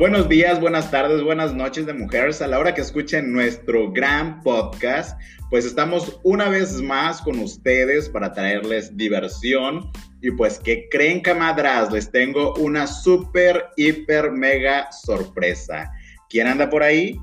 Buenos 0.00 0.28
días, 0.28 0.60
buenas 0.60 0.90
tardes, 0.90 1.22
buenas 1.22 1.54
noches 1.54 1.86
de 1.86 1.94
mujeres. 1.94 2.42
A 2.42 2.48
la 2.48 2.58
hora 2.58 2.74
que 2.74 2.80
escuchen 2.80 3.32
nuestro 3.32 3.92
gran 3.92 4.42
podcast, 4.42 5.16
pues 5.50 5.64
estamos 5.64 6.20
una 6.24 6.48
vez 6.48 6.82
más 6.82 7.22
con 7.22 7.38
ustedes 7.38 8.08
para 8.08 8.32
traerles 8.32 8.96
diversión. 8.96 9.92
Y 10.20 10.32
pues, 10.32 10.58
¿qué 10.58 10.88
creen, 10.90 11.20
camadras? 11.20 11.92
Les 11.92 12.10
tengo 12.10 12.54
una 12.54 12.88
súper, 12.88 13.66
hiper, 13.76 14.32
mega 14.32 14.90
sorpresa. 14.90 15.92
¿Quién 16.28 16.48
anda 16.48 16.68
por 16.68 16.82
ahí? 16.82 17.16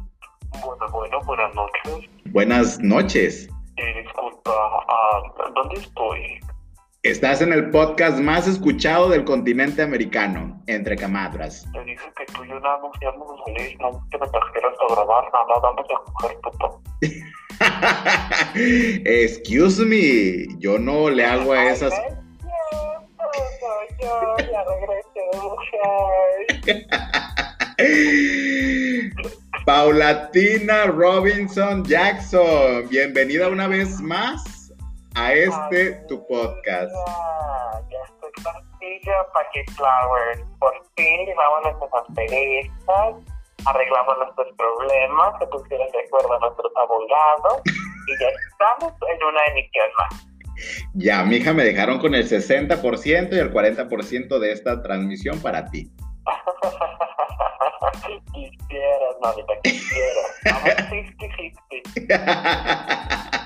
Bueno, 0.64 0.88
bueno, 0.94 1.20
buenas 1.26 1.54
noches. 1.54 2.10
Buenas 2.28 2.80
noches. 2.80 3.50
Eh, 3.76 4.02
disculpa, 4.02 4.52
ah, 4.88 5.22
¿dónde 5.56 5.76
estoy? 5.76 6.40
Estás 7.04 7.42
en 7.42 7.52
el 7.52 7.72
podcast 7.72 8.20
más 8.20 8.48
escuchado 8.48 9.10
del 9.10 9.24
continente 9.24 9.82
americano, 9.82 10.62
Entre 10.68 10.96
Camadras. 10.96 11.66
Te 11.74 11.84
dije 11.84 12.04
que 12.16 12.26
tú 12.32 12.44
y 12.44 12.50
yo 12.50 12.60
nada 12.60 12.78
más 12.78 12.92
a 12.94 13.00
salir, 13.44 13.76
no 13.82 14.08
que 14.12 14.20
me 14.20 14.28
trajeras 14.28 14.76
a 14.80 14.86
grabar, 14.94 15.24
nada, 15.34 15.60
vamos 15.64 15.88
a 15.90 15.96
coger 16.12 16.38
puto. 16.44 16.80
Excuse 19.04 19.84
me, 19.84 20.46
yo 20.60 20.78
no 20.78 21.10
le 21.10 21.26
hago 21.26 21.54
a 21.54 21.72
esas... 21.72 21.92
Yo, 24.00 24.36
ya 24.38 24.64
regresé, 24.70 25.22
mujer. 25.42 26.86
Paulatina 29.66 30.86
Robinson 30.86 31.84
Jackson, 31.84 32.88
bienvenida 32.90 33.48
una 33.48 33.68
vez 33.68 34.00
más 34.02 34.51
a 35.16 35.34
este 35.34 35.96
Ay, 35.96 36.06
tu 36.08 36.24
podcast. 36.28 36.92
Ya, 36.92 37.82
ya 37.90 37.98
estoy 38.06 38.32
pastilla 38.44 39.26
Paquet 39.34 39.68
Flowers. 39.72 40.42
Por 40.60 40.74
fin 40.96 41.26
llevamos 41.26 41.64
nuestras 41.64 41.92
asperezas, 42.04 43.16
arreglamos 43.66 44.16
nuestros 44.18 44.54
problemas, 44.58 45.40
se 45.40 45.48
pusieron 45.48 45.90
de 45.92 46.00
acuerdo 46.06 46.34
a 46.34 46.40
nuestros 46.40 46.72
abogados 46.76 47.62
y 47.66 48.20
ya 48.20 48.28
estamos 48.52 48.94
en 49.14 49.24
una 49.24 49.46
emisión 49.46 49.90
más. 49.98 50.28
Ya, 50.94 51.24
mija, 51.24 51.54
me 51.54 51.64
dejaron 51.64 51.98
con 52.00 52.14
el 52.14 52.28
60% 52.28 53.34
y 53.34 53.40
el 53.40 53.52
40% 53.52 54.40
de 54.40 54.52
esta 54.52 54.84
transmisión 54.84 55.42
para 55.42 55.66
ti. 55.66 55.90
quisieras, 58.34 59.16
mamita, 59.22 59.54
quisieras. 59.64 60.40
Vamos 60.46 60.64
50-50. 62.06 63.38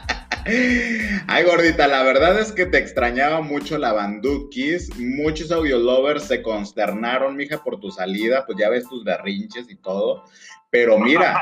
Ay, 1.27 1.43
gordita, 1.43 1.87
la 1.87 2.03
verdad 2.03 2.39
es 2.39 2.51
que 2.51 2.67
te 2.67 2.77
extrañaba 2.77 3.41
mucho 3.41 3.79
la 3.79 3.93
Bandukis. 3.93 4.95
Muchos 4.99 5.51
audiolovers 5.51 6.25
se 6.25 6.43
consternaron, 6.43 7.35
mija, 7.35 7.63
por 7.63 7.79
tu 7.79 7.89
salida. 7.89 8.45
Pues 8.45 8.59
ya 8.59 8.69
ves 8.69 8.87
tus 8.87 9.03
berrinches 9.03 9.69
y 9.71 9.75
todo. 9.75 10.23
Pero 10.69 10.99
mira, 10.99 11.41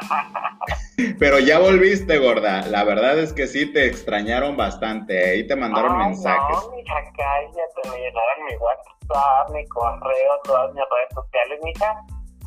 pero 1.20 1.40
ya 1.40 1.60
volviste, 1.60 2.18
gorda. 2.18 2.66
La 2.68 2.86
verdad 2.86 3.20
es 3.20 3.34
que 3.34 3.48
sí 3.48 3.66
te 3.74 3.88
extrañaron 3.88 4.56
bastante. 4.56 5.32
Ahí 5.32 5.48
te 5.48 5.56
mandaron 5.56 6.00
Ay, 6.00 6.08
mensajes. 6.08 6.58
No, 6.64 6.72
mija, 6.72 6.96
cállate, 7.18 7.90
me 7.90 7.98
llenaron 7.98 8.46
mi 8.46 8.56
WhatsApp, 8.56 9.50
mi 9.54 9.68
correo, 9.68 10.40
todas 10.46 10.74
mis 10.74 10.84
redes 10.90 11.14
sociales, 11.14 11.60
mija, 11.62 11.96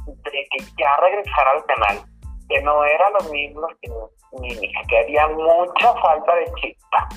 de 0.06 0.30
que 0.30 0.64
ya 0.78 0.96
regresara 1.02 1.50
al 1.50 1.64
canal. 1.66 2.15
Que 2.48 2.62
no 2.62 2.84
era 2.84 3.10
lo 3.10 3.30
mismo 3.30 3.68
hija, 4.44 4.80
que 4.88 4.98
había 4.98 5.28
mucha 5.28 5.94
falta 6.00 6.34
de 6.36 6.44
chispa. 6.60 7.08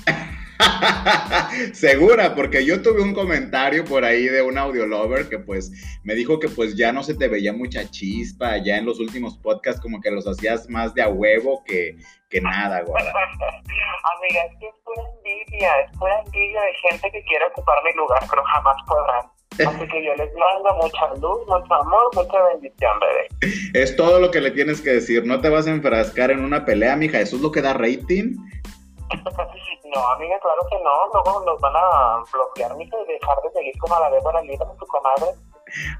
Segura, 1.72 2.34
porque 2.34 2.64
yo 2.64 2.82
tuve 2.82 3.02
un 3.02 3.14
comentario 3.14 3.84
por 3.84 4.04
ahí 4.04 4.24
de 4.24 4.42
un 4.42 4.58
audiolover 4.58 5.28
que 5.28 5.38
pues 5.38 6.00
me 6.04 6.14
dijo 6.14 6.38
que 6.38 6.48
pues 6.48 6.76
ya 6.76 6.92
no 6.92 7.02
se 7.02 7.14
te 7.14 7.28
veía 7.28 7.52
mucha 7.52 7.90
chispa, 7.90 8.58
ya 8.58 8.76
en 8.76 8.86
los 8.86 9.00
últimos 9.00 9.38
podcasts 9.38 9.80
como 9.80 10.00
que 10.00 10.10
los 10.10 10.26
hacías 10.26 10.68
más 10.68 10.94
de 10.94 11.02
a 11.02 11.08
huevo 11.08 11.62
que, 11.64 11.96
que 12.28 12.40
nada, 12.40 12.82
gorda. 12.82 13.12
Amiga, 14.18 14.44
es 14.44 14.58
que 14.58 14.66
es 14.66 14.74
pura 14.84 15.02
envidia, 15.16 15.80
es 15.80 15.98
pura 15.98 16.20
envidia 16.24 16.60
de 16.62 16.74
gente 16.88 17.10
que 17.10 17.22
quiere 17.24 17.46
ocupar 17.46 17.82
mi 17.84 17.92
lugar, 17.94 18.22
pero 18.28 18.42
jamás 18.44 18.76
podrán. 18.86 19.39
Así 19.66 19.88
que 19.88 20.04
yo 20.04 20.14
les 20.14 20.30
mando 20.34 20.74
mucha 20.80 21.14
luz, 21.14 21.40
mucho 21.46 21.74
amor, 21.74 22.10
mucha 22.14 22.42
bendición, 22.44 22.92
bebé. 23.00 23.28
Es 23.74 23.94
todo 23.96 24.20
lo 24.20 24.30
que 24.30 24.40
le 24.40 24.50
tienes 24.52 24.80
que 24.80 24.90
decir, 24.90 25.26
no 25.26 25.40
te 25.40 25.48
vas 25.48 25.66
a 25.66 25.70
enfrascar 25.70 26.30
en 26.30 26.44
una 26.44 26.64
pelea, 26.64 26.96
mija, 26.96 27.20
eso 27.20 27.36
es 27.36 27.42
lo 27.42 27.50
que 27.52 27.62
da 27.62 27.74
rating. 27.74 28.36
No, 29.92 30.06
amiga, 30.10 30.38
claro 30.40 30.60
que 30.70 30.76
no. 30.84 30.90
Luego 31.12 31.44
nos 31.44 31.60
van 31.60 31.72
a 31.74 32.22
bloquear, 32.32 32.76
mija, 32.76 32.96
y 32.96 33.12
dejar 33.12 33.36
de 33.42 33.50
seguir 33.58 33.76
como 33.80 33.96
a 33.96 34.00
la 34.02 34.10
Débora 34.10 34.40
Libre, 34.42 34.64
tu 34.78 34.86
comadre. 34.86 35.34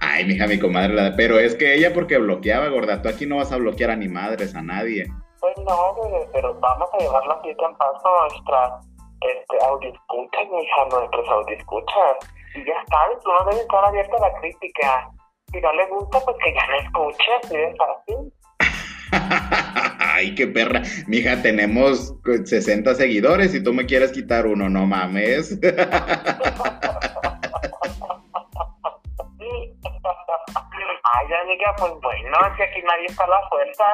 Ay, 0.00 0.25
mija, 0.27 0.47
mi 0.47 0.60
comadre, 0.60 0.94
la- 0.94 1.16
pero 1.16 1.41
es 1.41 1.56
que 1.56 1.75
ella 1.75 1.93
porque 1.93 2.19
bloqueaba, 2.19 2.69
gorda, 2.69 3.03
tú 3.03 3.09
aquí 3.09 3.27
no 3.27 3.39
vas 3.39 3.50
a 3.50 3.56
bloquear 3.56 3.91
a 3.91 3.97
ni 3.97 4.06
madres, 4.06 4.55
a 4.55 4.62
nadie. 4.62 5.10
Pues 5.41 5.56
no, 5.66 5.94
bebé, 6.05 6.28
pero 6.33 6.55
vamos 6.60 6.89
a 6.93 6.99
llevar 6.99 7.27
la 7.27 7.41
fiesta 7.41 7.66
en 7.66 7.77
paz 7.78 7.91
con 8.00 8.12
nuestras 8.28 8.87
este, 9.22 9.65
audioscuchas, 9.66 10.49
mija, 10.53 10.84
nuestros 10.97 11.28
audioscuchas. 11.28 12.16
Y 12.55 12.65
ya 12.65 12.84
sabes, 12.88 13.19
uno 13.25 13.50
debe 13.50 13.62
estar 13.62 13.84
abierto 13.84 14.16
a 14.16 14.28
la 14.28 14.41
crítica. 14.41 15.11
Si 15.53 15.61
no 15.61 15.72
le 15.72 15.87
gusta, 15.87 16.19
pues 16.25 16.37
que 16.44 16.55
ya 16.55 16.66
no 16.66 16.75
escuche, 16.81 17.33
así 17.43 17.56
de 17.56 17.75
fácil. 17.77 18.33
Ay, 19.99 20.34
qué 20.34 20.47
perra. 20.47 20.83
Mija, 21.06 21.43
tenemos 21.43 22.15
60 22.44 22.94
seguidores 22.94 23.55
y 23.55 23.62
tú 23.62 23.72
me 23.72 23.87
quieres 23.87 24.12
quitar 24.12 24.47
uno, 24.47 24.69
no 24.69 24.87
mames. 24.87 25.59
Ay, 31.12 31.27
amiga, 31.43 31.75
pues 31.78 31.93
bueno, 32.03 32.39
es 32.50 32.56
que 32.56 32.65
aquí 32.65 32.83
nadie 32.83 33.06
está 33.06 33.25
a 33.25 33.28
la 33.28 33.49
fuerza. 33.49 33.84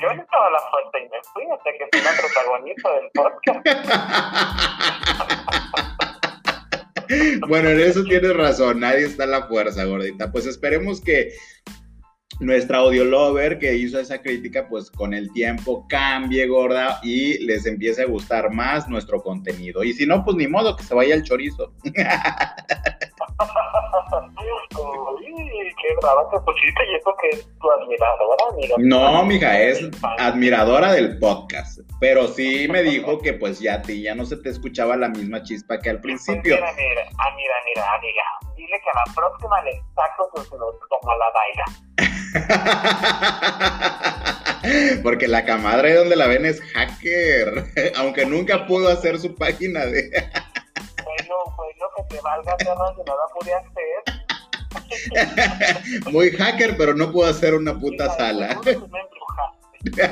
Yo 0.00 0.14
no 0.14 0.22
estaba 0.22 0.46
a 0.46 0.50
la 0.50 0.60
fuerza 0.70 0.98
y 0.98 1.08
me 1.08 1.22
fui 1.32 1.44
hasta 1.50 1.72
que 1.72 1.88
fui 1.92 2.00
la 2.02 2.12
protagonista 2.20 2.90
del 2.92 3.10
podcast. 3.14 3.66
bueno, 7.48 7.70
en 7.70 7.80
eso 7.80 8.04
tienes 8.04 8.34
razón, 8.34 8.80
nadie 8.80 9.06
está 9.06 9.24
a 9.24 9.28
la 9.28 9.46
fuerza, 9.46 9.84
gordita. 9.84 10.30
Pues 10.30 10.46
esperemos 10.46 11.00
que 11.00 11.32
nuestra 12.40 12.78
audiolover 12.78 13.58
que 13.58 13.76
hizo 13.76 13.98
esa 13.98 14.20
crítica, 14.20 14.68
pues 14.68 14.90
con 14.90 15.14
el 15.14 15.32
tiempo 15.32 15.86
cambie, 15.88 16.46
gorda, 16.46 17.00
y 17.02 17.38
les 17.44 17.66
empiece 17.66 18.02
a 18.02 18.06
gustar 18.06 18.52
más 18.52 18.88
nuestro 18.88 19.22
contenido. 19.22 19.84
Y 19.84 19.92
si 19.92 20.06
no, 20.06 20.24
pues 20.24 20.36
ni 20.36 20.48
modo, 20.48 20.76
que 20.76 20.84
se 20.84 20.94
vaya 20.94 21.14
el 21.14 21.22
chorizo. 21.22 21.74
Uy, 24.76 25.74
qué 25.80 25.88
brava 26.00 26.28
te 26.30 26.38
pusiste 26.40 26.82
y 26.90 26.94
eso 26.96 27.14
que 27.20 27.28
es 27.30 27.48
tu 27.58 27.70
admiradora. 27.70 28.44
No, 28.78 29.24
mija, 29.24 29.58
es 29.60 29.88
admiradora 30.18 30.92
del 30.92 31.18
podcast. 31.18 31.80
Pero 32.00 32.28
sí 32.28 32.66
me 32.70 32.82
dijo 32.82 33.18
que 33.18 33.32
pues 33.34 33.58
ya 33.60 33.74
a 33.74 33.82
ti 33.82 34.02
ya 34.02 34.14
no 34.14 34.24
se 34.24 34.36
te 34.36 34.50
escuchaba 34.50 34.96
la 34.96 35.08
misma 35.08 35.42
chispa 35.42 35.78
que 35.80 35.90
al 35.90 35.96
Pues 36.00 36.24
principio. 36.24 36.54
mira, 36.56 36.72
mira, 36.76 37.02
ah, 37.18 37.34
mira, 37.36 37.54
mira, 37.66 37.94
amiga. 37.94 38.22
Dile 38.56 38.80
que 38.80 38.90
a 38.90 38.94
la 39.06 39.14
próxima 39.14 39.62
le 39.62 39.82
saco 39.94 40.30
sus 40.36 40.50
nudes 40.52 40.80
como 40.88 41.12
la 41.16 41.30
baila. 41.34 41.64
Porque 45.02 45.28
la 45.28 45.44
camadra 45.44 45.88
de 45.88 45.96
donde 45.96 46.16
la 46.16 46.26
ven 46.26 46.46
es 46.46 46.60
hacker, 46.72 47.64
aunque 47.96 48.24
nunca 48.26 48.66
pudo 48.66 48.88
hacer 48.88 49.18
su 49.18 49.34
página 49.34 49.84
de... 49.86 50.10
Bueno, 51.04 51.34
bueno, 51.56 51.73
que 52.08 52.20
valga 52.20 52.56
si 52.58 52.66
no 52.66 52.74
la 52.74 53.26
pude 53.32 53.54
hacer. 53.54 54.02
Muy 56.12 56.30
hacker, 56.30 56.76
pero 56.76 56.94
no 56.94 57.10
pudo 57.12 57.26
hacer 57.26 57.54
una 57.54 57.78
puta 57.78 58.10
sala. 58.10 58.60
me 58.64 58.72
embrujaste. 58.72 60.02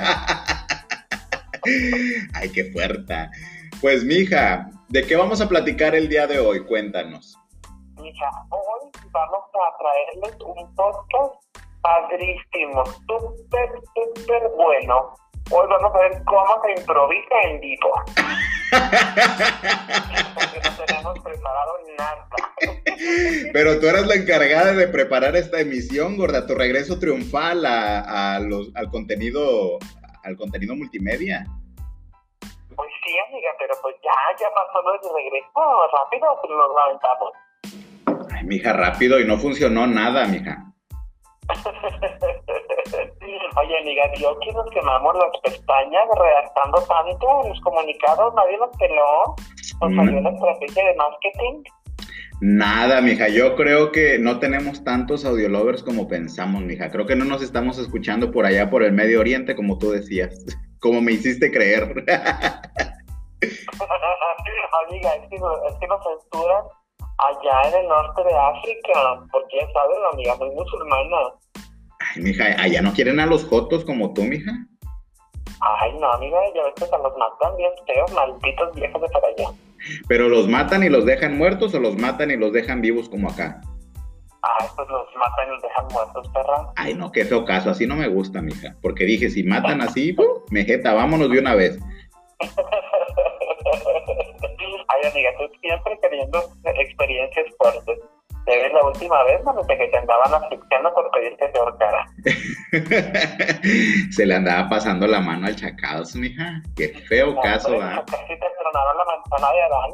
Ay, 2.34 2.50
qué 2.50 2.72
fuerte. 2.72 3.28
Pues 3.80 4.04
mija, 4.04 4.70
¿de 4.88 5.06
qué 5.06 5.16
vamos 5.16 5.40
a 5.40 5.48
platicar 5.48 5.94
el 5.94 6.08
día 6.08 6.26
de 6.26 6.38
hoy? 6.38 6.64
Cuéntanos. 6.64 7.38
Mija, 8.00 8.30
hoy 8.50 8.90
vamos 9.10 9.44
a 9.54 9.78
traerles 9.78 10.40
un 10.44 10.74
podcast 10.74 11.34
padrísimo, 11.82 12.84
súper, 12.84 13.70
súper 13.94 14.42
bueno. 14.56 15.14
Hoy 15.50 15.66
vamos 15.68 15.94
a 15.94 15.98
ver 15.98 16.22
cómo 16.24 16.62
se 16.64 16.80
improvisa 16.80 17.34
en 17.44 17.60
vivo. 17.60 17.92
Porque 20.34 20.60
no 20.64 20.84
tenemos 20.86 21.18
preparado 21.20 21.72
nada. 21.98 22.28
Pero 23.52 23.78
tú 23.80 23.86
eras 23.86 24.06
la 24.06 24.14
encargada 24.14 24.72
de 24.72 24.88
preparar 24.88 25.36
esta 25.36 25.60
emisión, 25.60 26.16
gorda, 26.16 26.46
tu 26.46 26.54
regreso 26.54 26.98
triunfal 26.98 27.66
a, 27.66 28.34
a 28.34 28.40
los, 28.40 28.70
al 28.74 28.90
contenido 28.90 29.78
al 30.24 30.36
contenido 30.36 30.74
multimedia. 30.74 31.44
Pues 32.76 32.90
sí, 33.04 33.12
amiga, 33.28 33.50
pero 33.58 33.74
pues 33.82 33.94
ya, 34.02 34.10
ya 34.38 34.48
pasó 34.54 34.82
lo 34.82 34.92
de 34.92 34.98
regreso. 35.14 35.48
Rápido, 35.92 36.38
pero 36.42 36.56
nos 36.56 36.76
aventamos. 36.86 37.32
Ay, 38.32 38.44
mija, 38.44 38.72
rápido 38.72 39.20
y 39.20 39.26
no 39.26 39.36
funcionó 39.38 39.86
nada, 39.86 40.26
mija. 40.26 40.64
Oye, 43.60 43.78
amiga, 43.78 44.02
yo 44.18 44.38
que 44.40 44.52
nos 44.52 44.70
quemamos 44.70 45.14
las 45.14 45.38
pestañas 45.42 46.04
redactando 46.16 46.82
tanto 46.82 47.48
los 47.48 47.60
comunicados, 47.60 48.34
nadie 48.34 48.56
nos 48.58 48.76
peló. 48.76 49.34
Nos 49.80 49.90
Mm. 49.90 49.96
salió 49.96 50.20
la 50.20 50.30
estrategia 50.30 50.84
de 50.86 50.94
marketing. 50.96 51.62
Nada, 52.40 53.00
mija, 53.00 53.28
yo 53.28 53.54
creo 53.54 53.92
que 53.92 54.18
no 54.18 54.40
tenemos 54.40 54.82
tantos 54.82 55.24
audiolovers 55.24 55.82
como 55.82 56.08
pensamos, 56.08 56.62
mija. 56.62 56.90
Creo 56.90 57.06
que 57.06 57.14
no 57.14 57.24
nos 57.24 57.40
estamos 57.42 57.78
escuchando 57.78 58.32
por 58.32 58.46
allá 58.46 58.68
por 58.68 58.82
el 58.82 58.92
Medio 58.92 59.20
Oriente, 59.20 59.54
como 59.54 59.78
tú 59.78 59.90
decías, 59.92 60.44
como 60.80 61.00
me 61.00 61.12
hiciste 61.12 61.52
creer. 61.52 61.84
Amiga, 64.88 65.14
es 65.14 65.28
que, 65.28 65.36
es 65.36 65.74
que 65.78 65.86
nos 65.86 66.00
censuran 66.02 66.64
allá 67.18 67.68
en 67.68 67.74
el 67.82 67.88
norte 67.88 68.24
de 68.24 68.34
África, 68.34 69.24
porque 69.30 69.58
ya 69.60 69.72
sabes, 69.72 69.98
la 70.00 70.08
amiga 70.10 70.34
muy 70.36 70.50
musulmana. 70.50 71.18
Ay, 72.14 72.22
mija, 72.22 72.44
allá 72.60 72.82
no 72.82 72.92
quieren 72.92 73.20
a 73.20 73.26
los 73.26 73.44
jotos 73.44 73.84
como 73.84 74.12
tú, 74.12 74.22
mija. 74.22 74.52
Ay, 75.60 75.92
no, 75.98 76.12
amiga, 76.12 76.38
ya 76.54 76.64
ves 76.64 76.74
que 76.76 76.84
se 76.84 76.98
los 76.98 77.16
matan 77.16 77.56
bien 77.56 77.70
feos, 77.86 78.12
malditos 78.12 78.74
viejos 78.74 79.00
de 79.00 79.08
para 79.08 79.28
allá. 79.28 79.50
¿Pero 80.08 80.28
los 80.28 80.48
matan 80.48 80.82
y 80.82 80.88
los 80.88 81.04
dejan 81.04 81.38
muertos 81.38 81.74
o 81.74 81.80
los 81.80 81.96
matan 81.96 82.30
y 82.30 82.36
los 82.36 82.52
dejan 82.52 82.80
vivos 82.80 83.08
como 83.08 83.30
acá? 83.30 83.60
Ay, 84.42 84.66
pues 84.76 84.88
los 84.88 85.06
matan 85.16 85.46
y 85.46 85.50
los 85.52 85.62
dejan 85.62 85.86
muertos, 85.92 86.28
perra. 86.34 86.72
Ay, 86.76 86.94
no, 86.94 87.12
qué 87.12 87.24
feo 87.24 87.44
caso, 87.44 87.70
así 87.70 87.86
no 87.86 87.94
me 87.96 88.08
gusta, 88.08 88.42
mija. 88.42 88.76
Porque 88.82 89.04
dije, 89.04 89.30
si 89.30 89.44
matan 89.44 89.80
así, 89.80 90.14
mejeta, 90.50 90.92
vámonos 90.94 91.30
de 91.30 91.38
una 91.38 91.54
vez. 91.54 91.78
Ay, 94.88 95.10
amiga, 95.10 95.30
tú 95.38 95.44
siempre 95.60 95.98
queriendo 96.02 96.42
experiencias 96.64 97.46
fuertes. 97.56 97.98
Debes 98.46 98.72
la 98.72 98.84
última 98.84 99.22
vez, 99.22 99.44
no 99.44 99.54
que 99.66 99.76
te 99.76 99.96
andaban 99.96 100.34
asfixiando 100.34 100.92
por 100.94 101.08
pedirte 101.12 101.48
de 101.48 101.58
ahorcara. 101.60 102.06
Se 104.10 104.26
le 104.26 104.34
andaba 104.34 104.68
pasando 104.68 105.06
la 105.06 105.20
mano 105.20 105.46
al 105.46 105.54
chacados, 105.54 106.16
mija. 106.16 106.60
Qué 106.76 106.88
feo 107.08 107.40
caso, 107.40 107.80
¿ah? 107.80 108.04
Casi 108.10 108.34
te 108.38 108.46
tronaron 108.58 108.96
la 108.98 109.04
manzana 109.04 109.52
de 109.52 109.62
Adán. 109.62 109.90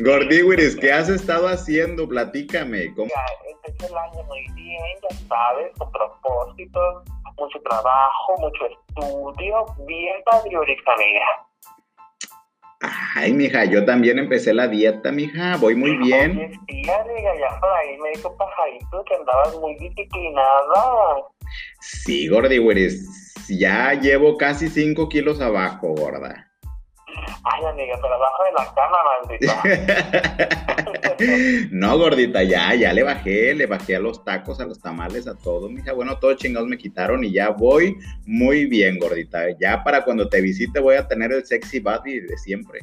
Gordiwiris, 0.02 0.76
¿qué 0.76 0.92
has 0.92 1.10
estado 1.10 1.46
haciendo? 1.46 2.08
Platícame. 2.08 2.94
¿cómo? 2.94 3.08
Ya, 3.08 3.22
empecé 3.50 3.86
el 3.86 3.98
año 3.98 4.22
muy 4.24 4.46
bien, 4.54 4.80
ya 5.10 5.16
sabes, 5.28 5.70
con 5.76 5.92
propósitos, 5.92 7.04
mucho 7.36 7.60
trabajo, 7.68 8.36
mucho 8.38 8.66
estudio, 8.66 9.66
bien 9.86 10.16
patriótica, 10.24 10.92
amiga. 10.94 11.49
Ay, 13.14 13.32
mija, 13.34 13.66
yo 13.66 13.84
también 13.84 14.18
empecé 14.18 14.54
la 14.54 14.66
dieta, 14.66 15.12
mija, 15.12 15.56
voy 15.58 15.74
muy 15.74 15.96
bien. 15.98 16.30
Amiga, 16.32 17.34
ya 17.38 17.60
por 17.60 17.70
ahí 17.70 17.98
me 17.98 18.10
dijo 18.10 18.34
Pajarito 18.36 19.04
que 19.04 19.14
andabas 19.16 19.58
muy 19.58 19.76
disciplinada. 19.76 21.24
Sí, 21.80 22.28
gordi, 22.28 22.58
ya 23.48 23.92
llevo 23.94 24.38
casi 24.38 24.68
5 24.68 25.08
kilos 25.08 25.40
abajo, 25.40 25.88
gorda. 25.88 26.49
Ay, 27.44 27.64
amiga, 27.64 27.98
pero 28.00 28.14
abajo 28.14 28.44
de 28.44 28.52
la 28.52 28.74
cama, 28.74 28.98
maldita. 29.22 29.62
no, 31.70 31.98
gordita, 31.98 32.42
ya, 32.42 32.74
ya 32.74 32.92
le 32.92 33.02
bajé, 33.02 33.54
le 33.54 33.66
bajé 33.66 33.96
a 33.96 34.00
los 34.00 34.24
tacos, 34.24 34.60
a 34.60 34.66
los 34.66 34.80
tamales, 34.80 35.26
a 35.26 35.36
todo, 35.36 35.68
mija. 35.68 35.92
Bueno, 35.92 36.18
todos 36.18 36.36
chingados 36.36 36.68
me 36.68 36.78
quitaron 36.78 37.24
y 37.24 37.32
ya 37.32 37.50
voy 37.50 37.96
muy 38.26 38.66
bien, 38.66 38.98
gordita. 38.98 39.46
Ya 39.60 39.82
para 39.82 40.04
cuando 40.04 40.28
te 40.28 40.40
visite 40.40 40.80
voy 40.80 40.96
a 40.96 41.06
tener 41.06 41.32
el 41.32 41.44
sexy 41.44 41.80
body 41.80 42.20
de 42.20 42.36
siempre. 42.38 42.80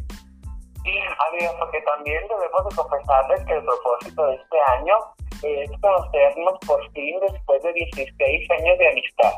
Sí, 0.83 0.93
amiga, 1.29 1.51
porque 1.59 1.81
también 1.81 2.23
debemos 2.27 2.69
de 2.69 2.75
confesarles 2.75 3.45
que 3.45 3.53
el 3.53 3.63
propósito 3.63 4.25
de 4.27 4.35
este 4.35 4.57
año 4.77 4.95
es 5.43 5.69
conocernos 5.81 6.53
por 6.65 6.91
fin 6.93 7.19
después 7.31 7.61
de 7.63 7.73
16 7.73 8.51
años 8.51 8.77
de 8.77 8.89
amistad. 8.89 9.33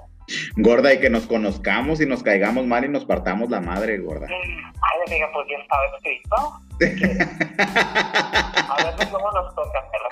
Gorda, 0.58 0.94
y 0.94 1.00
que 1.00 1.10
nos 1.10 1.26
conozcamos 1.28 2.02
y 2.02 2.06
nos 2.06 2.24
caigamos 2.24 2.66
mal 2.66 2.84
y 2.86 2.90
nos 2.90 3.06
partamos 3.06 3.50
la 3.50 3.62
madre, 3.62 3.98
gorda. 4.00 4.28
Ay, 4.30 5.00
amiga, 5.08 5.30
pues 5.34 5.48
ya 5.50 5.58
estaba 5.58 5.86
escrito. 5.96 6.36
a 8.70 8.76
ver 8.84 8.94
cómo 9.10 9.32
nos 9.32 9.56
toca, 9.56 9.80
perra. 9.92 10.10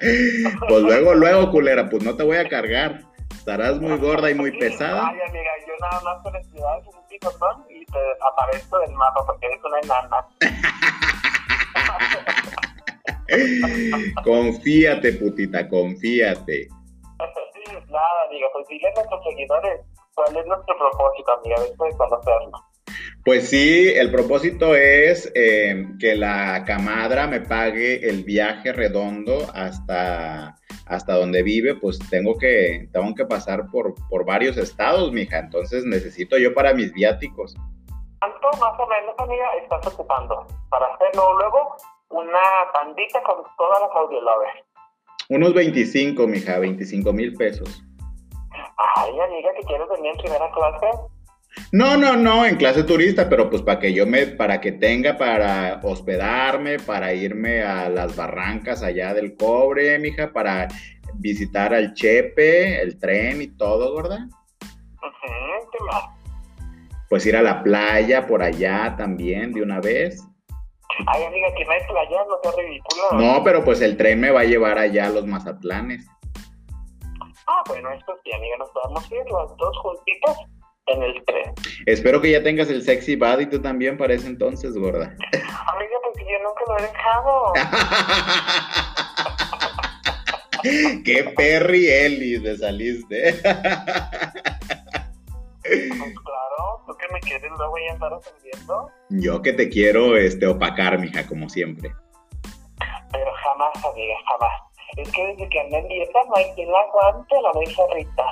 Pues 0.66 0.82
luego, 0.82 1.14
luego, 1.14 1.50
culera, 1.50 1.90
pues 1.90 2.02
no 2.02 2.16
te 2.16 2.22
voy 2.22 2.38
a 2.38 2.48
cargar. 2.48 3.02
Estarás 3.32 3.78
muy 3.80 3.98
gorda 3.98 4.30
y 4.30 4.34
muy 4.34 4.58
pesada. 4.58 5.08
Ay, 5.08 5.18
amiga, 5.28 5.50
yo 5.66 5.74
nada 5.80 6.00
más 6.02 6.22
con 6.22 6.34
un 6.34 6.42
picotón 7.08 7.64
y 7.68 7.84
te 7.84 7.98
aparezco 8.26 8.78
del 8.78 8.92
mapa 8.92 9.26
porque 9.26 9.46
eres 9.46 9.58
una 9.64 9.80
enana. 9.80 10.24
confíate, 14.24 15.12
putita, 15.14 15.68
confíate. 15.68 16.68
Nada, 17.88 18.22
amiga, 18.26 18.48
pues 18.52 18.66
dile 18.68 18.88
a 18.88 18.94
nuestros 18.94 19.24
seguidores 19.24 19.80
cuál 20.14 20.36
es 20.36 20.46
nuestro 20.46 20.76
propósito, 20.78 21.32
amiga, 21.32 21.60
después 21.60 21.92
de 21.92 21.98
conocernos. 21.98 22.60
Pues 23.24 23.50
sí, 23.50 23.92
el 23.94 24.10
propósito 24.10 24.74
es 24.74 25.30
eh, 25.34 25.86
que 26.00 26.16
la 26.16 26.64
camadra 26.64 27.26
me 27.26 27.40
pague 27.40 28.08
el 28.08 28.24
viaje 28.24 28.72
redondo 28.72 29.46
hasta, 29.54 30.56
hasta 30.86 31.14
donde 31.14 31.42
vive, 31.42 31.74
pues 31.74 31.98
tengo 32.10 32.38
que, 32.38 32.88
tengo 32.92 33.14
que 33.14 33.26
pasar 33.26 33.66
por, 33.70 33.94
por 34.08 34.24
varios 34.24 34.56
estados, 34.56 35.12
mija, 35.12 35.38
entonces 35.38 35.84
necesito 35.84 36.38
yo 36.38 36.54
para 36.54 36.72
mis 36.72 36.92
viáticos. 36.92 37.54
¿Cuánto 38.20 38.48
más 38.58 38.78
o 38.78 38.86
menos, 38.86 39.14
amiga, 39.18 39.46
estás 39.62 39.86
ocupando 39.86 40.46
para 40.70 40.86
hacerlo 40.94 41.38
luego 41.38 41.76
una 42.08 42.40
pandita 42.72 43.22
con 43.22 43.44
todas 43.56 43.80
las 43.82 43.90
audiolovers? 43.96 44.69
Unos 45.30 45.54
25, 45.54 46.26
mija, 46.26 46.58
25 46.58 47.12
mil 47.12 47.34
pesos. 47.34 47.84
Ay, 48.96 49.10
amiga, 49.10 49.50
que 49.56 49.64
quieres 49.64 49.86
venir 49.88 50.10
en 50.10 50.18
primera 50.18 50.50
clase. 50.50 50.86
No, 51.70 51.96
no, 51.96 52.16
no, 52.16 52.44
en 52.44 52.56
clase 52.56 52.82
turista, 52.82 53.28
pero 53.28 53.48
pues 53.48 53.62
para 53.62 53.78
que 53.78 53.92
yo 53.92 54.06
me, 54.06 54.26
para 54.26 54.60
que 54.60 54.72
tenga 54.72 55.16
para 55.16 55.80
hospedarme, 55.84 56.80
para 56.80 57.14
irme 57.14 57.62
a 57.62 57.88
las 57.88 58.16
barrancas 58.16 58.82
allá 58.82 59.14
del 59.14 59.36
cobre, 59.36 60.00
mija, 60.00 60.32
para 60.32 60.66
visitar 61.14 61.74
al 61.74 61.94
Chepe, 61.94 62.82
el 62.82 62.98
tren 62.98 63.40
y 63.40 63.46
todo, 63.56 63.94
¿verdad? 63.94 64.26
¿qué 64.60 65.84
más? 65.84 66.04
Pues 67.08 67.24
ir 67.24 67.36
a 67.36 67.42
la 67.42 67.62
playa 67.62 68.26
por 68.26 68.42
allá 68.42 68.96
también 68.98 69.52
de 69.52 69.62
una 69.62 69.80
vez. 69.80 70.24
Ay, 71.06 71.24
amiga, 71.24 71.48
que 71.56 71.64
no 71.64 71.72
hay 71.72 71.80
playa, 71.88 72.24
no 72.28 72.38
sea 72.42 72.52
ridículo. 72.62 73.02
No, 73.12 73.42
pero 73.44 73.64
pues 73.64 73.80
el 73.80 73.96
tren 73.96 74.20
me 74.20 74.30
va 74.30 74.40
a 74.40 74.44
llevar 74.44 74.78
allá 74.78 75.06
a 75.06 75.10
los 75.10 75.26
Mazatlanes. 75.26 76.06
Ah, 77.46 77.62
bueno, 77.66 77.90
esto 77.90 78.16
sí, 78.22 78.32
amiga, 78.32 78.56
nos 78.58 78.70
podemos 78.70 79.10
ir 79.10 79.24
los 79.30 79.56
dos 79.56 79.78
juntitos 79.78 80.36
en 80.86 81.02
el 81.02 81.24
tren. 81.24 81.52
Espero 81.86 82.20
que 82.20 82.30
ya 82.30 82.42
tengas 82.42 82.70
el 82.70 82.82
sexy 82.82 83.16
body 83.16 83.46
tú 83.46 83.60
también 83.60 83.96
para 83.96 84.14
ese 84.14 84.28
entonces, 84.28 84.76
gorda. 84.76 85.16
Amiga, 85.32 85.96
porque 86.04 86.24
yo 86.24 86.38
nunca 86.42 86.64
lo 86.68 86.78
he 86.78 86.82
dejado. 86.82 87.52
Qué 91.04 91.32
Perry 91.36 91.88
Ellis 91.88 92.42
me 92.42 92.56
saliste. 92.56 93.40
Pues 95.70 96.14
claro, 96.18 96.82
tú 96.86 96.96
que 96.96 97.06
me 97.12 97.20
quieres 97.20 97.50
luego 97.56 97.74
ya 97.86 97.92
andar 97.92 98.12
ofendiendo. 98.12 98.90
Yo 99.10 99.40
que 99.40 99.52
te 99.52 99.68
quiero 99.68 100.16
este, 100.16 100.46
opacar, 100.46 100.98
mija, 100.98 101.26
como 101.26 101.48
siempre. 101.48 101.94
Pero 103.12 103.30
jamás, 103.44 103.84
amiga, 103.84 104.14
jamás. 104.26 104.70
Es 104.96 105.10
que 105.12 105.24
desde 105.24 105.48
que 105.48 105.60
ando 105.60 105.76
en 105.76 105.88
dieta 105.88 106.18
no 106.28 106.36
hay 106.36 106.46
quien 106.56 106.70
la 106.70 106.78
aguante, 106.80 107.34
la 107.40 107.52
muy 107.52 107.64
Rita. 107.94 108.24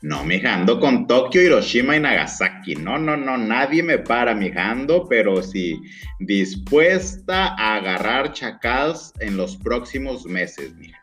No, 0.00 0.24
mija, 0.24 0.54
ando 0.54 0.80
con 0.80 1.06
Tokio, 1.06 1.42
Hiroshima 1.42 1.96
y 1.96 2.00
Nagasaki. 2.00 2.76
No, 2.76 2.98
no, 2.98 3.16
no, 3.16 3.36
nadie 3.36 3.82
me 3.82 3.98
para, 3.98 4.34
mija, 4.34 4.70
ando, 4.70 5.06
pero 5.06 5.42
sí, 5.42 5.78
dispuesta 6.20 7.54
a 7.58 7.76
agarrar 7.76 8.32
chacals 8.32 9.12
en 9.20 9.36
los 9.36 9.56
próximos 9.58 10.24
meses, 10.24 10.74
mija. 10.76 10.97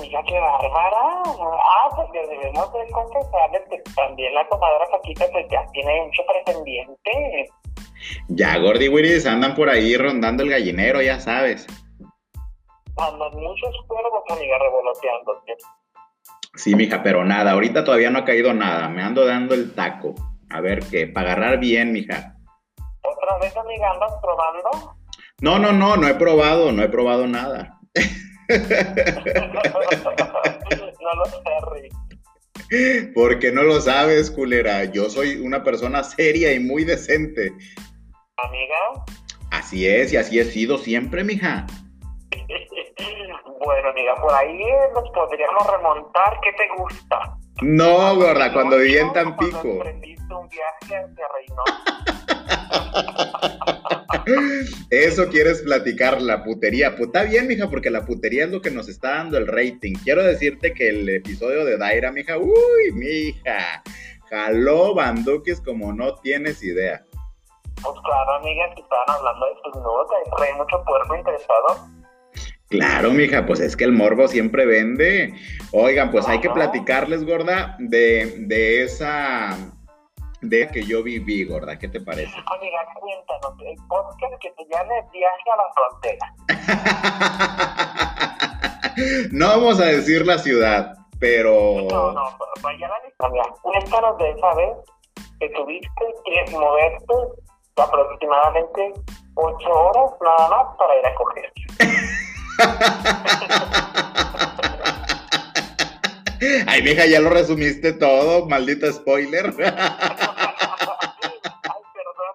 Mira 0.00 0.22
qué 0.26 0.38
bárbara. 0.38 1.22
Ah, 1.24 1.88
porque 1.94 2.26
debemos 2.26 2.72
de 2.72 2.90
confesarles 2.90 3.62
que 3.70 3.78
también 3.94 4.34
la 4.34 4.46
comadora 4.48 4.86
Paquita 4.90 5.26
pues 5.30 5.46
ya 5.50 5.64
tiene 5.72 6.02
mucho 6.06 6.22
pretendiente. 6.26 7.50
Ya, 8.28 8.58
Gordy 8.58 8.88
Willis 8.88 9.26
andan 9.26 9.54
por 9.54 9.68
ahí 9.68 9.96
rondando 9.96 10.42
el 10.42 10.50
gallinero, 10.50 11.00
ya 11.00 11.20
sabes. 11.20 11.66
Andan 12.96 13.32
muchos 13.34 13.74
cuervos, 13.86 14.22
amiga, 14.30 14.58
revoloteándote. 14.58 15.56
Sí, 16.56 16.74
mija, 16.74 17.02
pero 17.02 17.24
nada, 17.24 17.52
ahorita 17.52 17.84
todavía 17.84 18.10
no 18.10 18.20
ha 18.20 18.24
caído 18.24 18.52
nada. 18.52 18.88
Me 18.88 19.02
ando 19.02 19.24
dando 19.24 19.54
el 19.54 19.74
taco. 19.74 20.14
A 20.50 20.60
ver 20.60 20.80
qué, 20.90 21.06
para 21.06 21.32
agarrar 21.32 21.58
bien, 21.58 21.92
mija. 21.92 22.36
¿Otra 23.02 23.38
vez, 23.38 23.56
amiga, 23.56 23.90
andas 23.90 24.12
probando? 24.22 24.94
No, 25.40 25.58
no, 25.58 25.72
no, 25.72 25.96
no 25.96 26.08
he 26.08 26.14
probado, 26.14 26.72
no 26.72 26.82
he 26.82 26.88
probado 26.88 27.26
nada. 27.26 27.80
no 31.00 31.14
lo 31.14 31.24
sé, 31.26 31.40
Rick. 31.72 31.94
Porque 33.14 33.52
no 33.52 33.62
lo 33.62 33.80
sabes, 33.80 34.30
culera. 34.30 34.84
Yo 34.84 35.08
soy 35.10 35.36
una 35.36 35.62
persona 35.62 36.02
seria 36.02 36.52
y 36.52 36.58
muy 36.58 36.84
decente. 36.84 37.52
¿Amiga? 38.36 39.04
Así 39.50 39.86
es, 39.86 40.12
y 40.12 40.16
así 40.16 40.38
he 40.40 40.44
sido 40.44 40.78
siempre, 40.78 41.22
mija. 41.22 41.66
bueno, 43.64 43.88
amiga, 43.90 44.14
por 44.20 44.34
ahí 44.34 44.60
nos 44.94 45.08
podríamos 45.10 45.66
remontar. 45.70 46.40
¿Qué 46.42 46.52
te 46.52 46.68
gusta? 46.76 47.38
No, 47.62 48.16
gorda, 48.16 48.52
cuando 48.52 48.78
viví 48.78 48.98
en 48.98 49.12
Tampico. 49.12 49.62
un 49.62 50.48
viaje 50.48 50.96
hacia 50.96 51.28
Reynosa. 51.32 51.84
Eso 54.90 55.28
quieres 55.28 55.62
platicar, 55.62 56.20
la 56.20 56.44
putería. 56.44 56.96
Pues 56.96 57.06
está 57.08 57.24
bien, 57.24 57.46
mija, 57.46 57.68
porque 57.68 57.90
la 57.90 58.04
putería 58.04 58.44
es 58.44 58.50
lo 58.50 58.60
que 58.60 58.70
nos 58.70 58.88
está 58.88 59.16
dando 59.16 59.38
el 59.38 59.46
rating. 59.46 59.94
Quiero 60.02 60.22
decirte 60.22 60.72
que 60.72 60.88
el 60.88 61.08
episodio 61.08 61.64
de 61.64 61.76
Daira, 61.76 62.12
mija, 62.12 62.38
uy, 62.38 62.92
mija, 62.92 63.82
jaló 64.30 64.94
banduques 64.94 65.60
como 65.60 65.92
no 65.92 66.14
tienes 66.16 66.62
idea. 66.62 67.04
Pues 67.82 67.96
claro, 68.04 68.34
amiga, 68.40 68.64
si 68.74 68.82
estaban 68.82 69.10
hablando 69.10 69.46
de 69.46 69.52
sus 69.62 69.82
notas, 69.82 70.18
trae 70.36 70.54
mucho 70.54 70.82
cuerpo 70.84 71.16
interesado. 71.16 71.88
Claro, 72.68 73.10
mija, 73.12 73.46
pues 73.46 73.60
es 73.60 73.76
que 73.76 73.84
el 73.84 73.92
morbo 73.92 74.26
siempre 74.26 74.66
vende. 74.66 75.34
Oigan, 75.72 76.10
pues 76.10 76.26
hay 76.26 76.40
que 76.40 76.50
platicarles, 76.50 77.24
gorda, 77.24 77.76
de, 77.78 78.34
de 78.38 78.82
esa 78.82 79.56
de 80.48 80.68
que 80.68 80.82
yo 80.84 81.02
viví, 81.02 81.44
gorda. 81.44 81.78
¿Qué 81.78 81.88
te 81.88 82.00
parece? 82.00 82.32
Amiga, 82.46 82.86
cuéntanos, 83.00 83.54
el 83.60 83.76
podcast 83.88 84.34
que 84.40 84.50
te 84.50 84.64
llame 84.70 84.94
Viaje 85.12 85.50
a 85.50 85.56
la 85.56 85.64
Frontera. 85.74 86.32
no 89.32 89.48
vamos 89.48 89.80
a 89.80 89.86
decir 89.86 90.26
la 90.26 90.38
ciudad, 90.38 90.94
pero... 91.18 91.86
No, 91.90 92.12
no, 92.12 92.38
vaya 92.62 92.88
la 92.88 93.08
historia. 93.08 93.42
Cuéntanos 93.62 94.18
de 94.18 94.30
esa 94.30 94.54
vez 94.54 94.76
que 95.40 95.48
tuviste 95.50 96.14
que 96.24 96.50
moverte 96.52 97.14
aproximadamente 97.76 98.92
ocho 99.34 99.70
horas 99.70 100.12
nada 100.22 100.48
más 100.48 100.76
para 100.76 100.96
ir 100.96 101.06
a 101.06 101.14
coger. 101.14 101.52
Ay, 106.66 106.82
mija, 106.82 107.06
ya 107.06 107.20
lo 107.20 107.30
resumiste 107.30 107.92
todo, 107.92 108.46
maldito 108.46 108.90
spoiler. 108.92 109.46
Ay, 109.58 109.74
perdón. 111.94 112.34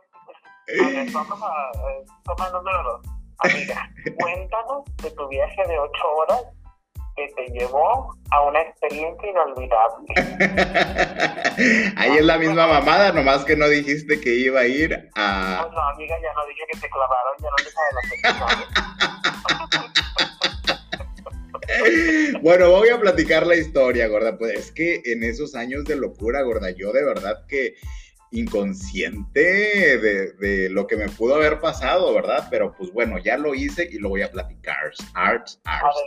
A 0.83 0.87
ver, 0.89 1.11
vamos 1.11 1.39
a 1.41 1.71
eh, 1.89 2.05
toma 2.25 2.49
número 2.49 2.83
dos. 2.83 3.01
Amiga, 3.39 3.89
cuéntanos 4.19 4.83
de 5.01 5.11
tu 5.11 5.27
viaje 5.29 5.67
de 5.67 5.79
ocho 5.79 6.07
horas 6.17 6.43
que 7.15 7.27
te 7.35 7.51
llevó 7.53 8.13
a 8.31 8.41
una 8.41 8.61
experiencia 8.61 9.29
inolvidable. 9.29 10.07
Ahí 11.97 12.17
es 12.17 12.25
la 12.25 12.37
misma 12.37 12.67
mamada, 12.67 13.11
nomás 13.11 13.45
que 13.45 13.55
no 13.55 13.67
dijiste 13.67 14.19
que 14.19 14.35
iba 14.35 14.61
a 14.61 14.65
ir 14.65 15.09
a... 15.15 15.59
Pues 15.61 15.73
no, 15.73 15.81
amiga, 15.81 16.17
ya 16.21 16.33
no 16.33 16.45
dije 16.47 16.63
que 16.71 16.79
te 16.79 16.89
clavaron, 16.89 17.33
ya 17.39 17.49
no 17.49 17.55
dije 17.57 17.71
de 17.89 17.93
la 17.95 19.58
bueno, 22.41 22.69
voy 22.69 22.89
a 22.89 22.99
platicar 22.99 23.45
la 23.45 23.55
historia, 23.55 24.07
gorda. 24.07 24.37
Pues 24.37 24.53
es 24.57 24.71
que 24.71 25.01
en 25.05 25.23
esos 25.23 25.55
años 25.55 25.85
de 25.85 25.95
locura, 25.95 26.41
gorda, 26.41 26.71
yo 26.71 26.91
de 26.91 27.03
verdad 27.03 27.45
que 27.47 27.75
inconsciente 28.31 29.97
de, 29.97 30.69
lo 30.69 30.85
que 30.87 30.95
me 30.95 31.09
pudo 31.09 31.35
haber 31.35 31.59
pasado, 31.59 32.13
¿verdad? 32.13 32.47
Pero 32.49 32.73
pues 32.77 32.91
bueno, 32.91 33.17
ya 33.17 33.37
lo 33.37 33.55
hice 33.55 33.89
y 33.91 33.97
lo 33.97 34.09
voy 34.09 34.21
a 34.21 34.31
platicar. 34.31 34.91
Arts, 35.13 35.59
arts. 35.63 35.97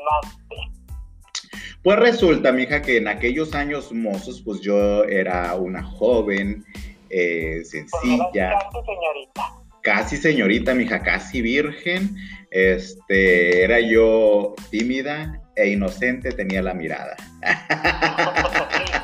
Pues 1.83 1.99
resulta, 1.99 2.53
mija, 2.53 2.81
que 2.81 2.99
en 2.99 3.09
aquellos 3.09 3.55
años 3.55 3.93
mozos, 3.93 4.41
pues 4.43 4.61
yo 4.61 5.05
era 5.05 5.55
una 5.57 5.83
joven, 5.83 6.65
eh, 7.11 7.57
pues 7.57 7.71
sencilla. 7.71 8.59
casi 8.59 8.87
señorita. 8.87 9.63
Casi 9.83 10.17
señorita, 10.17 10.75
mija, 10.75 11.03
casi 11.03 11.43
virgen. 11.43 12.17
Este, 12.53 13.65
era 13.65 13.81
yo 13.81 14.55
tímida, 14.71 15.42
e 15.57 15.69
inocente 15.69 16.33
tenía 16.33 16.63
la 16.63 16.75
mirada. 16.75 17.17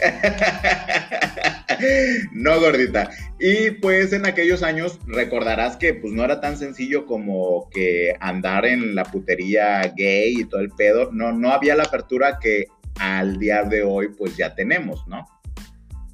no, 2.32 2.60
gordita. 2.60 3.10
Y 3.38 3.72
pues 3.72 4.12
en 4.12 4.26
aquellos 4.26 4.62
años 4.62 4.98
recordarás 5.06 5.76
que 5.76 5.94
pues 5.94 6.12
no 6.12 6.24
era 6.24 6.40
tan 6.40 6.56
sencillo 6.56 7.06
como 7.06 7.68
que 7.70 8.16
andar 8.20 8.64
en 8.64 8.94
la 8.94 9.04
putería 9.04 9.82
gay 9.96 10.34
y 10.38 10.44
todo 10.44 10.60
el 10.60 10.70
pedo. 10.70 11.10
No, 11.12 11.32
no 11.32 11.50
había 11.50 11.76
la 11.76 11.84
apertura 11.84 12.38
que 12.40 12.66
al 13.00 13.38
día 13.38 13.64
de 13.64 13.82
hoy 13.82 14.08
pues 14.16 14.36
ya 14.36 14.54
tenemos, 14.54 15.06
¿no? 15.08 15.26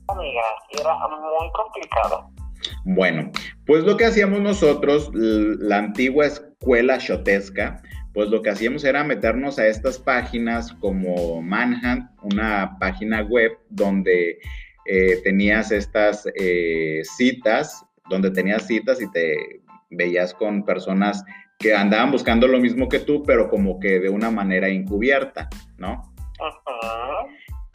Amiga, 0.08 0.42
era 0.70 0.96
muy 1.08 1.50
complicado. 1.52 2.30
Bueno, 2.84 3.30
pues 3.66 3.84
lo 3.84 3.96
que 3.96 4.06
hacíamos 4.06 4.40
nosotros, 4.40 5.10
la 5.14 5.78
antigua 5.78 6.26
escuela 6.26 6.98
shotesca, 6.98 7.80
pues 8.12 8.28
lo 8.28 8.42
que 8.42 8.50
hacíamos 8.50 8.84
era 8.84 9.04
meternos 9.04 9.58
a 9.58 9.66
estas 9.66 9.98
páginas 9.98 10.72
como 10.80 11.40
Manhunt, 11.42 12.10
una 12.22 12.76
página 12.78 13.22
web 13.22 13.52
donde 13.68 14.38
eh, 14.86 15.20
tenías 15.22 15.70
estas 15.70 16.26
eh, 16.34 17.02
citas, 17.16 17.84
donde 18.08 18.30
tenías 18.30 18.66
citas 18.66 19.00
y 19.00 19.10
te 19.10 19.62
veías 19.90 20.34
con 20.34 20.64
personas 20.64 21.24
que 21.58 21.74
andaban 21.74 22.10
buscando 22.10 22.48
lo 22.48 22.58
mismo 22.58 22.88
que 22.88 23.00
tú, 23.00 23.22
pero 23.22 23.48
como 23.48 23.78
que 23.78 24.00
de 24.00 24.08
una 24.08 24.30
manera 24.30 24.68
encubierta, 24.68 25.48
¿no? 25.76 26.02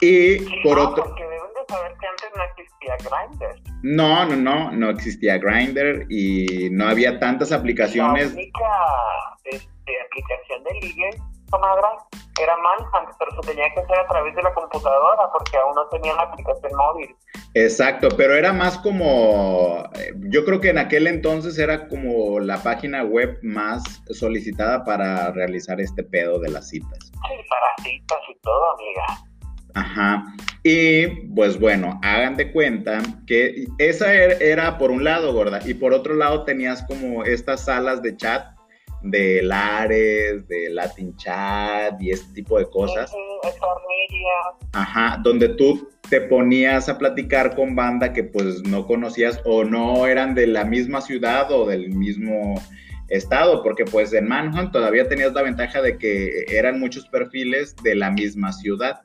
Y 0.00 0.38
por 0.62 0.78
otro... 0.78 1.04
Porque 1.04 1.22
deben 1.22 1.38
de 1.54 1.74
saber 1.74 1.92
que 1.98 2.06
antes 2.06 2.30
no 2.36 2.42
existía 2.44 2.96
Grindr. 2.98 3.76
No, 3.82 4.26
no, 4.26 4.36
no, 4.36 4.72
no 4.72 4.90
existía 4.90 5.38
Grindr 5.38 6.06
y 6.10 6.68
no 6.70 6.88
había 6.88 7.18
tantas 7.18 7.52
aplicaciones. 7.52 8.34
La 8.34 8.40
única, 8.40 8.60
este, 9.44 9.85
aplicación 10.16 10.64
de 10.64 10.86
ligue, 10.86 11.10
comadre, 11.50 11.86
era 12.40 12.56
Manhunt, 12.56 13.14
pero 13.18 13.30
se 13.40 13.48
tenía 13.48 13.72
que 13.72 13.80
hacer 13.80 13.98
a 13.98 14.06
través 14.08 14.34
de 14.34 14.42
la 14.42 14.52
computadora 14.52 15.30
porque 15.32 15.56
aún 15.56 15.74
no 15.74 15.86
tenía 15.88 16.14
la 16.14 16.22
aplicación 16.22 16.72
móvil. 16.76 17.16
Exacto, 17.54 18.08
pero 18.16 18.34
era 18.34 18.52
más 18.52 18.78
como, 18.78 19.84
yo 20.28 20.44
creo 20.44 20.60
que 20.60 20.70
en 20.70 20.78
aquel 20.78 21.06
entonces 21.06 21.58
era 21.58 21.88
como 21.88 22.40
la 22.40 22.62
página 22.62 23.04
web 23.04 23.38
más 23.42 23.82
solicitada 24.10 24.84
para 24.84 25.32
realizar 25.32 25.80
este 25.80 26.02
pedo 26.02 26.38
de 26.40 26.50
las 26.50 26.68
citas. 26.68 26.98
Sí, 27.00 27.12
para 27.48 27.88
citas 27.88 28.18
y 28.28 28.38
todo, 28.40 28.74
amiga. 28.74 29.06
Ajá. 29.74 30.24
Y 30.62 31.06
pues 31.34 31.60
bueno, 31.60 32.00
hagan 32.02 32.36
de 32.36 32.50
cuenta 32.50 32.98
que 33.26 33.66
esa 33.78 34.12
er, 34.12 34.42
era 34.42 34.78
por 34.78 34.90
un 34.90 35.04
lado, 35.04 35.32
gorda, 35.32 35.60
y 35.64 35.74
por 35.74 35.92
otro 35.92 36.14
lado 36.14 36.44
tenías 36.44 36.82
como 36.86 37.24
estas 37.24 37.66
salas 37.66 38.02
de 38.02 38.16
chat 38.16 38.55
de 39.10 39.42
Lares, 39.42 40.46
de 40.48 40.70
Latin 40.70 41.16
Chat 41.16 42.00
y 42.00 42.10
este 42.10 42.32
tipo 42.34 42.58
de 42.58 42.68
cosas. 42.68 43.12
Ajá, 44.72 45.20
donde 45.22 45.50
tú 45.50 45.88
te 46.08 46.20
ponías 46.20 46.88
a 46.88 46.98
platicar 46.98 47.54
con 47.54 47.74
banda 47.74 48.12
que 48.12 48.24
pues 48.24 48.62
no 48.64 48.86
conocías 48.86 49.40
o 49.44 49.64
no 49.64 50.06
eran 50.06 50.34
de 50.34 50.46
la 50.46 50.64
misma 50.64 51.00
ciudad 51.00 51.50
o 51.50 51.66
del 51.66 51.90
mismo 51.90 52.54
estado, 53.08 53.62
porque 53.62 53.84
pues 53.84 54.12
en 54.12 54.28
Manhunt 54.28 54.72
todavía 54.72 55.08
tenías 55.08 55.32
la 55.32 55.42
ventaja 55.42 55.80
de 55.80 55.98
que 55.98 56.44
eran 56.48 56.80
muchos 56.80 57.08
perfiles 57.08 57.74
de 57.82 57.94
la 57.94 58.10
misma 58.10 58.52
ciudad. 58.52 59.00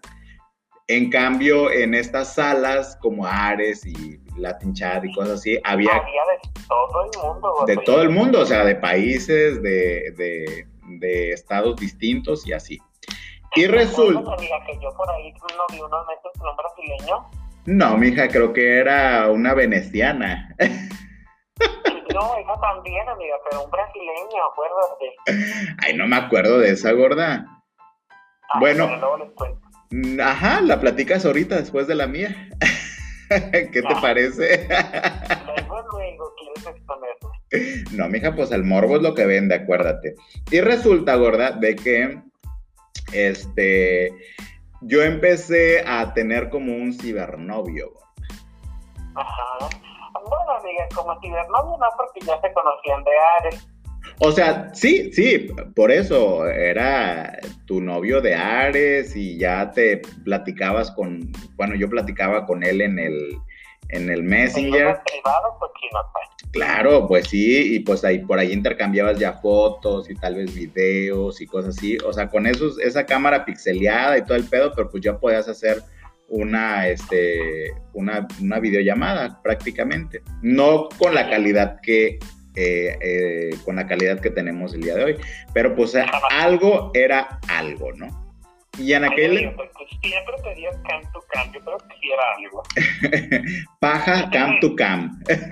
En 0.88 1.10
cambio, 1.10 1.72
en 1.72 1.94
estas 1.94 2.36
salas 2.36 2.98
como 3.02 3.26
Ares 3.26 3.86
y 3.86 4.20
Latin 4.38 4.74
Chat 4.74 5.04
y 5.06 5.14
cosas 5.14 5.40
así, 5.40 5.60
había... 5.64 5.94
de 5.94 6.66
todo 6.68 7.04
el 7.04 7.20
mundo. 7.22 7.64
De 7.68 7.78
todo 7.78 8.02
el 8.02 8.10
mundo, 8.10 8.42
o 8.42 8.46
sea, 8.46 8.64
de 8.64 8.76
países, 8.76 9.62
de, 9.62 10.66
estados 11.34 11.76
distintos 11.78 12.46
y 12.48 12.54
así. 12.54 12.80
Y 13.56 13.68
resulta... 13.68 14.36
que 14.38 14.80
yo 14.82 14.90
por 14.96 15.10
ahí 15.12 15.34
no 15.34 15.64
vi 15.72 15.82
unos 15.82 16.08
meses 16.08 16.32
un 16.40 16.56
brasileño. 16.56 17.30
No, 17.66 17.98
mija, 17.98 18.28
creo 18.28 18.54
que 18.54 18.80
era 18.80 19.30
una 19.30 19.54
veneciana. 19.54 20.56
No, 22.14 22.36
esa 22.36 22.60
también, 22.60 23.08
amiga, 23.08 23.36
pero 23.50 23.64
un 23.64 23.72
brasileño, 23.72 24.44
acuérdate. 24.52 25.78
Ay, 25.82 25.96
no 25.96 26.08
me 26.08 26.18
acuerdo 26.18 26.60
de 26.60 26.72
esa 26.72 26.92
gorda. 26.92 27.46
bueno, 28.60 28.90
Mm, 29.92 30.22
ajá, 30.22 30.62
la 30.62 30.80
platicas 30.80 31.26
ahorita 31.26 31.56
después 31.56 31.86
de 31.86 31.96
la 31.96 32.08
mía. 32.08 32.50
¿Qué 33.72 33.82
te 33.82 33.96
parece? 34.02 34.68
no, 37.94 38.10
mija, 38.10 38.36
pues 38.36 38.52
el 38.52 38.64
morbo 38.64 38.98
es 38.98 39.02
lo 39.02 39.14
que 39.14 39.26
vende, 39.26 39.56
acuérdate. 39.56 40.16
Y 40.52 40.62
resulta, 40.62 41.16
gorda, 41.16 41.52
de 41.52 41.76
que 41.76 42.22
este 43.14 44.14
yo 44.82 45.04
empecé 45.04 45.84
a 45.88 46.14
tener 46.14 46.50
como 46.50 46.74
un 46.74 46.94
cibernovio. 46.94 47.94
Ajá. 49.16 49.70
Bueno, 50.14 50.52
amiga, 50.60 50.88
como 50.94 51.20
cibernovio 51.22 51.78
no, 51.78 51.88
porque 51.98 52.20
ya 52.26 52.40
se 52.42 52.54
conocían 52.54 53.04
de 53.04 53.12
Ares. 53.40 53.68
O 54.20 54.32
sea, 54.32 54.70
sí, 54.74 55.12
sí, 55.14 55.48
por 55.76 55.92
eso 55.92 56.48
era 56.48 57.40
tu 57.66 57.82
novio 57.82 58.22
de 58.22 58.36
Ares 58.36 59.16
y 59.16 59.38
ya 59.38 59.72
te 59.72 60.02
platicabas 60.24 60.92
con, 60.92 61.32
bueno, 61.56 61.76
yo 61.76 61.90
platicaba 61.90 62.46
con 62.46 62.64
él 62.64 62.82
en 62.82 63.00
el, 63.00 63.38
en 63.90 64.10
el 64.10 64.24
Messenger. 64.24 65.00
Privado, 65.06 65.58
pues, 65.60 65.72
claro, 66.52 67.08
pues 67.08 67.30
sí, 67.30 67.76
y 67.76 67.80
pues 67.80 68.04
ahí 68.04 68.20
por 68.20 68.38
ahí 68.38 68.52
intercambiabas 68.52 69.18
ya 69.18 69.34
fotos 69.34 70.10
y 70.10 70.16
tal 70.16 70.36
vez 70.36 70.54
videos 70.54 71.42
y 71.42 71.48
cosas 71.48 71.78
así. 71.78 71.98
O 72.06 72.14
sea, 72.14 72.30
con 72.30 72.46
esos, 72.46 72.80
esa 72.80 73.06
cámara 73.06 73.46
pixeleada 73.46 74.18
y 74.18 74.24
todo 74.24 74.36
el 74.36 74.46
pedo, 74.46 74.72
pero 74.76 74.90
pues 74.90 75.04
ya 75.04 75.18
podías 75.18 75.48
hacer 75.48 75.82
una, 76.28 76.88
este, 76.88 77.74
una, 77.94 78.28
una 78.42 78.60
videollamada 78.60 79.42
prácticamente. 79.42 80.22
No 80.42 80.90
con 80.98 81.14
la 81.14 81.30
calidad 81.30 81.80
que 81.82 82.20
eh, 82.56 82.98
eh, 83.02 83.50
con 83.66 83.76
la 83.76 83.88
calidad 83.88 84.20
que 84.20 84.30
tenemos 84.30 84.74
el 84.74 84.82
día 84.82 84.96
de 84.96 85.04
hoy. 85.04 85.18
Pero 85.54 85.76
pues 85.76 85.96
algo 86.32 86.92
era 86.94 87.40
algo, 87.48 87.92
¿no? 87.94 88.08
Y 88.78 88.94
en 88.94 89.04
aquel... 89.04 89.54
Pues, 89.56 89.70
siempre 90.02 90.36
pedías 90.44 90.78
cam 90.88 91.02
to 91.12 91.20
cam, 91.30 91.52
yo 91.52 91.60
creo 91.60 91.78
que 91.78 91.94
sí 92.00 92.10
era 92.12 92.24
algo. 92.38 92.64
Paja 93.80 94.30
cam 94.32 94.60
to 94.60 94.76
cam. 94.76 95.22
Luego 95.28 95.44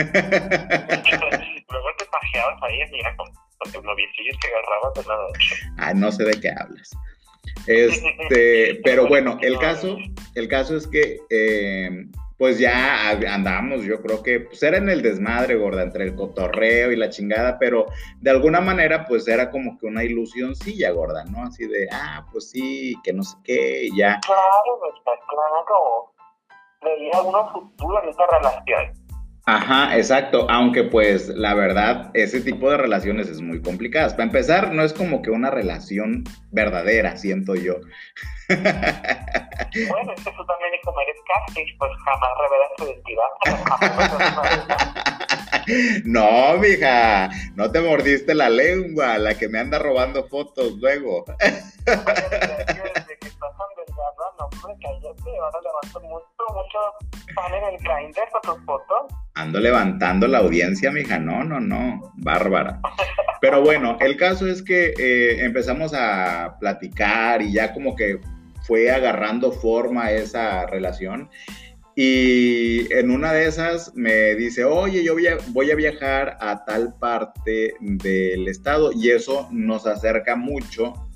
te 1.98 2.06
pajeabas 2.06 2.64
ahí, 2.64 2.80
mira, 2.92 3.16
con, 3.18 3.28
con 3.58 3.72
tus 3.72 3.84
noviecillos 3.84 4.38
que 4.40 4.48
agarrabas 4.48 4.94
de 4.96 5.04
la 5.04 5.16
noche. 5.16 5.56
Ah, 5.78 5.94
no 5.94 6.12
sé 6.12 6.24
de 6.24 6.40
qué 6.40 6.50
hablas. 6.50 6.92
Este, 7.68 8.76
pero 8.84 9.08
bueno, 9.08 9.38
el 9.42 9.58
caso, 9.60 9.98
el 10.36 10.48
caso 10.48 10.78
es 10.78 10.88
que 10.88 11.20
eh, 11.30 12.08
pues 12.40 12.58
ya 12.58 13.10
andábamos, 13.10 13.84
yo 13.84 14.02
creo 14.02 14.24
que 14.24 14.40
pues 14.40 14.64
era 14.64 14.78
en 14.78 14.88
el 14.88 15.02
desmadre, 15.02 15.56
gorda, 15.56 15.84
entre 15.84 16.06
el 16.06 16.16
cotorreo 16.16 16.90
y 16.90 16.96
la 16.96 17.10
chingada, 17.10 17.60
pero 17.60 17.88
de 18.22 18.32
alguna 18.32 18.62
manera 18.62 19.06
pues 19.06 19.28
era 19.28 19.52
como 19.52 19.78
que 19.78 19.86
una 19.86 20.06
ilusioncilla, 20.06 20.90
gorda, 20.92 21.26
¿no? 21.26 21.44
Así 21.44 21.68
de, 21.68 21.90
ah, 21.92 22.26
pues 22.32 22.50
sí, 22.50 22.96
que 23.04 23.12
no 23.12 23.24
sé 23.24 23.36
qué, 23.44 23.90
ya. 23.94 24.22
Claro, 24.26 24.80
está 24.96 25.12
claro. 25.28 26.14
Veía 26.82 27.22
uno 27.22 27.74
en 28.02 28.10
esta 28.10 28.26
relación. 28.26 28.99
Ajá, 29.46 29.98
exacto, 29.98 30.46
aunque 30.50 30.84
pues 30.84 31.30
la 31.30 31.54
verdad, 31.54 32.12
ese 32.14 32.42
tipo 32.42 32.70
de 32.70 32.78
relaciones 32.78 33.30
es 33.30 33.42
muy 33.42 33.62
complicadas. 33.62 34.14
Para 34.14 34.26
empezar, 34.26 34.74
no 34.74 34.84
es 34.84 34.94
como 34.94 35.22
que 35.22 35.32
una 35.32 35.50
relación 35.50 36.24
verdadera, 36.52 37.18
siento 37.18 37.56
yo. 37.56 37.76
Bueno, 38.48 40.14
es 40.16 40.24
que 40.24 40.32
tú 40.32 40.46
también 40.46 40.70
como 40.84 41.02
eres 41.02 41.16
catfish, 41.28 41.78
pues 41.78 41.92
jamás 42.06 42.30
revelas 42.42 42.72
tu 42.78 42.86
identidad. 42.86 43.30
no, 46.06 46.58
mija, 46.58 47.30
no 47.56 47.72
te 47.72 47.82
mordiste 47.82 48.34
la 48.34 48.50
lengua, 48.50 49.18
la 49.18 49.38
que 49.38 49.48
me 49.48 49.60
anda 49.60 49.80
robando 49.80 50.28
fotos 50.28 50.74
luego. 50.80 51.26
Mucho, 54.70 56.00
mucho 56.02 56.80
en 57.58 57.74
el 57.74 58.14
fotos. 58.66 59.14
Ando 59.36 59.60
levantando 59.60 60.28
la 60.28 60.40
audiencia, 60.40 60.92
mija, 60.92 61.20
no, 61.20 61.44
no, 61.44 61.60
no, 61.60 62.14
bárbara. 62.18 62.80
Pero 63.42 63.62
bueno, 63.62 63.98
el 64.00 64.18
caso 64.18 64.48
es 64.48 64.62
que 64.62 64.94
eh, 64.98 65.44
empezamos 65.44 65.94
a 65.94 66.58
platicar 66.60 67.42
y 67.42 67.54
ya 67.54 67.74
como 67.74 67.96
que 67.96 68.20
fue 68.64 68.92
agarrando 68.92 69.52
forma 69.52 70.12
esa 70.12 70.66
relación. 70.68 71.30
Y 71.96 72.92
en 72.94 73.12
una 73.12 73.34
de 73.34 73.48
esas 73.48 73.94
me 73.96 74.36
dice, 74.36 74.64
oye, 74.64 75.04
yo 75.04 75.16
voy 75.16 75.72
a, 75.72 75.76
viajar 75.76 76.38
a 76.40 76.64
tal 76.64 76.94
parte 76.98 77.74
del 77.80 78.48
estado 78.48 78.92
y 78.94 79.10
eso 79.10 79.50
nos 79.52 79.86
acerca 79.86 80.36
mucho 80.36 81.09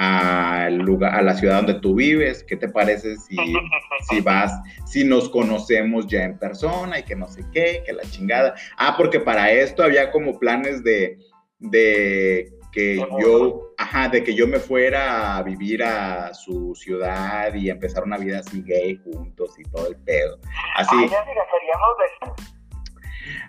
al 0.00 0.76
lugar, 0.76 1.12
a 1.12 1.22
la 1.22 1.34
ciudad 1.34 1.56
donde 1.56 1.74
tú 1.74 1.96
vives. 1.96 2.44
¿Qué 2.44 2.56
te 2.56 2.68
parece 2.68 3.16
si, 3.16 3.36
si 4.08 4.20
vas, 4.20 4.52
si 4.86 5.02
nos 5.02 5.28
conocemos 5.28 6.06
ya 6.06 6.22
en 6.22 6.38
persona 6.38 7.00
y 7.00 7.02
que 7.02 7.16
no 7.16 7.26
sé 7.26 7.44
qué, 7.52 7.82
que 7.84 7.92
la 7.92 8.04
chingada? 8.04 8.54
Ah, 8.76 8.94
porque 8.96 9.18
para 9.18 9.50
esto 9.50 9.82
había 9.82 10.12
como 10.12 10.38
planes 10.38 10.84
de, 10.84 11.18
de 11.58 12.52
que 12.72 13.04
yo, 13.20 13.74
ajá, 13.76 14.08
de 14.08 14.22
que 14.22 14.34
yo 14.34 14.46
me 14.46 14.60
fuera 14.60 15.36
a 15.36 15.42
vivir 15.42 15.82
a 15.82 16.32
su 16.32 16.76
ciudad 16.76 17.52
y 17.54 17.68
empezar 17.68 18.04
una 18.04 18.18
vida 18.18 18.38
así 18.38 18.62
gay 18.62 19.00
juntos 19.02 19.58
y 19.58 19.64
todo 19.64 19.88
el 19.88 19.96
pedo. 19.96 20.38
Así. 20.76 20.96
De 20.96 21.08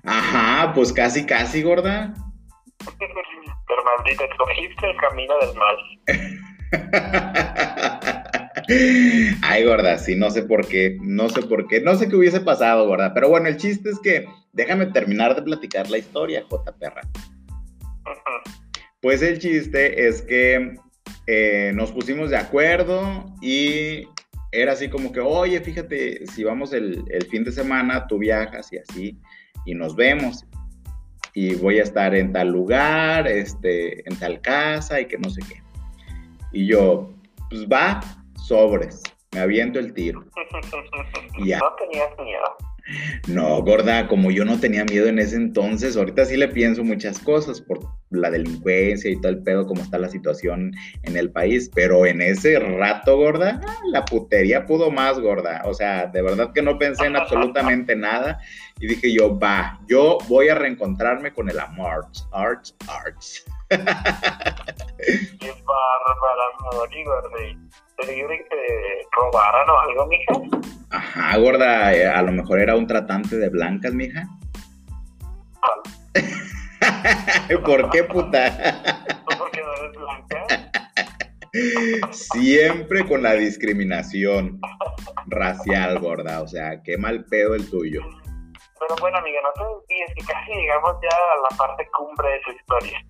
Ajá, 0.04 0.74
pues 0.74 0.92
casi, 0.92 1.28
casi, 1.28 1.62
gorda. 1.62 2.16
Pero 3.68 3.84
maldita, 3.84 4.26
escogiste 4.26 4.90
el 4.90 4.98
camino 4.98 5.34
del 5.40 5.56
mal. 5.56 5.78
Ay, 9.42 9.64
gorda, 9.64 9.98
sí, 9.98 10.16
no 10.16 10.30
sé 10.30 10.44
por 10.44 10.68
qué, 10.68 10.98
no 11.02 11.30
sé 11.30 11.42
por 11.42 11.68
qué, 11.68 11.82
no 11.82 11.96
sé 11.96 12.08
qué 12.08 12.16
hubiese 12.16 12.42
pasado, 12.42 12.88
gorda. 12.88 13.14
Pero 13.14 13.30
bueno, 13.30 13.48
el 13.48 13.58
chiste 13.58 13.90
es 13.90 14.00
que 14.00 14.28
déjame 14.54 14.86
terminar 14.88 15.36
de 15.36 15.42
platicar 15.42 15.90
la 15.90 15.98
historia, 15.98 16.46
J. 16.50 16.72
Perra. 16.78 17.02
Pues 19.02 19.22
el 19.22 19.40
chiste 19.40 20.08
es 20.08 20.22
que 20.22 20.76
eh, 21.28 21.72
nos 21.74 21.92
pusimos 21.92 22.30
de 22.30 22.38
acuerdo 22.38 23.26
y 23.42 24.08
era 24.52 24.74
así 24.74 24.90
como 24.90 25.12
que, 25.12 25.20
oye, 25.20 25.60
fíjate, 25.62 26.26
si 26.28 26.44
vamos 26.44 26.74
el, 26.74 27.04
fin 27.30 27.44
de 27.44 27.52
semana, 27.52 28.08
tú 28.08 28.18
viajas 28.18 28.72
y 28.74 28.78
así, 28.78 29.20
y 29.66 29.74
nos 29.74 29.96
vemos. 29.96 30.46
Y 31.42 31.56
voy 31.56 31.80
a 31.80 31.84
estar 31.84 32.14
en 32.14 32.34
tal 32.34 32.50
lugar, 32.50 33.26
este, 33.26 34.06
en 34.06 34.20
tal 34.20 34.42
casa 34.42 35.00
y 35.00 35.06
que 35.06 35.18
no 35.18 35.30
sé 35.30 35.40
qué. 35.48 35.64
Y 36.52 36.68
yo, 36.68 37.14
pues 37.50 37.66
va, 37.66 38.02
sobres, 38.44 39.02
me 39.32 39.40
aviento 39.40 39.80
el 39.80 39.94
tiro. 39.94 40.26
Y 41.38 41.48
ya. 41.48 41.60
No 41.60 41.74
tenías 41.76 42.10
miedo. 42.20 42.58
No, 43.28 43.62
gorda, 43.62 44.08
como 44.08 44.32
yo 44.32 44.46
no 44.46 44.60
tenía 44.60 44.84
miedo 44.86 45.08
en 45.08 45.20
ese 45.20 45.36
entonces, 45.36 45.96
ahorita 45.96 46.26
sí 46.26 46.38
le 46.38 46.48
pienso 46.48 46.84
muchas 46.84 47.20
cosas 47.20 47.62
por 47.62 47.80
la 48.10 48.32
delincuencia 48.32 49.12
y 49.12 49.20
todo 49.20 49.32
el 49.32 49.44
pedo, 49.44 49.68
como 49.68 49.82
está 49.82 49.98
la 49.98 50.10
situación 50.10 50.72
en 51.04 51.18
el 51.18 51.32
país, 51.32 51.70
pero 51.74 52.06
en 52.06 52.22
ese 52.22 52.60
rato, 52.60 53.18
gorda, 53.18 53.62
la 53.92 54.06
putería 54.06 54.66
pudo 54.66 54.90
más, 54.92 55.20
gorda. 55.20 55.62
O 55.66 55.74
sea, 55.74 56.08
de 56.08 56.22
verdad 56.22 56.52
que 56.54 56.62
no 56.62 56.78
pensé 56.78 57.06
en 57.06 57.16
absolutamente 57.16 57.96
nada 57.96 58.40
y 58.80 58.88
dije 58.88 59.14
yo, 59.14 59.38
va, 59.38 59.80
yo 59.88 60.18
voy 60.28 60.50
a 60.50 60.56
reencontrarme 60.56 61.34
con 61.34 61.50
el 61.50 61.60
amor, 61.60 62.08
arts, 62.32 62.76
arts. 62.88 63.46
Qué 63.70 65.54
bárbara, 65.66 66.46
gorda 66.60 68.38
que 68.38 68.44
te 68.44 69.08
robaran 69.12 69.70
o 69.70 69.80
algo, 69.80 70.08
mija. 70.08 70.34
Ajá, 70.90 71.38
gorda, 71.38 71.94
eh, 71.94 72.08
a 72.08 72.22
lo 72.24 72.32
mejor 72.32 72.60
era 72.60 72.76
un 72.76 72.88
tratante 72.88 73.38
de 73.38 73.50
blancas, 73.50 73.94
mija. 73.94 74.28
¿Por 77.66 77.90
qué, 77.92 78.04
puta? 78.04 78.58
Porque 79.38 79.62
no 79.62 79.74
eres 79.76 79.92
blanca. 79.98 80.48
Siempre 82.12 83.06
con 83.06 83.22
la 83.22 83.34
discriminación 83.34 84.60
racial, 85.28 86.00
gorda. 86.00 86.42
O 86.42 86.48
sea, 86.48 86.82
qué 86.84 86.98
mal 86.98 87.26
pedo 87.26 87.56
el 87.56 87.70
tuyo. 87.70 88.02
Pero 88.80 88.96
bueno, 89.00 89.18
amiga, 89.18 89.40
no 89.44 89.52
te 89.54 89.62
olvides 89.62 90.16
que 90.16 90.26
casi 90.26 90.52
llegamos 90.54 90.96
ya 91.02 91.10
a 91.10 91.52
la 91.52 91.58
parte 91.58 91.88
cumbre 91.98 92.30
de 92.30 92.42
su 92.44 92.52
historia. 92.52 93.06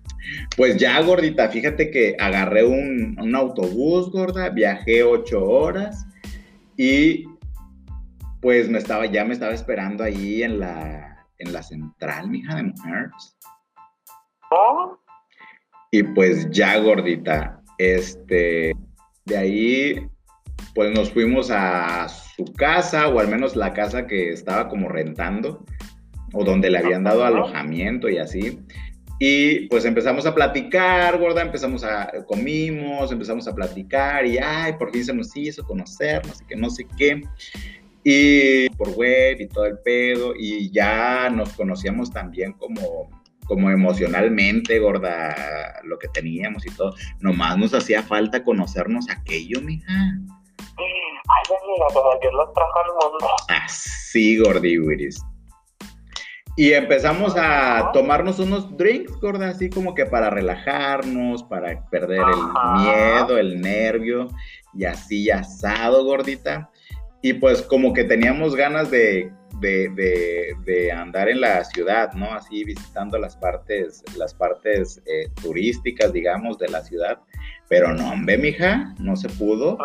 Pues 0.56 0.76
ya, 0.76 1.00
gordita, 1.00 1.48
fíjate 1.48 1.90
que 1.90 2.16
agarré 2.18 2.64
un, 2.64 3.34
autobús, 3.34 4.10
gorda, 4.10 4.50
viajé 4.50 5.02
ocho 5.02 5.44
horas 5.44 6.06
y 6.76 7.26
pues 8.42 8.68
me 8.68 8.78
estaba, 8.78 9.06
ya 9.06 9.24
me 9.24 9.34
estaba 9.34 9.52
esperando 9.52 10.02
ahí 10.02 10.42
en 10.42 10.60
la, 10.60 11.26
en 11.38 11.52
la 11.52 11.62
central, 11.62 12.28
mija 12.28 12.56
de 12.56 12.64
mujeres. 12.64 13.38
¿Oh? 14.50 14.98
Y 15.90 16.02
pues 16.02 16.50
ya, 16.50 16.78
gordita, 16.78 17.60
este, 17.78 18.72
de 19.24 19.36
ahí, 19.36 20.08
pues 20.74 20.92
nos 20.92 21.10
fuimos 21.10 21.50
a 21.50 22.08
su 22.40 22.52
casa, 22.54 23.08
o 23.08 23.20
al 23.20 23.28
menos 23.28 23.56
la 23.56 23.72
casa 23.72 24.06
que 24.06 24.32
estaba 24.32 24.68
como 24.68 24.88
rentando, 24.88 25.64
o 26.32 26.44
donde 26.44 26.70
le 26.70 26.78
habían 26.78 27.04
dado 27.04 27.24
alojamiento 27.24 28.08
y 28.08 28.18
así. 28.18 28.58
Y 29.18 29.68
pues 29.68 29.84
empezamos 29.84 30.24
a 30.24 30.34
platicar, 30.34 31.18
gorda, 31.18 31.42
empezamos 31.42 31.84
a, 31.84 32.10
comimos, 32.26 33.12
empezamos 33.12 33.46
a 33.46 33.54
platicar 33.54 34.26
y, 34.26 34.38
ay, 34.38 34.72
por 34.78 34.90
fin 34.90 35.04
se 35.04 35.12
nos 35.12 35.36
hizo 35.36 35.62
conocer, 35.64 36.26
no 36.26 36.32
sé 36.32 36.44
qué, 36.48 36.56
no 36.56 36.70
sé 36.70 36.86
qué. 36.96 37.22
Y 38.02 38.70
por 38.70 38.88
web 38.94 39.38
y 39.38 39.46
todo 39.46 39.66
el 39.66 39.78
pedo, 39.80 40.32
y 40.34 40.70
ya 40.70 41.28
nos 41.28 41.52
conocíamos 41.52 42.10
también 42.10 42.54
como, 42.54 43.10
como 43.44 43.70
emocionalmente, 43.70 44.78
gorda, 44.78 45.82
lo 45.84 45.98
que 45.98 46.08
teníamos 46.08 46.64
y 46.64 46.70
todo. 46.70 46.94
Nomás 47.20 47.58
nos 47.58 47.74
hacía 47.74 48.02
falta 48.02 48.42
conocernos 48.42 49.10
aquello, 49.10 49.60
mija. 49.60 50.18
Ay, 51.36 51.56
mira, 51.66 51.86
como 51.92 52.18
Dios 52.20 52.32
los 52.32 52.52
trajo 52.52 52.78
al 52.78 53.10
mundo. 53.10 53.26
Así, 53.48 54.38
gordiwiris. 54.38 55.22
Y 56.56 56.72
empezamos 56.72 57.36
a 57.38 57.90
tomarnos 57.92 58.38
unos 58.38 58.76
drinks, 58.76 59.18
gorda, 59.20 59.48
así 59.48 59.70
como 59.70 59.94
que 59.94 60.04
para 60.04 60.30
relajarnos, 60.30 61.42
para 61.44 61.88
perder 61.88 62.20
el 62.20 62.82
miedo, 62.82 63.38
el 63.38 63.60
nervio, 63.60 64.28
y 64.74 64.84
así 64.84 65.30
asado, 65.30 66.04
gordita. 66.04 66.70
Y 67.22 67.34
pues 67.34 67.62
como 67.62 67.92
que 67.92 68.04
teníamos 68.04 68.56
ganas 68.56 68.90
de, 68.90 69.32
de, 69.60 70.92
andar 70.92 71.28
en 71.28 71.40
la 71.40 71.64
ciudad, 71.64 72.12
¿no? 72.14 72.32
Así 72.32 72.64
visitando 72.64 73.18
las 73.18 73.36
partes, 73.36 74.02
las 74.16 74.34
partes 74.34 75.00
eh, 75.06 75.28
turísticas, 75.40 76.12
digamos, 76.12 76.58
de 76.58 76.68
la 76.68 76.82
ciudad. 76.82 77.20
Pero 77.68 77.94
no, 77.94 78.12
hombre, 78.12 78.36
mija, 78.38 78.94
no 78.98 79.16
se 79.16 79.28
pudo. 79.28 79.78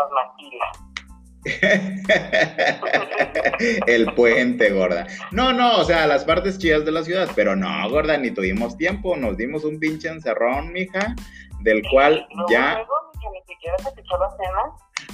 el 3.87 4.13
puente, 4.13 4.71
gorda. 4.71 5.07
No, 5.31 5.53
no, 5.53 5.79
o 5.79 5.83
sea, 5.83 6.07
las 6.07 6.23
partes 6.23 6.57
chidas 6.57 6.85
de 6.85 6.91
la 6.91 7.03
ciudad, 7.03 7.29
pero 7.35 7.55
no, 7.55 7.89
gorda, 7.89 8.17
ni 8.17 8.31
tuvimos 8.31 8.77
tiempo, 8.77 9.15
nos 9.15 9.37
dimos 9.37 9.63
un 9.63 9.79
pinche 9.79 10.09
encerrón, 10.09 10.73
mija, 10.73 11.15
del 11.61 11.83
cual 11.89 12.25
No, 12.35 12.45
ya... 12.49 12.75
luego, 12.75 13.11
ni 13.33 13.53
siquiera 13.53 13.77
se 13.77 13.89
echó 13.89 14.17
la 14.17 14.31
cena. 14.31 14.61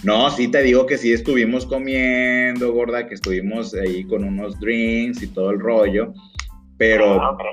No, 0.03 0.29
sí 0.31 0.47
te 0.47 0.63
digo 0.63 0.85
que 0.85 0.97
sí 0.97 1.13
estuvimos 1.13 1.65
comiendo, 1.65 2.73
gorda, 2.73 3.07
que 3.07 3.15
estuvimos 3.15 3.73
ahí 3.73 4.03
con 4.05 4.23
unos 4.23 4.59
drinks 4.59 5.21
y 5.21 5.27
todo 5.27 5.51
el 5.51 5.59
rollo, 5.59 6.13
pero... 6.81 7.21
Ah, 7.21 7.29
ok. 7.29 7.43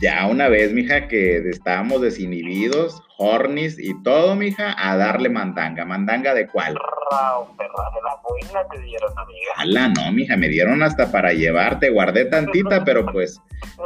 Ya 0.00 0.26
una 0.26 0.48
vez, 0.48 0.72
mija, 0.72 1.06
que 1.06 1.36
estábamos 1.50 2.00
desinhibidos, 2.00 3.02
hornis 3.18 3.78
y 3.78 3.92
todo, 4.02 4.34
mija, 4.34 4.74
a 4.78 4.96
darle 4.96 5.28
mandanga. 5.28 5.84
¿Mandanga 5.84 6.32
de 6.32 6.46
cuál? 6.46 6.72
Perra, 6.72 7.90
de 7.90 8.02
la 8.02 8.16
buena 8.26 8.66
te 8.70 8.80
dieron, 8.80 9.12
amiga. 9.18 9.52
Ala, 9.58 9.88
no, 9.88 10.12
mija, 10.12 10.38
me 10.38 10.48
dieron 10.48 10.82
hasta 10.82 11.12
para 11.12 11.34
llevarte. 11.34 11.90
Guardé 11.90 12.24
tantita, 12.24 12.86
pero 12.86 13.04
pues, 13.04 13.38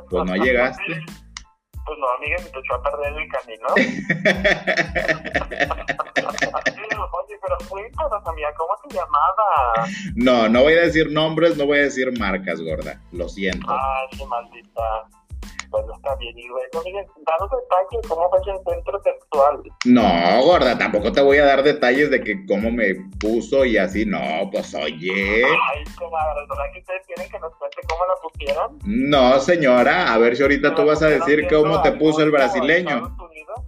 pues 0.08 0.24
no 0.24 0.36
llegaste. 0.36 1.04
Pues 1.86 1.98
no, 2.00 2.10
amiga, 2.18 2.38
se 2.38 2.50
te 2.50 2.58
echó 2.58 2.74
a 2.74 2.82
perder 2.82 3.12
el 3.14 3.28
camino. 3.28 3.66
Oye, 7.12 7.38
pero 7.40 7.56
cuéntanos, 7.68 8.26
amiga, 8.26 8.52
¿cómo 8.54 8.74
te 8.88 8.94
llamaba? 8.94 9.88
No, 10.16 10.48
no 10.48 10.62
voy 10.62 10.74
a 10.74 10.80
decir 10.82 11.10
nombres, 11.12 11.56
no 11.56 11.66
voy 11.66 11.78
a 11.78 11.82
decir 11.82 12.10
marcas, 12.18 12.60
gorda. 12.60 13.00
Lo 13.12 13.28
siento. 13.28 13.66
Ay, 13.70 14.08
qué 14.18 14.26
maldita. 14.26 15.08
Bueno, 15.70 15.94
está 15.94 16.14
bien. 16.16 16.38
Y 16.38 16.46
luego, 16.46 16.80
amiga, 16.80 17.00
danos 17.00 17.50
detalles, 17.50 18.08
¿cómo 18.08 18.30
fue 18.30 18.40
ese 18.40 18.50
encuentro 18.50 19.02
sexual? 19.02 19.62
No, 19.84 20.44
gorda, 20.44 20.78
tampoco 20.78 21.12
te 21.12 21.20
voy 21.20 21.38
a 21.38 21.44
dar 21.44 21.62
detalles 21.62 22.10
de 22.10 22.22
que 22.22 22.46
cómo 22.46 22.70
me 22.70 22.94
puso 23.20 23.64
y 23.64 23.76
así. 23.76 24.06
No, 24.06 24.20
pues 24.50 24.74
oye. 24.74 25.44
Ay, 25.44 25.84
comadre, 25.96 26.40
¿verdad 26.48 26.64
que 26.72 26.80
ustedes 26.80 27.06
quieren 27.06 27.30
que 27.30 27.38
nos 27.40 27.54
cuente 27.56 27.78
cómo 27.88 28.02
la 28.06 28.14
pusieron? 28.22 28.78
No, 28.84 29.38
señora, 29.40 30.12
a 30.12 30.18
ver 30.18 30.36
si 30.36 30.42
ahorita 30.42 30.74
tú 30.74 30.82
¿La 30.82 30.88
vas 30.88 31.02
a 31.02 31.08
decir 31.08 31.46
cómo 31.48 31.82
te 31.82 31.92
puso 31.92 32.22
el 32.22 32.30
brasileño. 32.30 32.96
Estados 32.96 33.30
Unidos? 33.30 33.60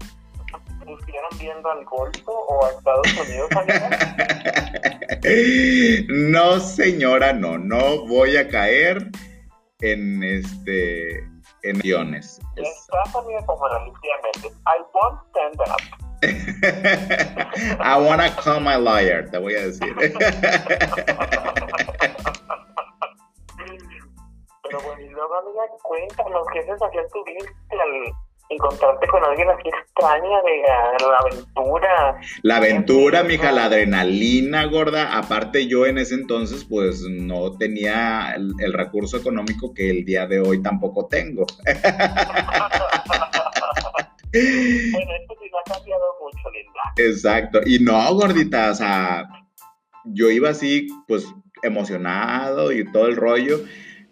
¿Pusieron 0.84 1.38
viendo 1.38 1.70
al 1.70 1.84
Golfo 1.84 2.32
o 2.32 2.64
a 2.64 2.70
Estados 2.70 3.06
Unidos? 3.26 3.48
No, 6.08 6.60
señora, 6.60 7.32
no, 7.32 7.58
no 7.58 8.06
voy 8.06 8.36
a 8.36 8.48
caer 8.48 9.10
en 9.80 10.22
este 10.22 11.27
en 11.62 11.78
guiones. 11.80 12.40
Es- 12.56 12.68
Estás, 12.68 13.14
amiga, 13.16 13.44
como 13.46 13.66
la 13.68 13.84
Lucía 13.84 14.14
Méndez. 14.22 14.52
I 14.66 14.82
won't 14.94 15.20
stand 15.30 15.60
up. 15.60 15.80
I 17.80 17.96
wanna 18.00 18.34
call 18.36 18.60
my 18.60 18.76
lawyer, 18.76 19.28
te 19.30 19.38
voy 19.38 19.54
a 19.54 19.66
decir. 19.66 19.94
Pero 24.62 24.80
bueno, 24.82 25.00
y 25.00 25.08
luego, 25.08 25.34
amiga, 25.36 25.62
cuéntanos, 25.82 26.46
¿qué 26.52 26.62
sensación 26.64 27.06
tuviste 27.12 27.54
al 27.70 28.12
encontrarte 28.50 29.06
con 29.08 29.24
alguien 29.24 29.48
así 29.50 29.68
extraña 29.68 30.40
de 30.42 30.62
la, 30.62 31.08
la 31.08 31.18
aventura? 31.18 32.20
La 32.42 32.56
aventura, 32.56 33.22
mija, 33.22 33.52
la 33.52 33.66
adrenalina, 33.66 34.64
gorda. 34.66 35.16
Aparte, 35.16 35.66
yo 35.66 35.86
en 35.86 35.98
ese 35.98 36.14
entonces, 36.14 36.64
pues 36.64 37.02
no 37.02 37.56
tenía 37.58 38.32
el, 38.34 38.52
el 38.60 38.72
recurso 38.72 39.16
económico 39.16 39.74
que 39.74 39.90
el 39.90 40.04
día 40.04 40.26
de 40.26 40.40
hoy 40.40 40.62
tampoco 40.62 41.06
tengo. 41.06 41.46
Bueno, 44.32 45.12
esto 45.20 45.34
sí 45.40 45.50
no 45.50 45.58
ha 45.58 45.76
cambiado 45.76 46.04
mucho, 46.20 46.50
linda. 46.50 46.80
Exacto. 46.96 47.60
Y 47.64 47.78
no, 47.78 48.14
gordita, 48.14 48.70
o 48.70 48.74
sea, 48.74 49.28
yo 50.04 50.30
iba 50.30 50.50
así, 50.50 50.88
pues, 51.06 51.26
emocionado 51.62 52.72
y 52.72 52.90
todo 52.92 53.06
el 53.06 53.16
rollo, 53.16 53.60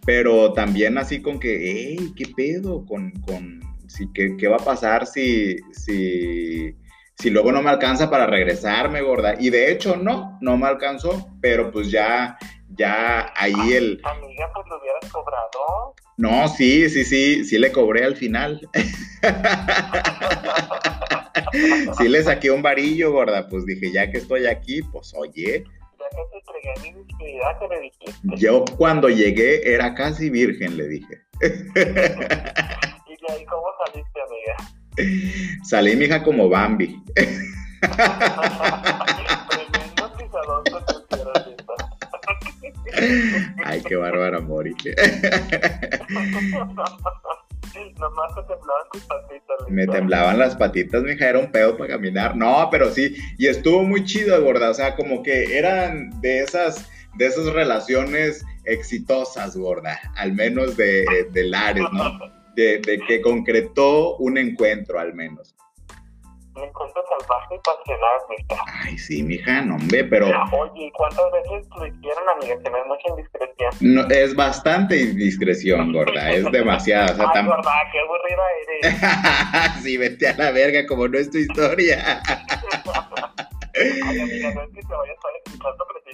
pero 0.04 0.52
también 0.52 0.98
así 0.98 1.20
con 1.20 1.38
que, 1.38 1.58
hey, 1.60 2.12
¿qué 2.16 2.26
pedo? 2.34 2.84
Con, 2.86 3.12
con, 3.22 3.60
si, 3.88 4.10
¿qué, 4.12 4.36
qué 4.36 4.48
va 4.48 4.56
a 4.56 4.64
pasar 4.64 5.06
si, 5.06 5.56
si, 5.72 6.76
si 7.16 7.30
luego 7.30 7.52
no 7.52 7.62
me 7.62 7.70
alcanza 7.70 8.10
para 8.10 8.26
regresarme, 8.26 9.02
gorda? 9.02 9.34
Y 9.38 9.50
de 9.50 9.70
hecho, 9.72 9.96
no, 9.96 10.38
no 10.40 10.56
me 10.56 10.66
alcanzó, 10.66 11.28
pero 11.40 11.70
pues 11.70 11.90
ya, 11.90 12.36
ya 12.68 13.32
ahí 13.36 13.72
el... 13.72 14.00
Amiga, 14.04 14.50
pues 14.54 14.66
lo 14.68 14.78
hubieras 14.78 15.10
cobrado. 15.12 15.94
No, 16.18 16.48
sí, 16.48 16.88
sí, 16.88 17.04
sí, 17.04 17.44
sí 17.44 17.58
le 17.58 17.70
cobré 17.72 18.04
al 18.04 18.16
final. 18.16 18.60
sí 21.98 22.08
le 22.08 22.22
saqué 22.22 22.50
un 22.50 22.62
varillo, 22.62 23.12
gorda, 23.12 23.48
pues 23.48 23.66
dije, 23.66 23.92
ya 23.92 24.10
que 24.10 24.18
estoy 24.18 24.46
aquí, 24.46 24.82
pues 24.82 25.12
oye, 25.14 25.64
Ya 25.98 26.08
que 26.10 26.22
te 26.30 26.36
entregué 26.38 26.74
mi 26.82 26.92
virginidad, 27.02 27.58
que 27.58 27.68
me 27.68 27.80
dijiste. 27.80 28.20
yo 28.36 28.64
cuando 28.78 29.08
llegué 29.08 29.72
era 29.74 29.94
casi 29.94 30.30
virgen, 30.30 30.76
le 30.76 30.88
dije. 30.88 31.22
Salí, 35.62 35.96
mija, 35.96 36.22
como 36.22 36.48
Bambi. 36.48 37.02
Ay, 43.64 43.82
qué 43.82 43.96
bárbara, 43.96 44.40
Mori. 44.40 44.74
Nomás 47.98 48.34
te 48.34 48.42
temblaban 48.42 48.86
tus 48.92 49.02
patitas. 49.04 49.68
Me 49.68 49.86
temblaban 49.86 50.38
las 50.38 50.56
patitas, 50.56 51.02
mija, 51.02 51.28
era 51.28 51.38
un 51.38 51.50
pedo 51.50 51.76
para 51.76 51.94
caminar. 51.94 52.36
No, 52.36 52.68
pero 52.70 52.90
sí, 52.90 53.16
y 53.38 53.46
estuvo 53.46 53.82
muy 53.82 54.04
chido, 54.04 54.42
gorda. 54.42 54.70
O 54.70 54.74
sea, 54.74 54.94
como 54.96 55.22
que 55.22 55.58
eran 55.58 56.20
de 56.20 56.40
esas, 56.40 56.88
de 57.14 57.26
esas 57.26 57.46
relaciones 57.46 58.44
exitosas, 58.64 59.56
gorda. 59.56 59.98
Al 60.14 60.32
menos 60.32 60.76
de, 60.76 61.04
de 61.30 61.44
Lares, 61.44 61.84
¿no? 61.92 62.35
De, 62.56 62.78
de 62.78 62.98
que 63.06 63.20
concretó 63.20 64.16
un 64.16 64.38
encuentro, 64.38 64.98
al 64.98 65.12
menos. 65.14 65.54
Me 66.54 66.64
encuentro 66.64 67.04
salvaje 67.06 67.54
y 67.54 67.58
pasional, 67.58 68.18
mija. 68.30 68.64
Ay, 68.82 68.96
sí, 68.96 69.22
mija, 69.22 69.60
no, 69.60 69.74
hombre, 69.76 70.04
pero 70.04 70.28
Oye, 70.28 70.86
¿y 70.86 70.90
¿cuántas 70.92 71.30
veces 71.30 71.68
lo 71.78 71.86
hicieron, 71.86 72.24
amiga? 72.34 72.56
Que 72.64 72.70
no 72.70 72.78
es 72.78 72.86
mucha 72.86 73.08
indiscreción. 73.10 73.94
no, 73.94 74.06
es 74.08 74.34
bastante 74.34 74.98
indiscreción, 74.98 75.92
gorda. 75.92 76.30
Es 76.30 76.50
demasiado. 76.52 77.12
O 77.12 77.16
sea, 77.16 77.26
Ay, 77.34 77.42
tam- 77.42 77.48
verdad, 77.50 77.72
qué 77.92 77.98
aburrida 78.00 78.42
eres. 78.62 79.82
sí, 79.82 79.96
vete 79.98 80.28
a 80.28 80.36
la 80.38 80.50
verga, 80.50 80.86
como 80.86 81.06
no 81.08 81.18
es 81.18 81.30
tu 81.30 81.36
historia. 81.36 82.22
No 83.76 84.24
es 84.24 84.84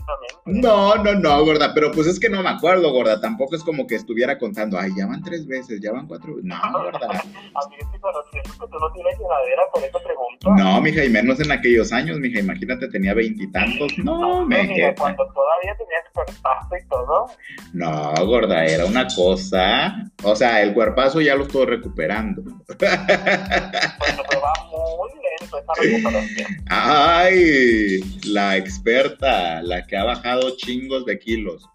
a. 0.09 1.03
No, 1.03 1.14
no, 1.14 1.44
gorda, 1.44 1.72
pero 1.75 1.92
pues 1.92 2.07
es 2.07 2.18
que 2.18 2.29
no 2.29 2.42
me 2.42 2.48
acuerdo, 2.48 2.90
gorda. 2.92 3.20
Tampoco 3.20 3.55
es 3.57 3.62
como 3.62 3.87
que 3.87 3.94
estuviera 3.94 4.38
contando, 4.38 4.79
ay, 4.79 4.90
ya 4.96 5.07
van 5.07 5.22
tres 5.22 5.46
veces, 5.46 5.81
ya 5.81 5.92
van 5.92 6.07
cuatro. 6.07 6.35
No, 6.42 6.57
gorda. 6.72 7.20
Sí, 7.22 7.31
pero 7.79 8.25
siento 8.31 8.51
que 8.53 8.66
tú 8.70 8.79
no 8.79 8.92
tienes 8.92 9.18
llenadera, 9.18 9.62
por 9.72 9.83
eso 9.85 9.98
pregunto. 10.03 10.51
No, 10.57 10.81
mija, 10.81 11.05
y 11.05 11.11
menos 11.11 11.40
en 11.40 11.53
aquellos 11.53 11.92
años, 11.92 12.18
mija. 12.18 12.40
Imagínate, 12.40 12.88
tenía 12.88 13.14
veintitantos. 13.14 13.92
No, 13.98 14.44
me 14.46 14.66
jefa. 14.66 14.94
cuando 15.01 15.27
todavía 15.33 15.77
tenías 15.77 16.05
cuerpazo 16.12 16.77
y 16.77 16.88
todo. 16.88 17.27
No, 17.72 18.27
gorda, 18.27 18.64
era 18.64 18.87
una 18.87 19.07
cosa. 19.14 20.11
O 20.25 20.35
sea, 20.35 20.62
el 20.62 20.75
cuerpazo 20.75 21.20
ya 21.20 21.35
lo 21.37 21.44
estoy 21.44 21.66
recuperando. 21.66 22.42
Bueno, 22.42 22.66
pero 22.79 24.40
va 24.40 24.53
muy 24.70 25.11
lento 25.42 25.59
esa 25.59 25.72
recuperación. 25.74 26.64
Ay, 26.68 28.00
la 28.26 28.57
experta, 28.57 29.62
la 29.62 29.87
que 29.87 29.96
ha 29.96 30.05
bajado 30.05 30.57
chingos 30.57 31.05
de 31.07 31.18
kilos. 31.18 31.68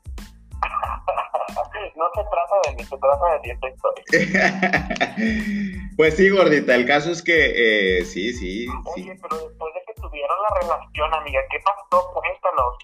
No 1.96 2.06
se 2.14 2.22
trata 2.30 2.56
de 2.70 2.76
mí, 2.76 2.84
se 2.84 2.98
trata 2.98 3.34
de 3.34 3.40
ti 3.40 3.50
esta 3.50 3.70
historia. 3.70 4.04
pues 5.98 6.16
sí, 6.16 6.30
gordita, 6.30 6.76
el 6.76 6.86
caso 6.86 7.12
es 7.12 7.24
que 7.24 8.00
eh, 8.00 8.06
sí, 8.06 8.34
sí, 8.34 8.68
sí. 8.68 9.04
Oye, 9.04 9.18
pero 9.20 9.48
después 9.48 9.74
de 9.74 9.82
que 9.88 10.00
tuvieron 10.00 10.38
la 10.48 10.60
relación, 10.62 11.14
amiga, 11.16 11.42
¿qué 11.50 11.58
pasó? 11.66 12.14
Cuéntanos. 12.14 12.78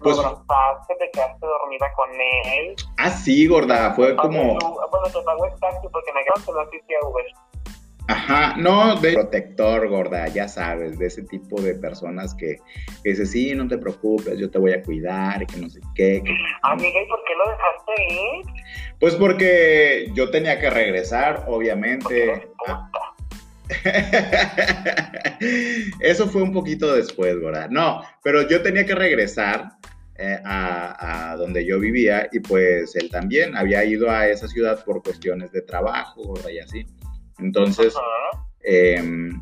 Pues- 0.00 0.16
¿Lo 0.16 0.26
abrazaste, 0.26 0.96
te 0.96 1.10
quedaste 1.12 1.46
dormida 1.46 1.92
con 1.94 2.10
él? 2.12 2.74
Ah, 2.98 3.10
sí, 3.10 3.46
gorda, 3.46 3.94
fue 3.94 4.16
como, 4.16 4.58
Bueno, 4.58 5.04
te 5.04 5.18
el 5.18 5.60
taxi 5.60 5.88
porque 5.92 6.12
me 6.12 6.24
quedaron 6.24 6.44
que 6.44 6.52
no 6.52 6.62
existía 6.62 6.98
Uber. 7.02 7.26
Ajá, 8.08 8.56
no, 8.56 8.96
de 9.00 9.12
protector, 9.12 9.86
gorda, 9.88 10.26
ya 10.28 10.48
sabes, 10.48 10.98
de 10.98 11.06
ese 11.06 11.22
tipo 11.22 11.60
de 11.60 11.74
personas 11.74 12.34
que, 12.34 12.56
que 13.04 13.10
dice, 13.10 13.26
sí, 13.26 13.54
no 13.54 13.68
te 13.68 13.78
preocupes, 13.78 14.36
yo 14.38 14.50
te 14.50 14.58
voy 14.58 14.72
a 14.72 14.82
cuidar, 14.82 15.42
y 15.42 15.46
que 15.46 15.58
no 15.58 15.68
sé 15.70 15.80
qué. 15.94 16.22
que- 16.24 16.34
Amiga, 16.62 17.00
¿y 17.02 17.06
por 17.08 17.20
qué 17.24 17.34
lo 17.36 17.44
dejaste 17.50 17.92
ir? 18.14 18.44
Pues 18.98 19.14
porque 19.14 20.10
yo 20.14 20.30
tenía 20.30 20.58
que 20.58 20.70
regresar, 20.70 21.44
obviamente. 21.46 22.48
Eso 26.00 26.28
fue 26.28 26.42
un 26.42 26.52
poquito 26.52 26.94
después, 26.94 27.40
¿verdad? 27.40 27.68
No, 27.70 28.02
pero 28.22 28.48
yo 28.48 28.62
tenía 28.62 28.84
que 28.86 28.94
regresar 28.94 29.70
eh, 30.16 30.38
a, 30.44 31.32
a 31.32 31.36
donde 31.36 31.64
yo 31.66 31.78
vivía 31.78 32.28
y 32.32 32.40
pues 32.40 32.96
él 32.96 33.10
también 33.10 33.56
había 33.56 33.84
ido 33.84 34.10
a 34.10 34.26
esa 34.26 34.48
ciudad 34.48 34.82
por 34.84 35.02
cuestiones 35.02 35.52
de 35.52 35.62
trabajo 35.62 36.34
¿verdad? 36.34 36.50
y 36.50 36.58
así. 36.60 36.86
Entonces, 37.38 37.94
em, 38.60 39.40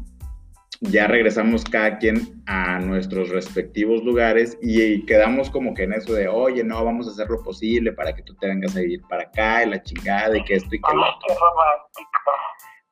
ya 0.80 1.06
regresamos 1.06 1.64
cada 1.64 1.98
quien 1.98 2.42
a 2.46 2.78
nuestros 2.78 3.30
respectivos 3.30 4.02
lugares 4.04 4.58
y, 4.60 5.04
quedamos 5.06 5.50
como 5.50 5.74
que 5.74 5.84
en 5.84 5.94
eso 5.94 6.12
de, 6.12 6.28
oye, 6.28 6.62
no, 6.62 6.84
vamos 6.84 7.08
a 7.08 7.10
hacer 7.10 7.28
lo 7.28 7.42
posible 7.42 7.92
para 7.92 8.14
que 8.14 8.22
tú 8.22 8.34
te 8.34 8.46
vengas 8.46 8.76
a 8.76 8.80
vivir 8.80 9.02
para 9.08 9.24
acá 9.24 9.64
y 9.64 9.70
la 9.70 9.82
chingada 9.82 10.36
y 10.36 10.44
que 10.44 10.56
esto 10.56 10.74
y 10.74 10.80
que 10.80 10.94
lo 10.94 11.02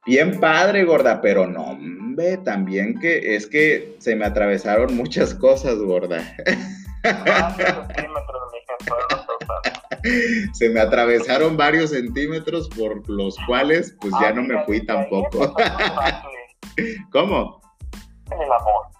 Bien 0.06 0.38
padre, 0.38 0.84
gorda, 0.84 1.22
pero 1.22 1.46
no, 1.46 1.78
ve 1.80 2.36
también 2.36 2.98
que 2.98 3.36
es 3.36 3.46
que 3.46 3.96
se 3.98 4.14
me 4.14 4.26
atravesaron 4.26 4.94
muchas 4.94 5.34
cosas, 5.34 5.78
gorda. 5.78 6.22
Se 10.52 10.68
me 10.70 10.80
atravesaron 10.80 11.56
varios 11.56 11.90
centímetros 11.90 12.68
por 12.70 13.08
los 13.08 13.36
cuales 13.46 13.96
pues 14.00 14.12
ya 14.20 14.32
no 14.32 14.42
me 14.42 14.62
fui 14.64 14.84
tampoco. 14.84 15.54
¿Cómo? 17.10 17.60
En 18.30 18.40
el 18.40 18.52
amor. 18.52 18.94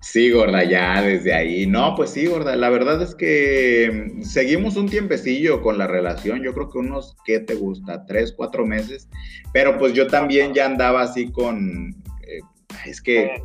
Sí, 0.00 0.30
gorda, 0.30 0.62
ya 0.62 1.02
desde 1.02 1.34
ahí. 1.34 1.66
No, 1.66 1.94
pues 1.96 2.10
sí, 2.10 2.26
gorda. 2.26 2.54
La 2.54 2.70
verdad 2.70 3.02
es 3.02 3.14
que 3.14 4.12
mm, 4.14 4.22
seguimos 4.22 4.76
un 4.76 4.88
tiempecillo 4.88 5.60
con 5.62 5.78
la 5.78 5.86
relación. 5.86 6.42
Yo 6.42 6.54
creo 6.54 6.70
que 6.70 6.78
unos, 6.78 7.16
¿qué 7.24 7.40
te 7.40 7.54
gusta? 7.54 8.06
Tres, 8.06 8.32
cuatro 8.36 8.64
meses. 8.64 9.08
Pero 9.52 9.78
pues 9.78 9.94
yo 9.94 10.06
también 10.06 10.54
ya 10.54 10.66
andaba 10.66 11.02
así 11.02 11.32
con. 11.32 11.90
Eh, 12.22 12.40
es 12.86 13.02
que. 13.02 13.42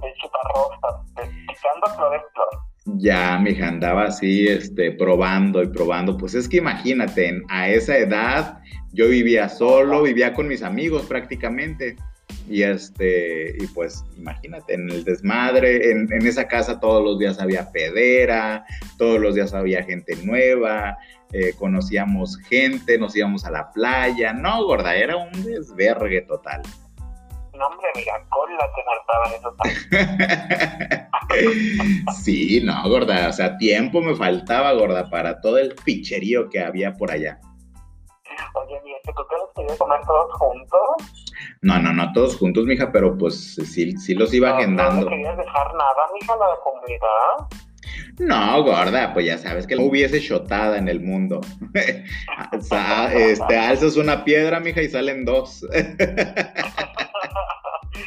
Ya, 2.86 3.38
mija, 3.38 3.68
andaba 3.68 4.06
así, 4.06 4.48
este, 4.48 4.92
probando 4.92 5.62
y 5.62 5.68
probando. 5.68 6.18
Pues 6.18 6.34
es 6.34 6.50
que 6.50 6.58
imagínate, 6.58 7.42
a 7.50 7.70
esa 7.70 7.98
edad 7.98 8.60
yo 8.92 9.08
vivía 9.08 9.50
solo, 9.50 10.02
vivía 10.02 10.34
con 10.34 10.48
mis 10.48 10.64
amigos 10.64 11.06
prácticamente. 11.06 11.96
Y 12.50 12.64
este, 12.64 13.56
y 13.60 13.68
pues 13.68 14.04
imagínate, 14.18 14.74
en 14.74 14.90
el 14.90 15.04
desmadre, 15.04 15.92
en, 15.92 16.10
esa 16.26 16.48
casa 16.48 16.80
todos 16.80 17.04
los 17.04 17.20
días 17.20 17.40
había 17.40 17.72
pedera, 17.72 18.66
todos 18.98 19.20
los 19.20 19.36
días 19.36 19.54
había 19.54 19.84
gente 19.84 20.16
nueva, 20.24 20.98
eh, 21.34 21.54
conocíamos 21.58 22.38
gente, 22.38 22.98
nos 22.98 23.16
íbamos 23.16 23.46
a 23.46 23.52
la 23.52 23.72
playa. 23.72 24.34
No, 24.34 24.66
gorda, 24.66 24.96
era 24.96 25.18
un 25.18 25.32
desvergue 25.44 26.22
total. 26.22 26.62
No, 27.62 27.68
hombre, 27.68 27.88
mira, 27.96 28.26
cola 28.30 28.68
te 28.76 28.84
faltaba 28.84 29.26
eso 29.36 29.56
Sí, 32.24 32.60
no, 32.64 32.90
gorda, 32.90 33.30
o 33.30 33.34
sea, 33.34 33.56
tiempo 33.58 34.02
me 34.02 34.16
faltaba, 34.16 34.74
gorda, 34.74 35.12
para 35.12 35.40
todo 35.42 35.60
el 35.60 35.76
picherío 35.76 36.50
que 36.50 36.60
había 36.60 36.94
por 36.94 37.12
allá. 37.12 37.40
Oye, 38.56 38.82
¿y 38.84 38.94
tú 39.06 39.14
te 39.14 39.38
los 39.38 39.54
querías 39.56 39.78
comer 39.78 40.02
todos 40.08 40.34
juntos? 40.40 40.82
No, 41.62 41.78
no, 41.80 41.94
no 41.94 42.12
todos 42.14 42.36
juntos, 42.36 42.66
mija, 42.66 42.92
pero 42.92 43.16
pues 43.16 43.54
sí, 43.54 43.96
sí 43.96 44.16
los 44.16 44.34
iba 44.34 44.58
agendando. 44.58 45.04
¿No 45.04 45.10
querías 45.10 45.38
dejar 45.38 45.76
nada, 45.76 46.08
mija, 46.20 46.36
la 46.36 46.56
comunidad? 46.64 47.48
No, 48.18 48.64
gorda, 48.64 49.14
pues 49.14 49.28
ya 49.28 49.38
sabes 49.38 49.68
que 49.68 49.76
no 49.76 49.84
hubiese 49.84 50.20
shotada 50.20 50.80
en 50.80 50.88
el 50.88 51.00
mundo. 51.00 51.42
este, 53.14 53.58
alzas 53.58 53.98
una 53.98 54.24
piedra, 54.24 54.60
mija, 54.60 54.82
y 54.82 54.90
salen 54.90 55.26
dos. 55.26 55.64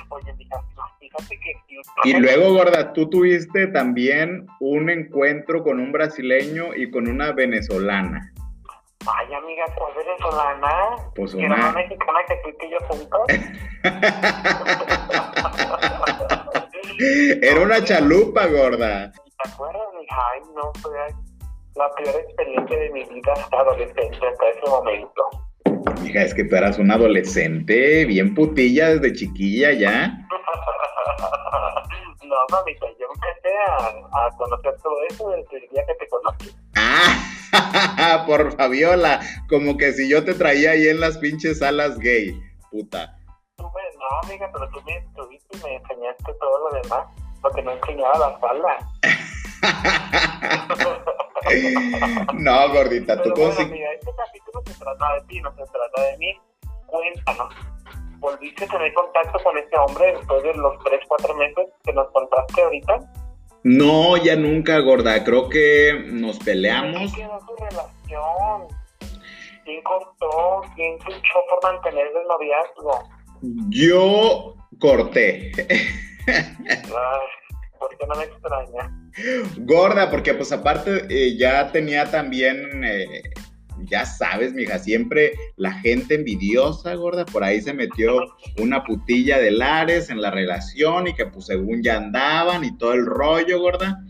Oye, 0.08 0.32
mija, 0.34 0.60
fíjate 0.98 1.38
que... 1.40 1.52
Y 2.04 2.14
luego, 2.14 2.54
gorda, 2.54 2.92
tú 2.92 3.08
tuviste 3.08 3.68
también 3.68 4.46
un 4.60 4.90
encuentro 4.90 5.62
con 5.62 5.78
un 5.80 5.92
brasileño 5.92 6.74
y 6.74 6.90
con 6.90 7.08
una 7.08 7.32
venezolana. 7.32 8.32
Ay, 9.06 9.34
amiga, 9.34 9.64
¿cuál 9.76 9.92
venezolana? 9.94 10.96
Pues 11.14 11.34
una... 11.34 11.54
una 11.54 11.72
mexicana 11.72 12.20
que 12.28 12.36
tú 12.58 12.66
y 12.66 12.70
yo 12.70 12.78
juntos? 12.88 13.20
Era 17.42 17.60
una 17.60 17.84
chalupa, 17.84 18.46
gorda. 18.46 19.12
¿Te 19.12 19.50
acuerdas, 19.50 19.82
mija? 19.98 20.16
Ay, 20.32 20.40
no, 20.54 20.72
fue 20.80 20.96
la 21.74 21.90
peor 21.90 22.14
experiencia 22.20 22.78
de 22.78 22.90
mi 22.90 23.04
vida 23.04 23.32
hasta 23.32 23.58
adolescente, 23.58 24.26
hasta 24.26 24.48
ese 24.48 24.70
momento. 24.70 25.28
Mija, 26.02 26.22
es 26.22 26.34
que 26.34 26.44
tú 26.44 26.56
eras 26.56 26.78
una 26.78 26.94
adolescente, 26.94 28.04
bien 28.04 28.34
putilla 28.34 28.90
desde 28.90 29.14
chiquilla 29.14 29.72
ya. 29.72 30.08
no, 32.24 32.36
mamita, 32.50 32.86
yo 32.98 33.06
empecé 33.14 33.56
a, 33.68 33.76
a 34.26 34.30
conocer 34.36 34.74
todo 34.82 34.96
eso 35.08 35.30
desde 35.30 35.64
el 35.64 35.70
día 35.70 35.86
que 35.86 35.94
te 35.94 36.06
conocí. 36.08 36.50
Ah. 36.76 37.34
por 38.26 38.56
Fabiola, 38.56 39.20
como 39.48 39.76
que 39.76 39.92
si 39.92 40.08
yo 40.08 40.24
te 40.24 40.34
traía 40.34 40.70
ahí 40.72 40.88
en 40.88 40.98
las 41.00 41.18
pinches 41.18 41.58
salas 41.58 41.98
gay, 41.98 42.40
puta. 42.70 43.18
Tú 43.56 43.64
me, 43.64 43.82
no, 43.98 44.04
amiga, 44.28 44.48
pero 44.52 44.68
tú 44.70 44.80
me 44.82 44.96
estuviste 44.96 45.56
y 45.56 45.60
me 45.62 45.76
enseñaste 45.76 46.32
todo 46.40 46.70
lo 46.70 46.82
demás, 46.82 47.06
porque 47.40 47.62
no 47.62 47.70
enseñaba 47.72 48.18
la 48.18 48.40
sala. 48.40 48.90
no, 52.34 52.68
gordita, 52.72 53.22
tú 53.22 53.32
bueno, 53.36 53.60
amiga, 53.60 53.92
este 53.92 54.10
capítulo 54.54 54.62
se 54.66 54.78
trata 54.78 55.14
de 55.14 55.20
ti, 55.26 55.40
no 55.40 55.50
se 55.50 55.64
trata 55.64 56.02
de 56.02 56.18
mí. 56.18 56.32
Cuéntanos, 56.86 57.54
¿volviste 58.18 58.64
a 58.64 58.68
tener 58.68 58.94
contacto 58.94 59.38
con 59.42 59.58
este 59.58 59.76
hombre 59.78 60.12
después 60.16 60.42
de 60.42 60.54
los 60.54 60.78
3, 60.84 61.00
4 61.08 61.34
meses 61.34 61.66
que 61.84 61.92
nos 61.92 62.10
contaste 62.12 62.62
ahorita? 62.62 63.00
No, 63.64 64.16
ya 64.18 64.36
nunca, 64.36 64.78
gorda. 64.80 65.24
Creo 65.24 65.48
que 65.48 66.04
nos 66.06 66.38
peleamos. 66.38 67.12
¿Quién 67.14 67.28
quedó 67.28 67.40
su 67.40 67.56
relación? 67.56 68.68
¿Quién 69.64 69.82
cortó? 69.82 70.62
¿Quién 70.74 70.98
luchó 70.98 71.38
por 71.48 71.72
mantener 71.72 72.06
el 72.06 72.28
noviazgo? 72.28 73.08
Yo 73.70 74.54
corté. 74.78 75.52
Ay, 76.26 77.20
¿Por 77.78 77.96
qué 77.96 78.06
no 78.06 78.14
me 78.14 78.24
extraña? 78.24 79.04
Gorda, 79.58 80.10
porque 80.10 80.34
pues 80.34 80.52
aparte 80.52 81.06
eh, 81.08 81.36
ya 81.38 81.70
tenía 81.72 82.10
también 82.10 82.84
eh, 82.84 83.22
ya 83.84 84.04
sabes, 84.04 84.52
mija, 84.52 84.78
siempre 84.78 85.32
la 85.56 85.72
gente 85.72 86.14
envidiosa, 86.14 86.94
gorda, 86.94 87.24
por 87.24 87.44
ahí 87.44 87.60
se 87.60 87.72
metió 87.72 88.16
una 88.60 88.84
putilla 88.84 89.38
de 89.38 89.50
Lares 89.50 90.10
en 90.10 90.20
la 90.20 90.30
relación 90.30 91.06
y 91.08 91.14
que 91.14 91.26
pues 91.26 91.46
según 91.46 91.82
ya 91.82 91.96
andaban 91.96 92.64
y 92.64 92.76
todo 92.76 92.92
el 92.92 93.06
rollo, 93.06 93.60
gorda. 93.60 94.02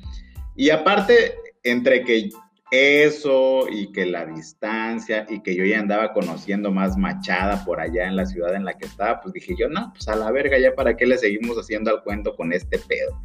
Y 0.56 0.70
aparte, 0.70 1.34
entre 1.62 2.04
que 2.04 2.30
eso 2.70 3.66
y 3.68 3.92
que 3.92 4.06
la 4.06 4.26
distancia 4.26 5.26
y 5.28 5.42
que 5.42 5.54
yo 5.54 5.64
ya 5.64 5.78
andaba 5.78 6.12
conociendo 6.12 6.72
más 6.72 6.96
machada 6.96 7.64
por 7.64 7.80
allá 7.80 8.06
en 8.06 8.16
la 8.16 8.26
ciudad 8.26 8.54
en 8.54 8.64
la 8.64 8.76
que 8.76 8.86
estaba, 8.86 9.20
pues 9.20 9.32
dije 9.34 9.54
yo, 9.58 9.68
no, 9.68 9.92
pues 9.92 10.08
a 10.08 10.16
la 10.16 10.30
verga, 10.32 10.58
ya 10.58 10.74
para 10.74 10.96
qué 10.96 11.06
le 11.06 11.18
seguimos 11.18 11.56
haciendo 11.56 11.90
al 11.90 12.02
cuento 12.02 12.34
con 12.34 12.52
este 12.52 12.78
pedo. 12.78 13.20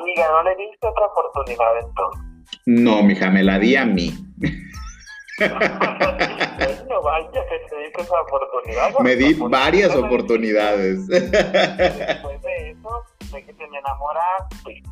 Amiga, 0.00 0.28
¿no 0.30 0.42
le 0.44 0.56
diste 0.56 0.86
otra 0.86 1.06
oportunidad 1.06 1.78
entonces? 1.80 2.36
No, 2.66 3.02
mija, 3.02 3.30
me 3.30 3.42
la 3.42 3.58
di 3.58 3.76
a 3.76 3.84
mí. 3.84 4.12
no 5.38 7.02
vaya, 7.02 7.30
que 7.30 7.58
te 7.68 7.82
diste 7.82 8.02
esa 8.02 8.20
oportunidad. 8.20 8.98
Me 9.00 9.16
di 9.16 9.34
varias 9.34 9.94
oportunidades. 9.94 11.06
Después 11.06 12.42
de 12.42 12.70
eso, 12.70 13.04
de 13.32 13.44
que 13.44 13.52
te 13.52 13.64
enamoraste. 13.64 14.82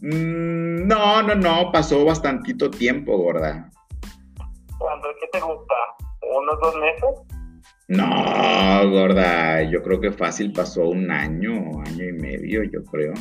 Mm, 0.00 0.86
no, 0.86 1.22
no, 1.22 1.34
no, 1.34 1.72
pasó 1.72 2.04
bastantito 2.04 2.70
tiempo, 2.70 3.16
gorda. 3.16 3.70
¿Cuándo 4.78 5.10
es 5.10 5.16
que 5.20 5.28
te 5.28 5.40
gusta? 5.40 5.74
¿Unos 6.22 6.60
dos 6.60 6.76
meses? 6.76 7.10
No, 7.88 8.90
gorda, 8.90 9.62
yo 9.62 9.82
creo 9.82 10.00
que 10.00 10.10
fácil 10.10 10.52
pasó 10.52 10.88
un 10.88 11.10
año, 11.10 11.52
año 11.86 12.04
y 12.04 12.12
medio, 12.12 12.64
yo 12.64 12.84
creo. 12.84 13.14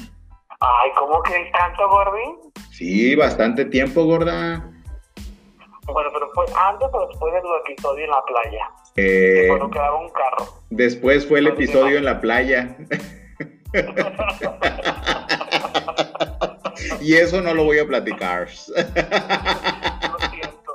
Ay, 0.60 0.92
¿cómo 0.98 1.22
que 1.24 1.52
tanto, 1.52 1.88
Gordi? 1.90 2.52
Sí, 2.72 3.16
bastante 3.16 3.66
tiempo, 3.66 4.06
gorda. 4.06 4.72
Bueno, 5.86 6.10
pero 6.14 6.30
fue 6.34 6.46
antes 6.56 6.88
o 6.92 7.08
después 7.08 7.34
del 7.34 7.44
episodio 7.66 8.06
en 8.06 8.12
la 8.12 8.24
playa. 8.24 8.72
Eh, 8.96 9.46
cuando 9.48 9.70
quedaba 9.70 10.00
un 10.00 10.10
carro. 10.10 10.46
Después 10.70 11.28
fue 11.28 11.40
el 11.40 11.48
episodio 11.48 11.98
en 11.98 12.06
la 12.06 12.20
playa. 12.22 12.76
y 17.02 17.16
eso 17.16 17.42
no 17.42 17.54
lo 17.54 17.66
voy 17.66 17.80
a 17.80 17.86
platicar. 17.86 18.42
lo 18.48 18.56
siento. 20.30 20.74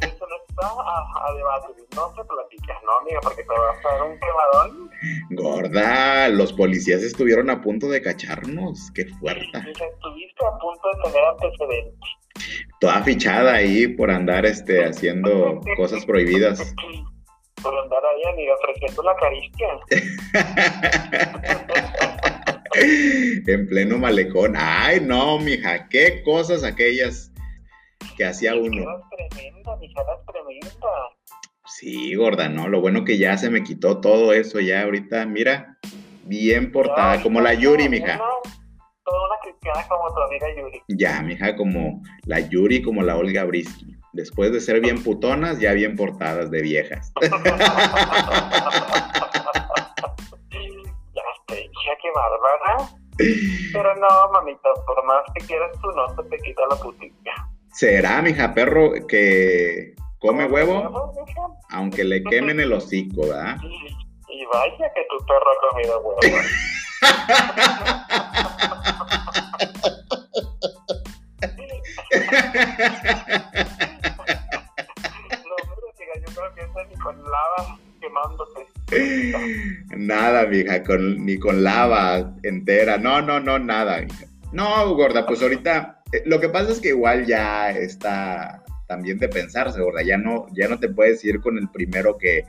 Eso 0.00 0.26
no 0.26 0.36
está 0.48 0.66
a, 0.66 1.28
a 1.28 1.34
debatir. 1.34 1.86
No 1.94 2.12
se 2.14 2.24
platica, 2.24 2.53
¿no, 2.84 2.98
amiga? 3.00 3.20
Porque 3.22 3.42
te 3.42 3.48
va 3.48 3.70
a 3.70 3.94
dar 3.94 4.02
un 4.10 4.18
quemadón. 4.18 4.90
Gorda, 5.30 6.28
los 6.28 6.52
policías 6.52 7.02
estuvieron 7.02 7.50
a 7.50 7.60
punto 7.60 7.88
de 7.88 8.00
cacharnos. 8.00 8.90
Qué 8.94 9.06
fuerte. 9.06 9.58
Estuviste 9.58 10.46
a 10.46 10.58
punto 10.58 10.88
de 10.88 11.02
tener 11.10 11.24
antecedentes 11.24 12.10
toda 12.84 13.02
fichada 13.02 13.54
ahí 13.54 13.88
por 13.88 14.10
andar 14.10 14.44
este, 14.46 14.84
haciendo 14.84 15.60
cosas 15.76 16.04
prohibidas. 16.04 16.74
Por 17.62 17.78
andar 17.78 18.02
ahí, 18.04 18.22
amiga, 18.32 18.54
ofreciendo 18.54 19.02
la 19.02 19.16
caricia. 19.16 19.68
en 23.54 23.66
pleno 23.66 23.96
malecón. 23.98 24.54
Ay, 24.56 25.00
no, 25.00 25.38
mija, 25.38 25.88
qué 25.88 26.22
cosas 26.22 26.62
aquellas 26.62 27.32
que 28.18 28.26
hacía 28.26 28.54
uno. 28.54 28.84
tremenda, 29.30 29.76
mija, 29.76 30.02
tremenda. 30.26 30.88
Sí, 31.66 32.14
gorda, 32.14 32.48
¿no? 32.48 32.68
Lo 32.68 32.80
bueno 32.80 33.04
que 33.04 33.16
ya 33.16 33.38
se 33.38 33.48
me 33.48 33.62
quitó 33.62 34.00
todo 34.00 34.32
eso 34.32 34.60
ya 34.60 34.82
ahorita, 34.82 35.24
mira, 35.24 35.78
bien 36.24 36.70
portada, 36.70 37.22
como 37.22 37.40
la 37.40 37.54
Yuri, 37.54 37.88
mija. 37.88 38.14
Una, 38.14 39.54
Queda 39.60 39.86
como 39.88 40.14
tu 40.14 40.20
amiga 40.20 40.46
Yuri. 40.56 40.82
Ya, 40.88 41.22
mija, 41.22 41.56
como 41.56 42.02
la 42.26 42.40
Yuri, 42.40 42.82
como 42.82 43.02
la 43.02 43.16
Olga 43.16 43.44
Brisky. 43.44 43.96
Después 44.12 44.52
de 44.52 44.60
ser 44.60 44.80
bien 44.80 45.02
putonas, 45.02 45.58
ya 45.58 45.72
bien 45.72 45.96
portadas 45.96 46.50
de 46.50 46.60
viejas. 46.60 47.12
ya 47.22 47.30
te 51.46 51.54
dije 51.54 51.92
que 52.02 52.10
bárbara. 52.14 52.90
Pero 53.72 53.94
no, 53.96 54.32
mamita, 54.32 54.68
por 54.86 55.04
más 55.06 55.22
que 55.34 55.46
quieras 55.46 55.72
tú, 55.80 55.88
no 55.92 56.08
se 56.14 56.28
te 56.28 56.38
quita 56.38 56.62
la 56.68 56.76
putilla. 56.76 57.32
¿Será, 57.72 58.20
mija, 58.22 58.52
perro, 58.54 58.92
que 59.08 59.94
come 60.24 60.46
huevo? 60.46 61.12
Aunque 61.70 62.02
le 62.02 62.24
quemen 62.24 62.58
el 62.60 62.72
hocico, 62.72 63.28
¿verdad? 63.28 63.56
Y, 63.62 63.66
y 64.32 64.46
vaya 64.46 64.90
que 64.94 65.06
tu 65.10 65.18
perro 65.26 65.50
ha 65.52 65.58
comido 65.70 66.00
huevo. 66.00 66.38
No, 75.44 75.56
pero 75.60 75.88
diga, 75.98 76.14
yo 76.26 76.34
creo 76.34 76.54
que 76.54 76.60
esa 76.62 76.84
ni 76.88 76.96
con 76.96 77.22
lava 77.22 77.78
quemándote. 78.00 78.66
Nada, 79.96 80.46
mija, 80.46 80.82
con, 80.84 81.24
ni 81.26 81.38
con 81.38 81.62
lava 81.62 82.32
entera. 82.42 82.96
No, 82.96 83.20
no, 83.20 83.40
no, 83.40 83.58
nada, 83.58 84.00
mija. 84.00 84.26
No, 84.52 84.94
gorda, 84.94 85.26
pues 85.26 85.42
ahorita, 85.42 86.02
eh, 86.12 86.22
lo 86.24 86.40
que 86.40 86.48
pasa 86.48 86.70
es 86.70 86.80
que 86.80 86.88
igual 86.88 87.26
ya 87.26 87.70
está 87.72 88.63
también 88.86 89.18
de 89.18 89.28
pensarse, 89.28 89.80
gorda. 89.80 90.02
Ya 90.02 90.16
no, 90.16 90.46
ya 90.52 90.68
no 90.68 90.78
te 90.78 90.88
puedes 90.88 91.24
ir 91.24 91.40
con 91.40 91.58
el 91.58 91.68
primero 91.68 92.16
que, 92.18 92.44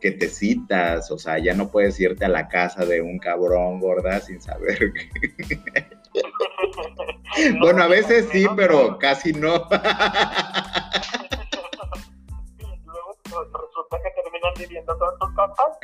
que 0.00 0.10
te 0.12 0.28
citas, 0.28 1.10
o 1.10 1.18
sea, 1.18 1.38
ya 1.38 1.54
no 1.54 1.70
puedes 1.70 1.98
irte 2.00 2.24
a 2.24 2.28
la 2.28 2.48
casa 2.48 2.84
de 2.84 3.00
un 3.00 3.18
cabrón, 3.18 3.80
gorda, 3.80 4.20
sin 4.20 4.40
saber. 4.40 4.92
bueno, 7.60 7.82
a 7.82 7.88
veces 7.88 8.28
sí, 8.32 8.46
pero 8.56 8.98
casi 8.98 9.32
no. 9.32 9.54
Luego 12.84 13.16
resulta 13.44 13.98
que 14.02 14.10
terminan 14.22 14.52
viviendo 14.58 14.98
con 14.98 15.18
tus 15.18 15.32
papás. 15.34 15.78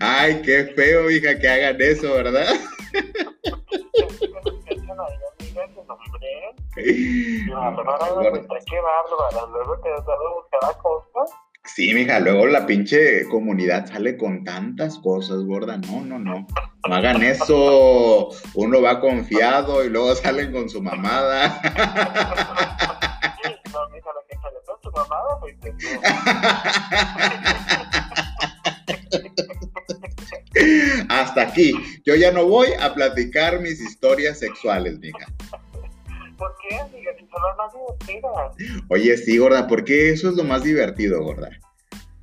Ay, 0.00 0.42
qué 0.42 0.72
feo, 0.74 1.10
hija, 1.10 1.38
que 1.38 1.48
hagan 1.48 1.76
eso, 1.80 2.12
¿verdad? 2.14 2.48
Qué 6.74 7.44
bárbara, 7.52 8.08
luego 9.46 9.78
te 9.80 9.92
has 9.92 10.06
dado 10.06 10.28
a 10.28 10.34
buscar 10.34 10.70
a 10.70 10.78
costa. 10.78 11.20
Sí, 11.64 11.94
mija, 11.94 12.18
luego 12.18 12.46
la 12.46 12.66
pinche 12.66 13.28
comunidad 13.28 13.86
sale 13.86 14.16
con 14.16 14.42
tantas 14.42 14.98
cosas, 14.98 15.44
gorda. 15.44 15.76
No, 15.76 16.00
no, 16.04 16.18
no. 16.18 16.46
No 16.88 16.94
hagan 16.94 17.22
eso. 17.22 18.30
Uno 18.54 18.82
va 18.82 19.00
confiado 19.00 19.84
y 19.84 19.88
luego 19.88 20.14
salen 20.16 20.50
con 20.52 20.68
su 20.68 20.82
mamada. 20.82 21.60
No, 23.72 23.88
mija, 23.90 24.10
la 24.12 24.22
que 24.28 24.36
salió 24.42 24.60
con 24.66 24.80
tu 24.80 24.90
mamada, 24.90 25.38
pues 25.40 25.56
Hasta 31.08 31.42
aquí. 31.42 31.72
Yo 32.04 32.16
ya 32.16 32.32
no 32.32 32.46
voy 32.46 32.68
a 32.80 32.92
platicar 32.92 33.60
mis 33.60 33.80
historias 33.80 34.40
sexuales, 34.40 34.98
mija. 34.98 35.26
¿Por 36.42 36.56
qué, 36.58 36.76
amiga? 36.76 37.12
Si 37.16 37.26
son 37.28 37.40
las 37.40 37.56
más 37.56 37.72
divertidas. 37.72 38.82
Oye, 38.88 39.16
sí, 39.16 39.38
gorda, 39.38 39.68
porque 39.68 40.10
eso 40.10 40.28
es 40.28 40.34
lo 40.34 40.42
más 40.42 40.64
divertido, 40.64 41.22
gorda. 41.22 41.50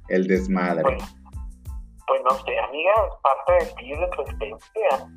El 0.10 0.28
desmadre. 0.28 0.84
Pues, 0.84 1.04
pues 2.06 2.22
no 2.30 2.32
sé, 2.44 2.60
amiga, 2.60 2.92
es 3.08 3.14
parte 3.24 3.54
de 3.54 3.72
ti, 3.78 3.92
de 3.92 4.08
tu 4.10 4.22
esencia. 4.24 5.08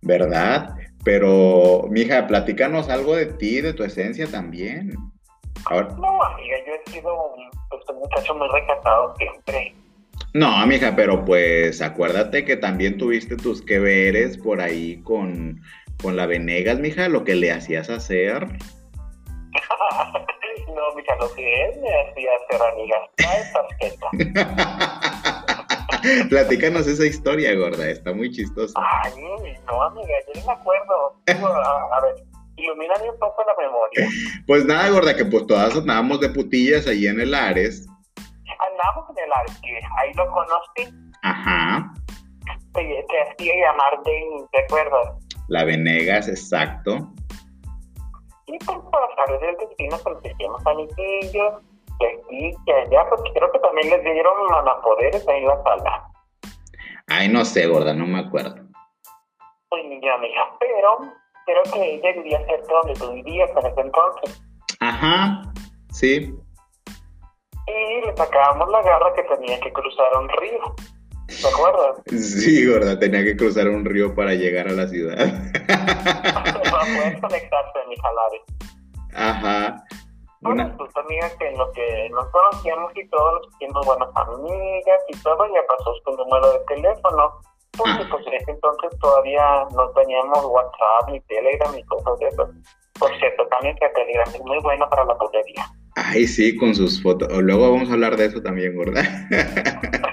¿Verdad? 0.00 0.74
Pero, 1.04 1.84
mija, 1.90 2.26
platícanos 2.26 2.88
algo 2.88 3.14
de 3.14 3.26
ti, 3.26 3.60
de 3.60 3.74
tu 3.74 3.84
esencia 3.84 4.26
también. 4.26 4.94
Ahora, 5.66 5.88
No, 5.98 6.22
amiga, 6.22 6.56
yo 6.66 6.72
he 6.72 6.90
sido 6.90 7.34
un, 7.34 7.50
pues, 7.68 7.82
un 7.90 7.98
muchacho 7.98 8.34
muy 8.34 8.48
recatado 8.48 9.14
siempre. 9.18 9.74
no, 10.32 10.66
mija, 10.66 10.96
pero 10.96 11.22
pues 11.22 11.82
acuérdate 11.82 12.46
que 12.46 12.56
también 12.56 12.96
tuviste 12.96 13.36
tus 13.36 13.60
que 13.60 13.78
veres 13.78 14.38
por 14.38 14.62
ahí 14.62 15.02
con, 15.02 15.60
con 16.02 16.16
la 16.16 16.26
Venegas, 16.26 16.78
mija, 16.80 17.08
lo 17.08 17.24
que 17.24 17.34
le 17.34 17.52
hacías 17.52 17.88
hacer. 17.88 18.46
no, 20.68 20.94
mija, 20.96 21.16
lo 21.20 21.32
que 21.34 21.64
él 21.64 21.80
me 21.80 21.88
hacía 22.02 22.30
hacer, 22.44 22.60
amiga. 22.72 22.96
Platícanos 26.28 26.86
esa 26.88 27.06
historia, 27.06 27.54
gorda, 27.54 27.88
está 27.88 28.12
muy 28.12 28.30
chistosa. 28.32 28.74
Ay, 28.76 29.12
no, 29.22 29.82
amiga, 29.82 30.14
yo 30.34 30.40
no 30.40 30.46
me 30.46 30.52
acuerdo. 30.52 31.16
Digo, 31.26 31.46
A, 31.46 31.96
a 31.96 32.00
ver, 32.00 32.16
ilumíname 32.56 33.10
un 33.10 33.18
poco 33.18 33.44
la 33.46 33.54
memoria. 33.64 34.08
Pues 34.46 34.64
nada, 34.66 34.88
gorda, 34.90 35.16
que 35.16 35.24
pues 35.24 35.46
todas 35.46 35.76
andábamos 35.76 36.20
de 36.20 36.30
putillas 36.30 36.88
ahí 36.88 37.06
en 37.06 37.20
el 37.20 37.32
Ares. 37.32 37.86
Andamos 38.16 39.08
en 39.10 39.24
el 39.24 39.32
arque, 39.32 39.80
ahí 39.98 40.12
lo 40.14 40.26
conocí, 40.30 40.94
Ajá, 41.22 41.92
te, 42.74 43.04
te 43.08 43.22
hacía 43.22 43.54
llamar 43.56 44.02
de, 44.04 44.46
¿te 44.52 44.60
acuerdas? 44.64 45.21
La 45.48 45.64
Venegas, 45.64 46.28
exacto. 46.28 47.12
Y 48.46 48.58
pues 48.58 48.78
por 48.78 49.14
saber 49.16 49.40
del 49.40 49.56
destino, 49.56 49.96
pues 50.02 50.18
hicimos 50.24 50.66
amiguillos, 50.66 51.54
que 51.98 52.06
aquí, 52.06 52.56
que 52.66 52.72
allá, 52.72 53.06
porque 53.08 53.32
creo 53.32 53.52
que 53.52 53.58
también 53.60 53.90
les 53.90 54.02
dieron 54.02 54.46
manapoderes 54.50 55.26
ahí 55.28 55.38
en 55.38 55.48
la 55.48 55.62
sala. 55.62 56.08
Ay, 57.08 57.28
no 57.28 57.44
sé, 57.44 57.66
gorda, 57.66 57.94
no 57.94 58.06
me 58.06 58.20
acuerdo. 58.20 58.56
Pues 59.68 59.84
niña, 59.86 60.14
amiga, 60.14 60.56
pero 60.60 60.98
creo 61.46 61.62
que 61.72 61.94
ella 61.94 62.12
vivía 62.12 62.38
cerca 62.46 62.74
donde 62.82 62.94
tú 62.94 63.12
vivías 63.12 63.50
en 63.50 63.58
ese 63.58 63.80
entonces. 63.80 64.42
Ajá, 64.80 65.42
sí. 65.90 66.34
Y 67.66 68.06
le 68.06 68.16
sacábamos 68.16 68.68
la 68.70 68.82
garra 68.82 69.12
que 69.14 69.22
tenía 69.22 69.58
que 69.60 69.72
cruzar 69.72 70.16
un 70.18 70.28
río. 70.28 70.74
¿Te 71.40 71.48
acuerdas? 71.48 71.96
Sí, 72.20 72.66
gorda, 72.66 72.98
tenía 72.98 73.22
que 73.24 73.36
cruzar 73.36 73.68
un 73.68 73.84
río 73.84 74.14
para 74.14 74.34
llegar 74.34 74.68
a 74.68 74.72
la 74.72 74.86
ciudad. 74.88 75.16
Para 75.66 76.80
poder 76.84 77.20
conectarse 77.20 77.78
a 77.84 77.88
mis 77.88 78.00
jalares. 78.00 78.42
Ajá. 79.14 79.84
Bueno, 80.40 80.64
Una- 80.64 80.76
pues 80.76 80.90
amiga 80.96 81.30
que 81.38 81.48
en 81.48 81.56
lo 81.58 81.70
que 81.72 82.08
nos 82.10 82.26
conocíamos 82.30 82.92
y 82.96 83.08
todo, 83.08 83.32
nos 83.38 83.46
hicimos 83.54 83.86
buenas 83.86 84.08
amigas 84.16 85.00
y 85.08 85.16
todo, 85.22 85.46
ya 85.54 85.60
pasó 85.68 85.94
su 86.04 86.16
número 86.16 86.52
de 86.52 86.58
teléfono. 86.66 87.40
Porque 87.78 87.92
Ah. 88.02 88.08
pues 88.10 88.26
en 88.26 88.34
ese 88.34 88.50
entonces 88.50 88.90
todavía 89.00 89.64
no 89.74 89.88
teníamos 89.92 90.44
WhatsApp 90.44 91.08
ni 91.10 91.20
Telegram 91.22 91.74
ni 91.74 91.82
cosas 91.84 92.18
de 92.18 92.28
eso. 92.28 92.50
Por 92.98 93.16
cierto, 93.18 93.46
también 93.48 93.74
que 93.76 93.88
Telegram 93.88 94.28
es 94.34 94.40
muy 94.42 94.58
bueno 94.62 94.86
para 94.90 95.04
la 95.06 95.16
putería. 95.16 95.64
Ay, 95.96 96.26
sí, 96.26 96.54
con 96.56 96.74
sus 96.74 97.02
fotos. 97.02 97.28
Luego 97.42 97.72
vamos 97.72 97.88
a 97.88 97.94
hablar 97.94 98.16
de 98.16 98.26
eso 98.26 98.42
también, 98.42 98.76
gorda. 98.76 99.02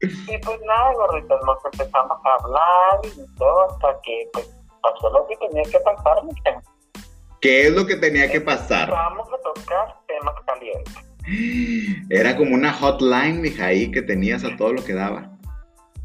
Y 0.00 0.38
pues 0.38 0.60
nada, 0.66 0.92
gorritas, 0.94 1.40
nos 1.46 1.64
empezamos 1.64 2.18
a 2.24 2.44
hablar 2.44 3.00
y 3.04 3.36
todo 3.36 3.70
hasta 3.70 4.00
que 4.02 4.28
pues 4.32 4.50
pasó 4.82 5.10
lo 5.10 5.26
que 5.26 5.36
tenía 5.36 5.62
que 5.64 5.80
pasar, 5.80 6.24
mija. 6.24 6.62
¿Qué 7.40 7.66
es 7.66 7.72
lo 7.72 7.86
que 7.86 7.96
tenía 7.96 8.30
que 8.30 8.40
pasar? 8.40 8.90
Vamos 8.90 9.28
a 9.32 9.38
tocar 9.38 9.94
temas 10.06 10.34
calientes. 10.46 11.06
Era 12.10 12.36
como 12.36 12.54
una 12.54 12.72
hotline, 12.72 13.40
mija, 13.40 13.66
ahí 13.66 13.90
que 13.90 14.02
tenías 14.02 14.44
a 14.44 14.56
todo 14.56 14.74
lo 14.74 14.84
que 14.84 14.94
daba. 14.94 15.30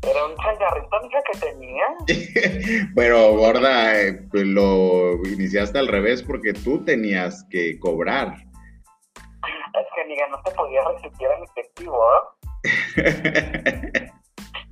Era 0.02 0.26
un 0.26 0.36
changarrito, 0.36 1.02
mija, 1.04 1.20
que 1.32 1.40
tenía. 1.40 2.88
Pero, 2.96 3.36
gorda, 3.36 4.02
eh, 4.02 4.14
pues 4.32 4.46
lo 4.46 5.16
iniciaste 5.28 5.78
al 5.78 5.88
revés 5.88 6.24
porque 6.24 6.54
tú 6.54 6.84
tenías 6.84 7.46
que 7.52 7.80
cobrar. 7.80 8.34
Es 8.34 9.88
que, 9.96 10.02
amiga, 10.02 10.28
no 10.30 10.42
se 10.44 10.56
podía 10.56 10.82
resistir 10.90 11.28
al 11.28 11.44
efectivo, 11.44 12.04
¿eh? 12.04 12.41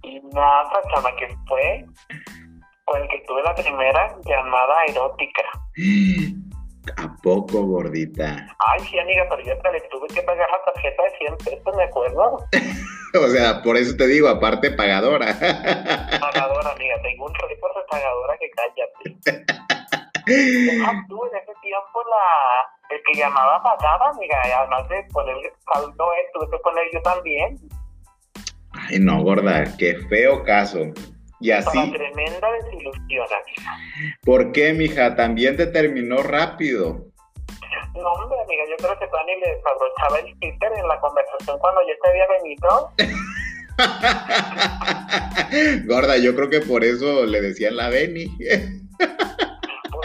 Y 0.03 0.19
nada, 0.33 0.81
chama, 0.93 1.15
que 1.15 1.27
fue 1.47 1.85
con 2.85 3.01
el 3.01 3.07
que 3.09 3.23
tuve 3.27 3.43
la 3.43 3.55
primera 3.55 4.15
llamada 4.25 4.85
erótica. 4.87 5.43
¿A 6.97 7.15
poco, 7.21 7.61
gordita? 7.63 8.47
Ay, 8.57 8.79
sí, 8.89 8.97
amiga, 8.97 9.27
pero 9.29 9.43
yo 9.43 9.53
hasta 9.53 9.71
le 9.71 9.81
tuve 9.81 10.07
que 10.07 10.23
pagar 10.23 10.49
la 10.49 10.73
tarjeta 10.73 11.03
de 11.03 11.11
100 11.17 11.37
pesos, 11.37 11.75
me 11.75 11.83
acuerdo. 11.83 12.37
O 13.15 13.27
sea, 13.27 13.63
por 13.63 13.75
eso 13.75 13.97
te 13.97 14.05
digo, 14.05 14.27
aparte 14.27 14.69
pagadora. 14.69 15.25
Pagadora, 16.19 16.69
amiga, 16.69 16.95
tengo 17.01 17.25
un 17.25 17.33
récord 17.33 17.75
de 17.75 17.83
pagadora 17.89 18.37
que 18.37 18.51
cállate. 18.51 19.49
Deja 20.27 21.05
tú 21.07 21.25
en 21.25 21.37
ese 21.37 21.53
tiempo 21.59 22.03
la, 22.03 22.95
el 22.95 23.01
que 23.03 23.19
llamaba 23.19 23.63
pagaba, 23.63 24.09
amiga, 24.09 24.37
y 24.47 24.51
además 24.51 24.87
de 24.89 25.03
poner 25.11 25.35
saldo, 25.73 26.13
eh, 26.13 26.29
tuve 26.33 26.51
que 26.51 26.59
poner 26.59 26.85
yo 26.93 27.01
también. 27.01 27.57
Ay, 28.89 28.99
no, 28.99 29.23
gorda, 29.23 29.63
qué 29.77 29.95
feo 30.09 30.43
caso. 30.43 30.91
Y 31.41 31.51
así, 31.51 31.91
tremenda 31.91 32.51
desilusión, 32.51 33.25
amiga. 33.25 33.77
¿por 34.25 34.51
qué, 34.51 34.73
mija? 34.73 35.15
También 35.15 35.55
te 35.55 35.67
terminó 35.67 36.21
rápido. 36.21 37.05
No, 37.95 38.11
hombre, 38.13 38.37
amiga, 38.43 38.63
yo 38.69 38.75
creo 38.77 38.99
que 38.99 39.07
Tani 39.07 39.35
le 39.39 39.55
desabrochaba 39.55 40.19
el 40.19 40.37
Twitter 40.39 40.71
en 40.77 40.85
la 40.87 40.99
conversación 40.99 41.57
cuando 41.59 41.81
yo 41.81 41.93
te 42.01 42.09
había 42.09 42.27
venido. 42.27 42.91
Gorda, 45.87 46.17
yo 46.17 46.35
creo 46.35 46.49
que 46.49 46.59
por 46.61 46.83
eso 46.83 47.25
le 47.25 47.41
decían 47.41 47.75
la 47.77 47.89
Benny. 47.89 48.27
pues 48.37 48.61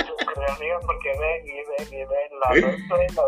yo 0.06 0.14
creo, 0.16 0.48
amiga, 0.56 0.78
porque 0.86 1.10
Benny, 1.18 1.62
Benny, 1.78 2.04
Benny, 2.04 2.36
la 2.40 2.48
no 3.16 3.24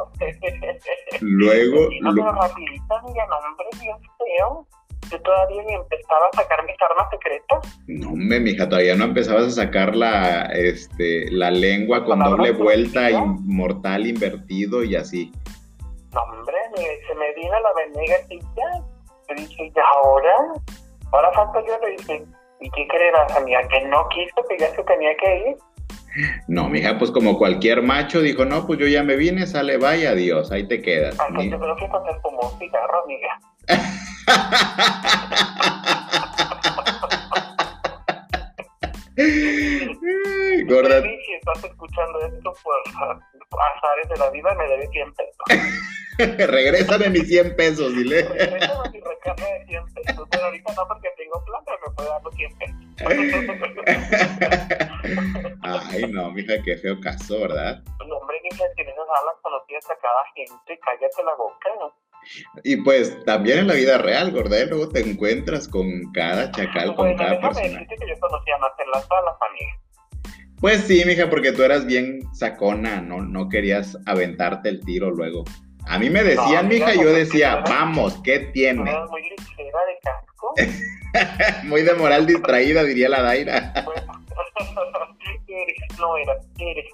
Luego. 1.20 1.88
No, 2.00 2.12
lo- 2.12 2.22
pero 2.24 2.32
rapidita, 2.40 2.98
amiga, 2.98 3.26
no, 3.26 3.36
hombre, 3.38 3.66
bien 3.80 3.96
feo. 4.18 4.66
Yo 5.10 5.20
todavía 5.22 5.62
ni 5.62 5.74
empezaba 5.74 6.26
a 6.32 6.36
sacar 6.36 6.64
mis 6.64 6.76
armas 6.82 7.06
secretas. 7.10 7.78
No, 7.86 8.10
hombre, 8.10 8.40
mija, 8.40 8.68
todavía 8.68 8.96
no 8.96 9.04
empezabas 9.04 9.44
a 9.44 9.50
sacar 9.50 9.94
la, 9.94 10.46
este, 10.46 11.30
la 11.30 11.50
lengua 11.50 12.04
con 12.04 12.18
doble 12.18 12.52
vuelta, 12.52 13.10
inmortal, 13.10 14.06
invertido 14.06 14.82
y 14.82 14.96
así. 14.96 15.32
No, 16.12 16.22
hombre, 16.22 16.54
se 16.76 17.14
me 17.14 17.34
vino 17.34 17.52
la 17.60 17.72
venega 17.76 18.16
y 18.30 18.40
ya. 18.40 18.82
Yo 19.28 19.34
dije, 19.36 19.66
¿y 19.66 19.72
ahora? 19.78 20.32
Ahora 21.12 21.32
falta 21.32 21.60
yo, 21.66 21.78
le 21.86 21.96
dije, 21.96 22.24
¿y 22.60 22.70
qué 22.70 22.86
creerás, 22.88 23.36
amiga? 23.36 23.60
Que 23.68 23.86
no 23.86 24.08
quiso, 24.08 24.46
que 24.48 24.58
ya 24.58 24.74
se 24.74 24.82
tenía 24.84 25.16
que 25.16 25.50
ir. 25.50 25.56
No, 26.48 26.68
mija, 26.68 26.98
pues 26.98 27.10
como 27.10 27.36
cualquier 27.36 27.82
macho 27.82 28.22
dijo, 28.22 28.44
no, 28.46 28.66
pues 28.66 28.78
yo 28.78 28.86
ya 28.86 29.02
me 29.02 29.16
vine, 29.16 29.46
sale, 29.46 29.76
vaya, 29.76 30.10
adiós, 30.10 30.50
ahí 30.50 30.66
te 30.66 30.80
quedas. 30.80 31.18
Aunque 31.20 31.44
Ni- 31.44 31.50
yo 31.50 31.60
creo 31.60 31.76
que 31.76 31.88
cuando 31.88 32.18
fumó 32.22 32.50
un 32.50 32.58
cigarro, 32.58 33.04
amiga. 33.04 33.38
Gorda, 40.68 41.00
si 41.02 41.34
estás 41.34 41.64
escuchando 41.64 42.20
esto 42.26 42.52
por 42.62 42.74
azares 43.62 44.08
de 44.08 44.16
la 44.18 44.30
vida, 44.30 44.54
me 44.54 44.66
debes 44.68 44.88
100 44.90 45.14
pesos. 45.14 45.36
regrésame 46.48 47.10
mis 47.10 47.28
100 47.28 47.56
pesos, 47.56 47.94
dile. 47.94 48.22
Regrésame 48.22 48.90
mi 48.90 49.00
recarga 49.00 49.46
de 49.46 49.66
100 49.66 49.84
pesos. 49.94 50.28
Pero 50.30 50.44
ahorita 50.44 50.72
no, 50.74 50.88
porque 50.88 51.10
tengo 51.16 51.44
pero 51.64 51.78
me 51.86 51.92
puede 51.94 52.08
dar 52.08 52.22
los 52.22 52.34
100 52.34 52.58
pesos. 52.58 52.76
Ay, 55.62 56.06
no, 56.10 56.32
mija, 56.32 56.54
qué 56.64 56.76
feo 56.76 57.00
caso, 57.00 57.40
¿verdad? 57.40 57.80
No, 58.06 58.16
hombre, 58.16 58.36
tienes 58.74 58.94
alas 58.98 59.36
conocidas 59.42 59.88
a 59.90 59.96
cada 59.96 60.24
gente, 60.34 60.78
cállate 60.80 61.22
la 61.24 61.34
boca, 61.34 61.68
¿no? 61.78 61.92
Y 62.64 62.76
pues 62.78 63.22
también 63.24 63.58
en 63.60 63.68
la 63.68 63.74
vida 63.74 63.98
real, 63.98 64.30
gorda, 64.32 64.58
¿eh? 64.58 64.66
luego 64.66 64.88
te 64.88 65.00
encuentras 65.00 65.68
con 65.68 66.12
cada 66.12 66.50
chacal, 66.50 66.94
con 66.94 67.06
Bueno, 67.06 67.18
cada 67.18 67.40
persona. 67.40 67.66
decirte 67.68 67.96
que 68.00 68.08
yo 68.08 68.20
conocía 68.20 68.58
más 68.58 68.72
en 68.84 68.90
las 68.90 69.06
salas, 69.06 69.34
amiga. 69.50 69.72
Pues 70.60 70.80
sí, 70.80 71.02
mija, 71.06 71.28
porque 71.28 71.52
tú 71.52 71.62
eras 71.62 71.84
bien 71.86 72.20
sacona, 72.34 73.00
no, 73.00 73.20
no 73.22 73.48
querías 73.48 73.96
aventarte 74.06 74.68
el 74.70 74.80
tiro 74.84 75.10
luego. 75.10 75.44
A 75.86 75.98
mí 75.98 76.10
me 76.10 76.22
decían, 76.24 76.64
No, 76.64 76.74
mija, 76.74 76.94
yo 76.94 77.12
decía, 77.12 77.62
vamos, 77.68 78.18
¿qué 78.24 78.40
tiene? 78.52 78.80
muy 79.08 79.22
ligera 79.22 79.78
de 79.86 79.98
casco. 80.02 80.54
Muy 81.64 81.82
de 81.82 81.94
moral 81.94 82.26
distraída, 82.26 82.82
diría 82.84 83.08
la 83.08 83.22
Daira. 83.22 83.72
No 85.98 86.16
eras, 86.18 86.46
eres. 86.58 86.84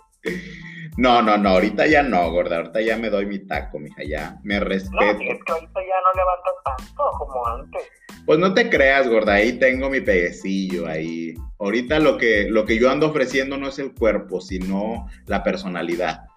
No, 0.99 1.23
no, 1.23 1.39
no, 1.39 1.49
ahorita 1.51 1.87
ya 1.87 2.03
no, 2.03 2.31
gorda, 2.31 2.57
ahorita 2.57 2.81
ya 2.83 2.97
me 2.99 3.09
doy 3.09 3.25
mi 3.27 3.39
taco, 3.39 3.79
mija, 3.79 4.03
ya 4.05 4.37
me 4.43 4.59
No, 4.59 4.65
respeto. 4.67 5.21
es 5.21 5.45
que 5.45 5.53
ahorita 5.53 5.81
ya 5.81 5.97
no 6.03 6.13
levantas 6.15 6.55
tanto 6.65 7.11
como 7.19 7.47
antes. 7.47 7.83
Pues 8.27 8.39
no 8.39 8.53
te 8.55 8.69
creas, 8.69 9.09
gorda, 9.09 9.35
ahí 9.35 9.59
tengo 9.59 9.89
mi 9.89 10.01
peguecillo 10.01 10.87
ahí. 10.87 11.35
Ahorita 11.59 11.99
lo 11.99 12.19
que, 12.19 12.47
lo 12.51 12.65
que 12.67 12.79
yo 12.79 12.91
ando 12.91 13.09
ofreciendo 13.09 13.57
no 13.57 13.69
es 13.69 13.79
el 13.79 13.95
cuerpo, 13.95 14.41
sino 14.41 15.09
la 15.27 15.43
personalidad. 15.43 16.27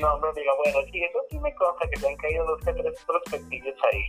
No, 0.00 0.18
no 0.18 0.32
diga, 0.32 0.52
bueno, 0.64 0.78
sí, 0.90 1.02
eso 1.04 1.18
sí 1.30 1.38
me 1.38 1.54
consta 1.54 1.86
que 1.88 2.00
te 2.00 2.08
han 2.08 2.16
caído 2.16 2.44
dos 2.46 2.60
que 2.64 2.72
tres 2.72 2.94
prospectillos 3.06 3.74
ahí. 3.92 4.02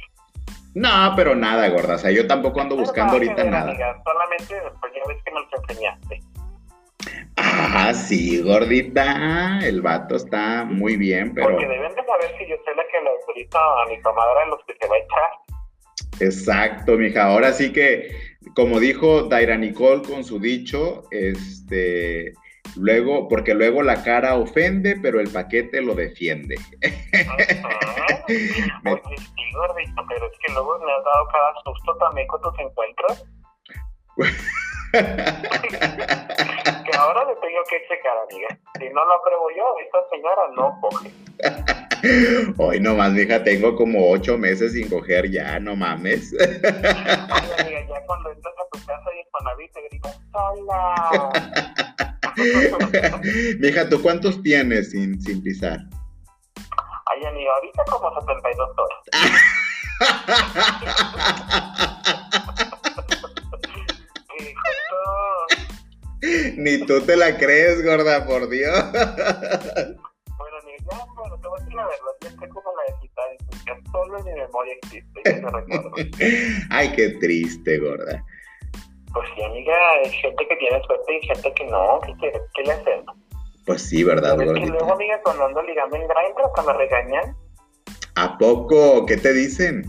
No, 0.76 1.14
pero 1.16 1.36
nada, 1.36 1.70
gorda, 1.70 1.96
o 1.96 1.98
sea, 1.98 2.12
yo 2.12 2.26
tampoco 2.26 2.62
ando 2.62 2.76
buscando 2.76 3.14
ahorita 3.14 3.44
nada. 3.44 3.72
Amiga, 3.72 4.02
solamente, 4.04 4.56
pues 4.80 4.94
ya 4.94 5.02
ves 5.08 5.24
que 5.24 5.32
me 5.32 5.40
lo 5.40 5.48
enseñaste. 5.62 6.20
Ah, 7.36 7.94
sí, 7.94 8.42
gordita, 8.42 9.60
el 9.64 9.82
vato 9.82 10.16
está 10.16 10.66
muy 10.66 10.98
bien, 10.98 11.34
pero 11.34 11.50
Porque 11.50 11.68
deben 11.68 11.94
de 11.96 12.04
saber 12.04 12.38
que 12.38 12.48
yo 12.48 12.56
soy 12.66 12.76
la 12.76 12.84
que 12.88 13.02
le 13.02 13.10
autoriza 13.10 13.60
a 13.60 13.86
mi 13.88 14.02
comadre 14.02 14.42
a 14.44 14.46
los 14.48 14.60
que 14.66 14.76
se 14.80 14.88
va 14.88 14.96
a 14.96 15.00
echar. 15.00 16.28
exacto, 16.28 16.94
mija. 16.94 17.26
Ahora 17.26 17.54
sí 17.54 17.72
que, 17.72 18.16
como 18.56 18.80
dijo 18.80 19.24
Daira 19.24 19.58
Nicole 19.58 20.02
con 20.04 20.24
su 20.24 20.40
dicho, 20.40 21.04
este, 21.12 22.34
luego, 22.76 23.28
porque 23.28 23.54
luego 23.54 23.84
la 23.84 24.04
cara 24.04 24.36
ofende, 24.36 24.98
pero 25.02 25.20
el 25.20 25.30
paquete 25.30 25.82
lo 25.82 25.94
defiende. 25.96 26.56
Me- 28.84 28.92
Oye, 28.94 29.18
sí, 29.18 29.52
gordito, 29.54 30.06
pero 30.08 30.26
es 30.26 30.32
que 30.46 30.54
luego 30.54 30.80
me 30.80 30.92
has 30.94 31.04
dado 31.04 31.28
cada 31.32 31.54
susto 31.64 31.98
también 31.98 32.28
con 32.28 32.42
tus 32.42 32.58
encuentros. 32.60 33.26
Que 34.94 35.00
ahora 36.98 37.26
le 37.26 37.36
tengo 37.38 37.64
que 37.68 37.82
checar, 37.88 38.16
amiga. 38.30 38.48
Si 38.80 38.88
no 38.90 39.04
lo 39.06 39.14
apruebo 39.14 39.50
yo, 39.58 39.76
esta 39.84 39.98
señora 40.12 40.44
no 40.56 40.80
coge. 40.82 41.12
Hoy 42.58 42.80
nomás, 42.80 43.12
mija, 43.14 43.44
tengo 43.44 43.76
como 43.76 44.12
ocho 44.12 44.38
meses 44.38 44.74
sin 44.74 44.88
coger 44.90 45.32
ya, 45.32 45.60
no 45.60 45.76
mames. 45.76 46.32
Ay, 46.40 47.50
amiga, 47.60 47.82
ya 47.90 48.06
cuando 48.06 48.32
entras 48.32 48.54
a 48.60 48.68
tu 48.72 48.78
casa 48.86 49.10
y 49.16 49.20
en 49.20 49.26
Fonaví 49.32 49.68
te 49.72 49.82
gritas, 49.90 50.20
¡Hola! 50.34 51.32
mija, 53.60 53.90
¿tú 53.90 54.02
cuántos 54.02 54.42
tienes 54.42 54.92
sin, 54.92 55.22
sin 55.22 55.44
pisar? 55.44 55.80
Ay, 57.06 57.26
amiga, 57.26 57.52
ahorita 57.56 57.84
como 57.90 58.10
72 58.22 58.70
horas. 58.78 59.00
Ni 66.56 66.78
tú 66.86 67.02
te 67.02 67.18
la 67.18 67.38
crees, 67.38 67.84
gorda, 67.84 68.26
por 68.26 68.48
Dios. 68.50 68.82
bueno, 68.94 69.12
amiga, 70.62 70.78
ya, 70.90 71.06
bueno, 71.16 71.38
te 71.42 71.48
voy 71.48 71.60
a 71.60 71.64
decir 71.64 71.76
la 71.76 71.86
verdad, 71.86 72.12
ya 72.22 72.30
sé 72.30 72.48
como 72.50 72.72
la 72.78 72.84
de 72.88 72.94
Titanic, 73.02 73.42
que 73.66 73.74
solo 73.92 74.18
en 74.20 74.26
mi 74.26 74.34
memoria 74.34 74.74
existe, 74.76 75.22
ya 75.26 75.34
te 75.34 75.42
recuerdo. 75.42 75.92
Ay, 76.70 76.94
qué 76.96 77.10
triste, 77.20 77.78
gorda. 77.80 78.24
Pues 79.14 79.30
sí, 79.36 79.44
amiga, 79.44 79.76
hay 80.04 80.12
gente 80.12 80.48
que 80.48 80.56
tiene 80.56 80.82
suerte 80.84 81.18
y 81.18 81.28
gente 81.28 81.54
que 81.54 81.66
no, 81.66 82.00
¿qué 82.20 82.64
le 82.64 82.72
hacemos? 82.72 83.16
Pues 83.66 83.82
sí, 83.82 84.04
¿verdad, 84.04 84.42
Es 84.42 84.52
que 84.52 84.66
luego, 84.66 84.94
amiga, 84.94 85.22
cuando 85.24 85.46
ando 85.46 85.62
ligando 85.62 85.96
en 85.96 86.08
Grindr, 86.08 86.42
hasta 86.44 86.64
me 86.64 86.74
regañan, 86.74 87.36
¿A 88.16 88.38
poco? 88.38 89.06
¿Qué 89.06 89.18
te 89.18 89.34
dicen? 89.34 89.84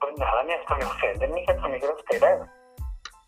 pues 0.00 0.12
nada, 0.18 0.44
ni 0.44 0.52
hasta 0.52 0.76
me 0.76 0.84
ofenden, 0.84 1.32
mija, 1.32 1.54
son 1.60 1.70
muy 1.70 1.80
groseras. 1.80 2.48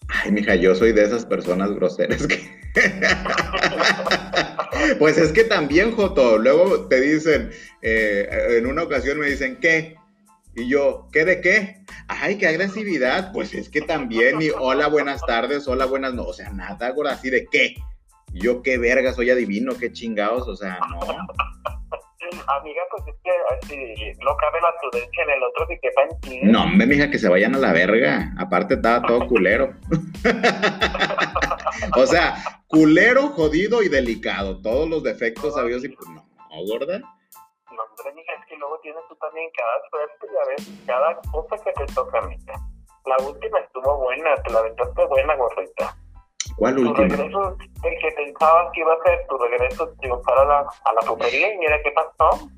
Ay, 0.08 0.32
mija, 0.32 0.54
yo 0.54 0.74
soy 0.74 0.92
de 0.92 1.04
esas 1.04 1.24
personas 1.24 1.70
groseras 1.72 2.26
que... 2.26 2.58
Pues 4.98 5.18
es 5.18 5.32
que 5.32 5.44
también, 5.44 5.94
Joto, 5.94 6.38
luego 6.38 6.88
te 6.88 7.00
dicen, 7.00 7.50
eh, 7.82 8.56
en 8.58 8.66
una 8.66 8.84
ocasión 8.84 9.18
me 9.18 9.26
dicen, 9.26 9.58
¿qué? 9.60 9.96
Y 10.58 10.68
yo, 10.68 11.08
¿qué 11.12 11.24
de 11.24 11.40
qué? 11.40 11.84
Ay, 12.08 12.36
qué 12.36 12.48
agresividad. 12.48 13.30
Pues 13.32 13.54
es 13.54 13.68
que 13.68 13.80
también, 13.80 14.42
y 14.42 14.50
hola, 14.50 14.88
buenas 14.88 15.24
tardes, 15.24 15.68
hola, 15.68 15.86
buenas 15.86 16.14
no, 16.14 16.24
o 16.24 16.32
sea, 16.32 16.50
nada, 16.50 16.90
gorda, 16.90 17.12
así 17.12 17.30
de 17.30 17.46
qué. 17.46 17.76
Y 18.32 18.40
yo, 18.40 18.60
qué 18.62 18.76
verga, 18.76 19.12
soy 19.12 19.30
adivino, 19.30 19.78
qué 19.78 19.92
chingados, 19.92 20.48
o 20.48 20.56
sea, 20.56 20.80
no. 20.90 21.00
Amiga, 21.00 22.82
pues 22.90 23.04
es 23.06 23.14
que 23.22 23.30
así 23.56 23.76
no 24.20 24.36
cabe 24.36 24.60
la 24.60 24.74
prudencia 24.80 25.22
en 25.22 25.30
el 25.30 25.42
otro 25.44 25.68
que 25.68 25.78
quepa 25.80 26.02
en 26.02 26.20
ti. 26.20 26.40
No, 26.42 26.64
hombre, 26.64 26.86
mija, 26.86 27.10
que 27.10 27.18
se 27.18 27.28
vayan 27.28 27.54
a 27.54 27.58
la 27.58 27.72
verga. 27.72 28.34
Aparte 28.36 28.74
estaba 28.74 29.06
todo 29.06 29.28
culero. 29.28 29.74
o 31.96 32.06
sea, 32.06 32.34
culero, 32.66 33.28
jodido 33.28 33.82
y 33.82 33.88
delicado. 33.88 34.60
Todos 34.60 34.90
los 34.90 35.04
defectos 35.04 35.54
sabios 35.54 35.84
y 35.84 35.88
pues 35.88 36.06
no, 36.10 36.26
gorda. 36.66 37.00
Mija, 38.14 38.32
es 38.32 38.46
que 38.46 38.56
luego 38.56 38.78
tienes 38.80 39.02
tú 39.08 39.16
también 39.16 39.50
cada 39.56 39.88
suerte, 39.90 40.26
ya 40.32 40.48
ves, 40.48 40.70
cada 40.86 41.20
cosa 41.30 41.56
que 41.64 41.72
te 41.72 41.86
toca, 41.94 42.18
amiga. 42.18 42.54
La 43.06 43.16
última 43.26 43.58
estuvo 43.60 43.96
buena, 43.98 44.34
te 44.36 44.52
la 44.52 44.58
aventaste 44.60 45.06
buena, 45.06 45.36
gordita. 45.36 45.96
¿Cuál 46.56 46.76
Tu 46.76 46.88
última? 46.88 47.08
regreso, 47.08 47.56
el 47.84 47.98
que 48.00 48.10
pensabas 48.16 48.70
que 48.72 48.80
iba 48.80 48.92
a 48.92 49.02
ser 49.04 49.26
tu 49.28 49.38
regreso 49.38 49.88
triunfar 50.00 50.38
a 50.38 50.44
la, 50.44 50.58
a 50.60 50.92
la 50.94 51.00
putería, 51.06 51.54
y 51.54 51.58
mira 51.58 51.82
qué 51.82 51.90
pasó. 51.92 52.48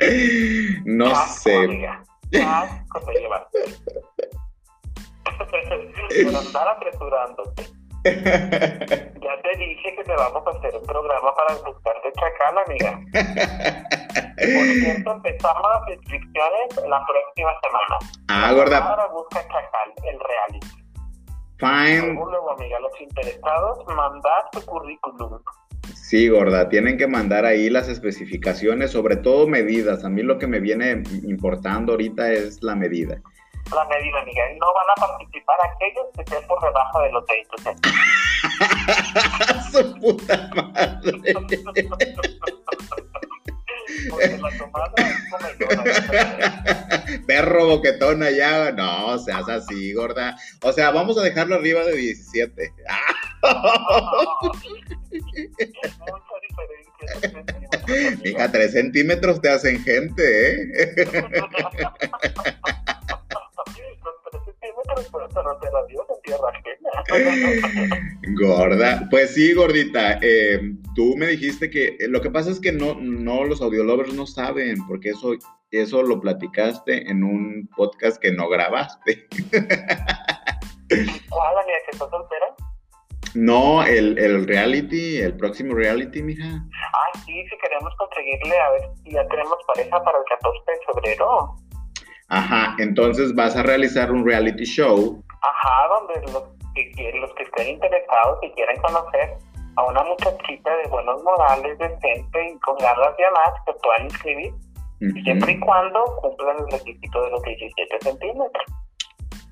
no 0.84 1.14
sé. 1.26 1.56
Amiga. 1.56 2.02
Te 2.30 2.38
llevaste. 3.18 3.58
Por 6.24 6.34
andar 6.36 6.68
apresurándote. 6.68 7.79
Ya 9.20 9.42
te 9.42 9.58
dije 9.58 9.94
que 9.96 10.04
te 10.04 10.14
vamos 10.14 10.42
a 10.46 10.50
hacer 10.58 10.74
un 10.74 10.86
programa 10.86 11.34
para 11.34 11.54
buscarte 11.56 12.12
chacal, 12.18 12.58
amiga. 12.66 13.00
Por 14.36 14.66
cierto, 14.80 15.12
empezamos 15.12 15.62
las 15.62 15.96
inscripciones 15.96 16.88
la 16.88 17.04
próxima 17.06 17.50
semana. 17.62 17.98
ah, 18.28 18.52
gorda. 18.54 18.78
Ahora 18.78 19.06
busca 19.08 19.40
chacal, 19.42 19.92
el 20.04 20.18
reality. 20.18 20.80
Fine. 21.58 22.14
Luego, 22.14 22.52
amiga, 22.52 22.80
los 22.80 23.00
interesados, 23.00 23.86
mandar 23.94 24.44
su 24.52 24.64
currículum. 24.64 25.42
Sí, 25.94 26.28
gorda, 26.28 26.68
tienen 26.70 26.96
que 26.96 27.06
mandar 27.06 27.44
ahí 27.44 27.68
las 27.68 27.88
especificaciones, 27.88 28.92
sobre 28.92 29.16
todo 29.16 29.46
medidas. 29.46 30.04
A 30.04 30.08
mí 30.08 30.22
lo 30.22 30.38
que 30.38 30.46
me 30.46 30.58
viene 30.58 31.02
importando 31.22 31.92
ahorita 31.92 32.32
es 32.32 32.62
la 32.62 32.74
medida. 32.74 33.20
La 33.74 33.84
medida, 33.84 34.20
amiga. 34.20 34.52
Y 34.52 34.58
no 34.58 34.66
van 34.74 34.90
a 34.90 34.94
participar 35.00 35.56
aquellos 35.64 36.06
que 36.14 36.22
estén 36.22 36.46
por 36.46 36.60
debajo 36.62 37.00
de 37.00 37.12
los 37.12 37.24
20 37.26 37.56
Su 39.70 40.00
puta 40.00 40.50
madre. 40.54 41.34
Perro 47.26 47.66
boquetón 47.68 48.22
allá, 48.22 48.72
no, 48.72 49.18
seas 49.18 49.48
así, 49.48 49.92
gorda. 49.92 50.36
O 50.62 50.72
sea, 50.72 50.90
vamos 50.90 51.18
a 51.18 51.22
dejarlo 51.22 51.56
arriba 51.56 51.84
de 51.84 51.96
17. 51.96 52.72
Mija, 58.22 58.50
3 58.50 58.72
centímetros 58.72 59.40
te 59.40 59.48
hacen 59.48 59.82
gente, 59.82 60.62
¿eh? 60.64 61.06
Gorda, 68.40 69.06
pues 69.10 69.34
sí, 69.34 69.52
gordita. 69.52 70.18
Eh, 70.22 70.60
tú 70.94 71.16
me 71.16 71.26
dijiste 71.26 71.70
que 71.70 71.96
eh, 71.98 72.08
lo 72.08 72.20
que 72.20 72.30
pasa 72.30 72.50
es 72.50 72.60
que 72.60 72.72
no, 72.72 72.94
no 72.94 73.44
los 73.44 73.60
audiolovers 73.60 74.14
no 74.14 74.26
saben, 74.26 74.86
porque 74.86 75.10
eso, 75.10 75.34
eso 75.70 76.02
lo 76.02 76.20
platicaste 76.20 77.10
en 77.10 77.24
un 77.24 77.68
podcast 77.76 78.20
que 78.20 78.32
no 78.32 78.48
grabaste. 78.48 79.26
¿Cuál, 81.28 81.58
amiga, 81.58 81.78
que 81.84 81.90
estás 81.92 82.10
soltera? 82.10 82.46
No, 83.34 83.84
el, 83.84 84.18
el 84.18 84.46
reality, 84.46 85.18
el 85.18 85.36
próximo 85.36 85.74
reality, 85.74 86.22
mija. 86.22 86.44
Ah, 86.46 87.18
sí, 87.24 87.44
si 87.48 87.58
queremos 87.58 87.94
conseguirle, 87.96 88.58
a 88.58 88.70
ver 88.72 88.82
si 89.04 89.12
ya 89.12 89.26
tenemos 89.28 89.56
pareja 89.68 90.02
para 90.02 90.18
el 90.18 90.24
14 90.24 90.58
de 90.66 90.78
febrero. 90.86 91.56
Ajá, 92.28 92.76
entonces 92.78 93.34
vas 93.34 93.56
a 93.56 93.62
realizar 93.62 94.10
un 94.10 94.24
reality 94.24 94.64
show. 94.64 95.22
Ajá, 95.42 95.88
donde 95.88 96.32
los 96.32 96.44
que, 96.74 97.12
los 97.14 97.32
que 97.34 97.42
estén 97.44 97.68
interesados 97.68 98.38
y 98.42 98.50
quieren 98.52 98.80
conocer 98.82 99.36
a 99.76 99.84
una 99.84 100.02
muchachita 100.04 100.76
de 100.76 100.88
buenos 100.88 101.22
modales, 101.22 101.78
decente 101.78 102.50
y 102.50 102.58
con 102.60 102.76
ganas 102.76 103.16
de 103.16 103.26
amar, 103.26 103.54
se 103.64 103.72
puedan 103.74 104.04
inscribir, 104.04 104.52
siempre 105.24 105.52
y 105.52 105.60
cuando 105.60 106.04
cumplan 106.20 106.58
el 106.58 106.70
requisito 106.70 107.22
de 107.22 107.30
los 107.30 107.42
17 107.42 107.98
centímetros. 108.02 108.64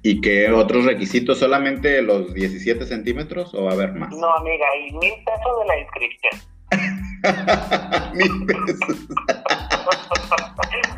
¿Y 0.03 0.20
qué 0.20 0.53
otros 0.53 0.84
requisitos? 0.84 1.39
¿Solamente 1.39 2.03
los 2.03 2.32
17 2.32 2.84
centímetros 2.86 3.53
o 3.55 3.64
va 3.64 3.70
a 3.70 3.74
haber 3.74 3.93
más? 3.95 4.11
No, 4.14 4.32
amiga, 4.36 4.66
y 4.76 4.93
mil 4.93 5.14
pesos 5.24 5.61
de 5.61 5.66
la 5.66 5.78
inscripción. 5.78 6.32
mil 8.14 8.47
pesos. 8.47 9.09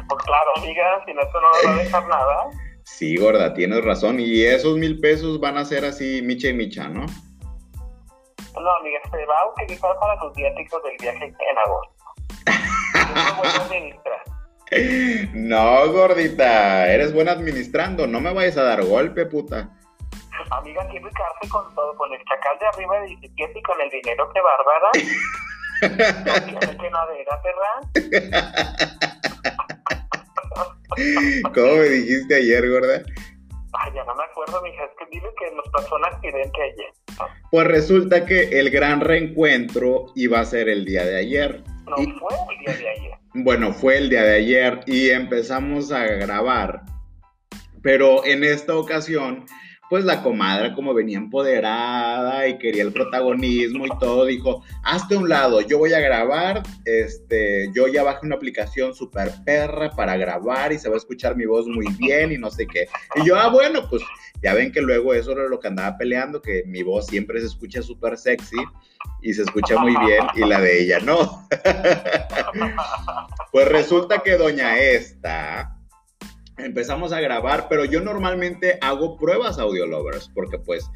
pues 0.09 0.22
claro, 0.24 0.51
amiga, 0.57 1.05
si 1.07 1.14
no, 1.14 1.22
esto 1.22 1.41
no 1.41 1.49
va 1.64 1.72
a 1.72 1.76
dejar 1.76 2.09
nada. 2.09 2.51
Sí, 2.97 3.16
gorda, 3.16 3.55
tienes 3.55 3.84
razón. 3.84 4.20
Y 4.20 4.43
esos 4.43 4.76
mil 4.76 5.01
pesos 5.01 5.41
van 5.41 5.57
a 5.57 5.64
ser 5.64 5.84
así, 5.84 6.20
micha 6.22 6.49
y 6.49 6.53
micha, 6.53 6.88
¿no? 6.88 7.07
No, 8.61 8.70
amiga, 8.80 9.01
se 9.11 9.24
va 9.26 9.38
a 9.38 9.49
utilizar 9.51 9.97
para 9.99 10.16
los 10.16 10.34
viáticos 10.34 10.82
del 10.82 10.97
viaje 11.01 11.24
en 11.24 11.59
agosto. 11.59 11.95
No, 15.34 15.91
gordita, 15.93 16.88
eres 16.88 17.12
buena 17.12 17.32
administrando, 17.32 18.07
no 18.07 18.20
me 18.20 18.32
vayas 18.32 18.57
a 18.57 18.62
dar 18.62 18.84
golpe, 18.84 19.26
puta. 19.26 19.68
Amiga, 20.51 20.86
quiero 20.88 21.09
quedarte 21.09 21.49
con 21.49 21.74
todo, 21.74 21.97
con 21.97 22.12
el 22.12 22.20
chacal 22.24 22.57
de 22.61 22.66
arriba 22.68 23.01
de 23.01 23.07
17 23.09 23.59
y 23.59 23.62
con 23.62 23.80
el 23.80 23.91
dinero 23.91 24.30
que 24.32 24.41
bárbara. 24.41 24.91
no 26.53 26.61
que 26.78 26.91
nadera, 26.91 27.43
perra. 27.43 29.11
¿Cómo 31.55 31.76
me 31.76 31.88
dijiste 31.88 32.34
ayer, 32.34 32.68
gorda? 32.70 33.03
Ay, 33.72 33.92
ya 33.94 34.05
no 34.05 34.14
me 34.14 34.24
acuerdo, 34.24 34.62
mija, 34.62 34.84
es 34.84 34.90
que 34.98 35.07
dile 35.11 35.28
que 35.38 35.55
nos 35.55 35.68
pasó 35.72 35.96
un 35.96 36.05
accidente 36.05 36.62
ayer. 36.62 37.30
Pues 37.51 37.66
resulta 37.66 38.26
que 38.26 38.59
el 38.59 38.70
gran 38.70 39.01
reencuentro 39.01 40.07
iba 40.14 40.40
a 40.40 40.44
ser 40.44 40.68
el 40.68 40.84
día 40.84 41.05
de 41.05 41.18
ayer. 41.18 41.62
No 41.86 41.96
fue 41.96 42.34
el 42.51 42.59
día 42.64 42.76
de 42.76 42.88
ayer. 42.88 43.12
Bueno, 43.34 43.72
fue 43.72 43.98
el 43.98 44.11
día 44.11 44.22
de 44.22 44.36
ayer 44.36 44.80
y 44.86 45.11
empezamos 45.11 45.92
a 45.92 46.05
grabar. 46.05 46.82
Pero 47.82 48.24
en 48.24 48.44
esta 48.44 48.76
ocasión 48.76 49.46
pues 49.91 50.05
la 50.05 50.22
comadre 50.22 50.72
como 50.72 50.95
venía 50.95 51.18
empoderada 51.18 52.47
y 52.47 52.59
quería 52.59 52.84
el 52.84 52.93
protagonismo 52.93 53.86
y 53.86 53.99
todo, 53.99 54.24
dijo, 54.24 54.62
hazte 54.84 55.16
un 55.16 55.28
lado, 55.28 55.61
yo 55.62 55.78
voy 55.78 55.93
a 55.93 55.99
grabar, 55.99 56.62
este, 56.84 57.68
yo 57.74 57.88
ya 57.88 58.05
bajé 58.05 58.24
una 58.24 58.36
aplicación 58.36 58.95
super 58.95 59.32
perra 59.45 59.91
para 59.91 60.16
grabar 60.16 60.72
y 60.72 60.78
se 60.78 60.88
va 60.88 60.95
a 60.95 60.99
escuchar 60.99 61.34
mi 61.34 61.45
voz 61.45 61.66
muy 61.66 61.86
bien 61.99 62.30
y 62.30 62.38
no 62.38 62.53
sé 62.53 62.68
qué. 62.68 62.86
Y 63.16 63.26
yo, 63.26 63.36
ah, 63.36 63.49
bueno, 63.49 63.88
pues 63.91 64.01
ya 64.41 64.55
ven 64.55 64.70
que 64.70 64.80
luego 64.80 65.12
eso 65.12 65.32
era 65.32 65.49
lo 65.49 65.59
que 65.59 65.66
andaba 65.66 65.99
peleando, 65.99 66.41
que 66.41 66.62
mi 66.66 66.84
voz 66.84 67.09
siempre 67.09 67.41
se 67.41 67.47
escucha 67.47 67.82
súper 67.82 68.16
sexy 68.16 68.62
y 69.22 69.34
se 69.34 69.43
escucha 69.43 69.76
muy 69.76 69.97
bien 70.07 70.24
y 70.36 70.45
la 70.49 70.61
de 70.61 70.84
ella 70.84 71.01
no. 71.01 71.49
pues 73.51 73.66
resulta 73.66 74.20
que 74.20 74.36
doña 74.36 74.78
esta 74.78 75.80
empezamos 76.64 77.12
a 77.12 77.20
grabar, 77.20 77.66
pero 77.68 77.84
yo 77.84 78.00
normalmente 78.00 78.78
hago 78.80 79.16
pruebas 79.16 79.58
audio 79.58 79.86
lovers, 79.86 80.30
porque 80.34 80.58
pues 80.58 80.88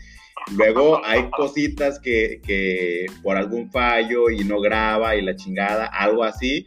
luego 0.57 1.05
hay 1.05 1.31
cositas 1.31 1.99
que, 1.99 2.41
que, 2.45 3.07
por 3.23 3.37
algún 3.37 3.71
fallo 3.71 4.31
y 4.31 4.45
no 4.45 4.61
graba 4.61 5.17
y 5.17 5.23
la 5.23 5.37
chingada, 5.37 5.87
algo 5.87 6.25
así, 6.25 6.67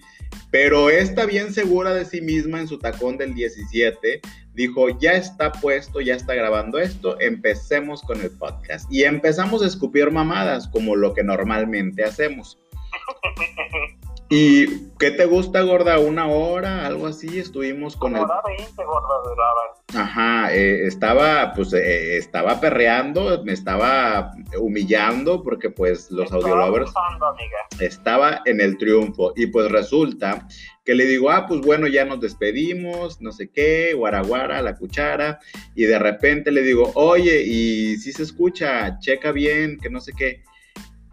pero 0.52 0.90
está 0.90 1.26
bien 1.26 1.54
segura 1.54 1.94
de 1.94 2.06
sí 2.06 2.22
misma 2.22 2.60
en 2.60 2.68
su 2.68 2.80
tacón 2.80 3.18
del 3.18 3.34
17, 3.34 4.22
dijo, 4.54 4.90
ya 5.00 5.12
está 5.12 5.52
puesto, 5.52 6.02
ya 6.02 6.16
está 6.16 6.34
grabando 6.34 6.80
esto, 6.80 7.20
empecemos 7.20 8.02
con 8.02 8.22
el 8.22 8.32
podcast. 8.32 8.92
Y 8.92 9.04
empezamos 9.04 9.62
a 9.62 9.68
escupir 9.68 10.10
mamadas, 10.12 10.68
como 10.68 10.96
lo 10.96 11.14
que 11.14 11.24
normalmente 11.24 12.04
hacemos. 12.04 12.58
¿Y 14.30 14.90
qué 15.00 15.12
te 15.12 15.26
gusta, 15.26 15.62
gorda? 15.62 16.00
¿Una 16.00 16.28
hora? 16.28 16.86
¿Algo 16.86 17.08
así? 17.08 17.40
Estuvimos 17.40 17.96
con 17.96 18.16
el... 18.18 18.24
Hora 18.24 18.42
20, 18.46 18.84
gorda, 18.84 19.14
Ajá, 19.96 20.54
eh, 20.54 20.86
estaba, 20.86 21.54
pues, 21.54 21.72
eh, 21.72 22.18
estaba 22.18 22.60
perreando, 22.60 23.42
me 23.46 23.54
estaba 23.54 24.34
humillando 24.60 25.44
porque, 25.44 25.70
pues, 25.70 26.12
los 26.12 26.30
audiolovers... 26.34 26.92
Estaba 27.80 28.42
en 28.44 28.60
el 28.60 28.78
triunfo 28.78 29.32
y, 29.38 29.48
pues, 29.48 29.72
resulta 29.72 30.46
que 30.84 30.94
le 30.94 31.06
digo, 31.06 31.30
ah, 31.30 31.46
pues, 31.48 31.62
bueno, 31.62 31.88
ya 31.88 32.04
nos 32.04 32.20
despedimos, 32.20 33.22
no 33.22 33.32
sé 33.32 33.50
qué, 33.50 33.94
guaraguara, 33.94 34.62
la 34.62 34.76
cuchara, 34.76 35.40
y 35.74 35.84
de 35.84 36.00
repente 36.00 36.52
le 36.52 36.64
digo, 36.64 36.92
oye, 36.96 37.44
y 37.44 37.96
si 37.96 38.12
se 38.12 38.24
escucha, 38.24 39.00
checa 39.00 39.32
bien, 39.32 39.78
que 39.80 39.90
no 39.90 40.02
sé 40.02 40.12
qué. 40.12 40.44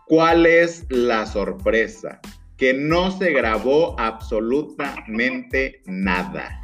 ¿Cuál 0.07 0.47
es 0.47 0.85
la 0.91 1.27
sorpresa? 1.27 2.21
Que 2.57 2.73
no 2.73 3.11
se 3.11 3.33
grabó 3.33 3.97
absolutamente 3.99 5.83
nada. 5.87 6.61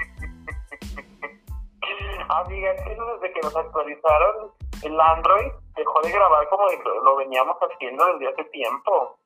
Amiga, 2.28 2.72
es 2.72 2.82
que 2.82 2.90
desde 2.90 3.32
que 3.34 3.40
nos 3.42 3.56
actualizaron 3.56 4.52
el 4.82 5.00
Android 5.00 5.50
dejó 5.76 6.00
de 6.02 6.12
grabar 6.12 6.48
como 6.48 6.64
lo 7.04 7.16
veníamos 7.16 7.56
haciendo 7.60 8.04
desde 8.12 8.28
hace 8.28 8.44
tiempo. 8.50 9.18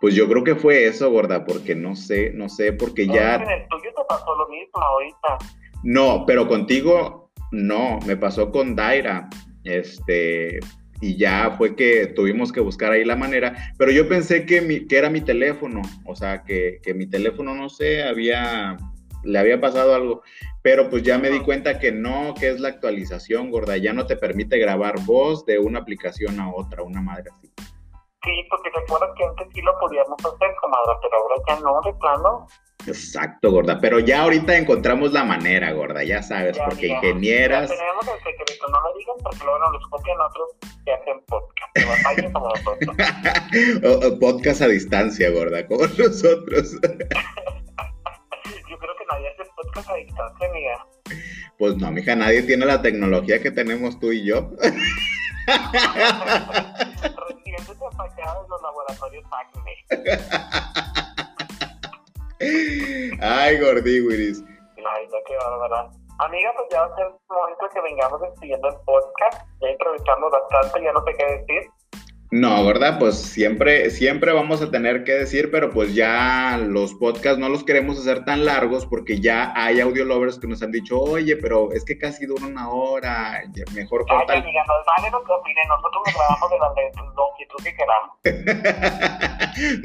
Pues 0.00 0.14
yo 0.14 0.28
creo 0.28 0.44
que 0.44 0.54
fue 0.54 0.86
eso, 0.86 1.10
gorda, 1.10 1.44
porque 1.44 1.74
no 1.74 1.96
sé, 1.96 2.30
no 2.32 2.48
sé, 2.48 2.72
porque 2.72 3.06
ya... 3.06 3.36
En 3.36 3.50
el 3.50 3.68
tuyo 3.68 3.92
te 3.94 4.04
pasó 4.08 4.34
lo 4.36 4.48
mismo 4.48 4.80
ahorita. 4.80 5.38
No, 5.82 6.24
pero 6.26 6.46
contigo 6.46 7.30
no, 7.50 7.98
me 8.06 8.16
pasó 8.16 8.52
con 8.52 8.76
Daira. 8.76 9.28
Este, 9.64 10.60
y 11.00 11.16
ya 11.16 11.54
fue 11.56 11.76
que 11.76 12.06
tuvimos 12.06 12.52
que 12.52 12.60
buscar 12.60 12.92
ahí 12.92 13.04
la 13.04 13.16
manera, 13.16 13.72
pero 13.78 13.90
yo 13.90 14.08
pensé 14.08 14.46
que, 14.46 14.60
mi, 14.60 14.86
que 14.86 14.96
era 14.96 15.10
mi 15.10 15.20
teléfono, 15.20 15.82
o 16.04 16.14
sea, 16.16 16.42
que, 16.42 16.80
que, 16.82 16.94
mi 16.94 17.06
teléfono, 17.06 17.54
no 17.54 17.68
sé, 17.68 18.02
había, 18.02 18.76
le 19.22 19.38
había 19.38 19.60
pasado 19.60 19.94
algo, 19.94 20.22
pero 20.62 20.88
pues 20.88 21.02
ya 21.02 21.18
me 21.18 21.30
di 21.30 21.40
cuenta 21.40 21.78
que 21.78 21.92
no, 21.92 22.34
que 22.38 22.48
es 22.48 22.60
la 22.60 22.68
actualización, 22.68 23.50
gorda, 23.50 23.76
ya 23.76 23.92
no 23.92 24.06
te 24.06 24.16
permite 24.16 24.58
grabar 24.58 24.94
voz 25.04 25.44
de 25.44 25.58
una 25.58 25.80
aplicación 25.80 26.40
a 26.40 26.52
otra, 26.52 26.82
una 26.82 27.02
madre 27.02 27.30
así. 27.36 27.50
Sí, 28.24 28.46
porque 28.48 28.70
recuerdas 28.74 29.10
que 29.16 29.24
antes 29.24 29.48
sí 29.54 29.60
lo 29.60 29.78
podíamos 29.78 30.18
hacer, 30.18 30.54
comadre, 30.60 30.96
pero 31.02 31.16
ahora 31.18 31.36
ya 31.46 31.60
no, 31.60 31.80
de 31.84 31.92
plano. 31.94 32.46
Exacto, 32.86 33.50
gorda. 33.50 33.78
Pero 33.80 33.98
ya 33.98 34.22
ahorita 34.22 34.56
encontramos 34.56 35.12
la 35.12 35.24
manera, 35.24 35.72
gorda, 35.72 36.02
ya 36.04 36.22
sabes, 36.22 36.58
porque 36.58 36.86
ingenieras. 36.88 37.70
Ya 37.70 37.76
tenemos 37.76 38.08
el 38.08 38.18
secreto, 38.22 38.66
no 38.68 38.80
lo 38.80 38.94
digan 38.96 39.16
porque 39.22 39.44
luego 39.44 39.58
nos 39.58 39.88
copian 39.88 40.20
otros 40.20 40.50
que 40.84 40.92
hacen 40.92 41.20
podcast. 41.26 42.32
como 42.32 42.48
nosotros. 42.48 42.96
o, 44.12 44.18
podcast 44.18 44.62
a 44.62 44.68
distancia, 44.68 45.30
gorda, 45.30 45.66
como 45.66 45.86
nosotros. 45.98 46.72
Yo 48.70 48.78
creo 48.78 48.96
que 48.96 49.04
nadie 49.10 49.28
hace 49.28 49.44
podcast 49.56 49.90
a 49.90 49.94
distancia, 49.94 50.48
amiga. 50.48 50.86
Pues 51.58 51.76
no, 51.76 51.90
mija, 51.90 52.16
nadie 52.16 52.42
tiene 52.42 52.64
la 52.66 52.80
tecnología 52.82 53.40
que 53.40 53.50
tenemos 53.50 53.98
tú 53.98 54.12
y 54.12 54.26
yo. 54.26 54.50
Recién 57.54 57.78
desempacada 57.78 58.42
en 58.42 58.50
los 58.50 58.62
laboratorios 58.62 59.24
Acme. 59.30 59.74
Ay, 63.22 63.60
gordiwiris. 63.60 64.42
Ay, 64.76 65.06
no, 65.06 65.18
qué 65.24 65.36
bárbara. 65.36 65.88
Amiga, 66.18 66.52
pues 66.56 66.68
ya 66.70 66.80
va 66.80 66.86
a 66.92 66.96
ser 66.96 67.06
momento 67.28 67.68
que 67.72 67.80
vengamos 67.80 68.20
despidiendo 68.22 68.68
el 68.68 68.74
podcast. 68.84 69.46
Ya 69.60 69.70
improvisamos 69.70 70.32
bastante, 70.32 70.82
ya 70.82 70.92
no 70.92 71.04
sé 71.04 71.14
qué 71.16 71.24
decir. 71.24 71.70
No, 72.34 72.64
¿verdad? 72.64 72.98
Pues 72.98 73.14
siempre, 73.22 73.90
siempre 73.90 74.32
vamos 74.32 74.60
a 74.60 74.68
tener 74.68 75.04
que 75.04 75.12
decir, 75.12 75.52
pero 75.52 75.70
pues 75.70 75.94
ya 75.94 76.58
los 76.60 76.92
podcasts 76.94 77.38
no 77.38 77.48
los 77.48 77.62
queremos 77.62 77.96
hacer 77.96 78.24
tan 78.24 78.44
largos 78.44 78.86
porque 78.86 79.20
ya 79.20 79.52
hay 79.54 79.78
audio 79.78 80.04
lovers 80.04 80.40
que 80.40 80.48
nos 80.48 80.60
han 80.60 80.72
dicho, 80.72 80.98
oye, 81.00 81.36
pero 81.36 81.70
es 81.70 81.84
que 81.84 81.96
casi 81.96 82.26
dura 82.26 82.44
una 82.44 82.70
hora, 82.70 83.40
mejor 83.72 84.04
corta. 84.08 84.32
Ay, 84.32 84.40
amiga, 84.40 84.64
nos 84.66 84.84
vale 84.84 85.12
lo 85.12 85.22
que 85.22 85.30
opinen, 85.30 85.68
nosotros 85.68 86.02
nos 86.06 86.12
grabamos 86.16 86.50
de 86.50 86.58
la 86.58 86.74
longitud 87.14 87.62
que 87.62 87.72
queramos. 87.76 88.10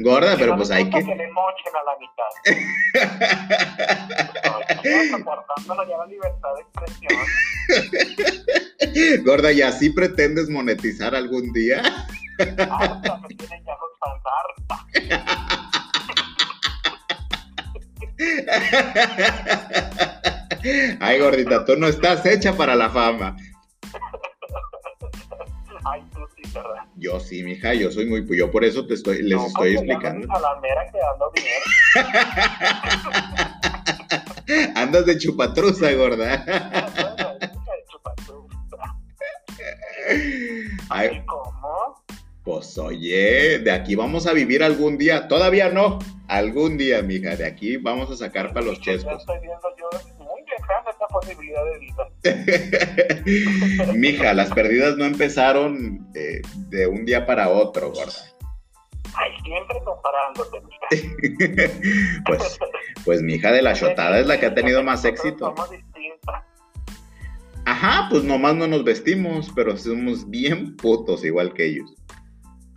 Gorda, 0.00 0.34
pero 0.36 0.56
pues 0.56 0.72
hay 0.72 0.90
que... 0.90 1.04
que 1.04 1.14
le 1.14 1.30
mochen 1.30 1.72
a 1.76 1.84
la 1.84 1.96
mitad. 2.00 2.30
Estamos 5.56 5.88
ya 5.88 5.98
la 5.98 6.06
libertad 6.06 6.48
de 6.56 6.62
expresión. 6.62 7.14
Gorda, 9.24 9.52
¿y 9.52 9.62
así 9.62 9.90
pretendes 9.90 10.50
monetizar 10.50 11.14
algún 11.14 11.52
día? 11.52 11.80
Me 12.46 13.28
tienen 13.36 13.64
Ay, 21.00 21.18
gordita, 21.18 21.64
tú 21.64 21.76
no 21.76 21.86
estás 21.86 22.24
hecha 22.26 22.52
para 22.54 22.74
la 22.76 22.90
fama. 22.90 23.36
Ay, 25.84 26.02
tú 26.12 26.20
sí, 26.36 26.42
¿verdad? 26.52 26.84
Yo 26.96 27.18
sí, 27.20 27.42
mija, 27.42 27.72
yo 27.72 27.90
soy 27.90 28.04
muy... 28.06 28.26
Yo 28.36 28.50
por 28.50 28.64
eso 28.64 28.86
te 28.86 28.94
estoy, 28.94 29.22
les 29.22 29.42
estoy 29.42 29.74
explicando. 29.74 30.30
A 30.30 30.40
la 30.40 30.60
mera 30.60 30.86
quedando 30.92 31.32
bien. 31.34 31.62
Andas 34.76 35.06
de 35.06 35.16
chupatruza, 35.16 35.92
gorda. 35.92 36.44
Ay, 40.90 41.22
¿cómo? 41.24 41.99
Pues 42.50 42.76
oye, 42.78 43.60
de 43.60 43.70
aquí 43.70 43.94
vamos 43.94 44.26
a 44.26 44.32
vivir 44.32 44.64
algún 44.64 44.98
día. 44.98 45.28
Todavía 45.28 45.68
no, 45.68 46.00
algún 46.26 46.76
día, 46.76 47.00
mija. 47.00 47.36
De 47.36 47.46
aquí 47.46 47.76
vamos 47.76 48.10
a 48.10 48.16
sacar 48.16 48.52
para 48.52 48.66
los 48.66 48.80
chescos. 48.80 49.20
estoy 49.20 49.38
viendo 49.38 49.68
yo 49.78 49.88
muy 50.18 50.42
lejana 50.50 50.90
esta 50.90 51.06
posibilidad 51.06 51.62
de 51.64 51.78
vida. 53.78 53.92
mija, 53.94 54.34
las 54.34 54.50
perdidas 54.52 54.96
no 54.96 55.04
empezaron 55.04 56.10
eh, 56.16 56.42
de 56.70 56.88
un 56.88 57.04
día 57.04 57.24
para 57.24 57.50
otro, 57.50 57.92
gorda. 57.92 58.12
Ay, 59.14 59.30
siempre 59.44 59.76
comparándote, 59.84 60.60
mija. 60.60 60.88
pues, 62.26 62.58
pues 63.04 63.22
mi 63.22 63.34
hija 63.34 63.52
de 63.52 63.62
la 63.62 63.74
chotada 63.74 64.18
es 64.18 64.26
la 64.26 64.40
que 64.40 64.46
ha 64.46 64.54
tenido 64.54 64.82
más 64.82 65.04
éxito. 65.04 65.54
Somos 65.54 65.70
distintas. 65.70 66.42
Ajá, 67.64 68.08
pues 68.10 68.24
nomás 68.24 68.56
no 68.56 68.66
nos 68.66 68.82
vestimos, 68.82 69.52
pero 69.54 69.76
somos 69.76 70.28
bien 70.28 70.76
putos 70.76 71.24
igual 71.24 71.54
que 71.54 71.66
ellos. 71.66 71.94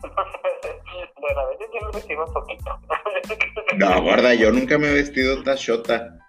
bueno, 1.19 1.39
a 1.39 1.45
veces 1.47 1.67
yo 1.73 1.85
me 1.85 1.91
vestido 1.93 2.25
un 2.25 2.33
poquito. 2.33 2.79
no, 3.77 4.01
gorda, 4.01 4.33
yo 4.33 4.51
nunca 4.51 4.77
me 4.77 4.89
he 4.89 4.93
vestido 4.93 5.41
tachota. 5.43 6.19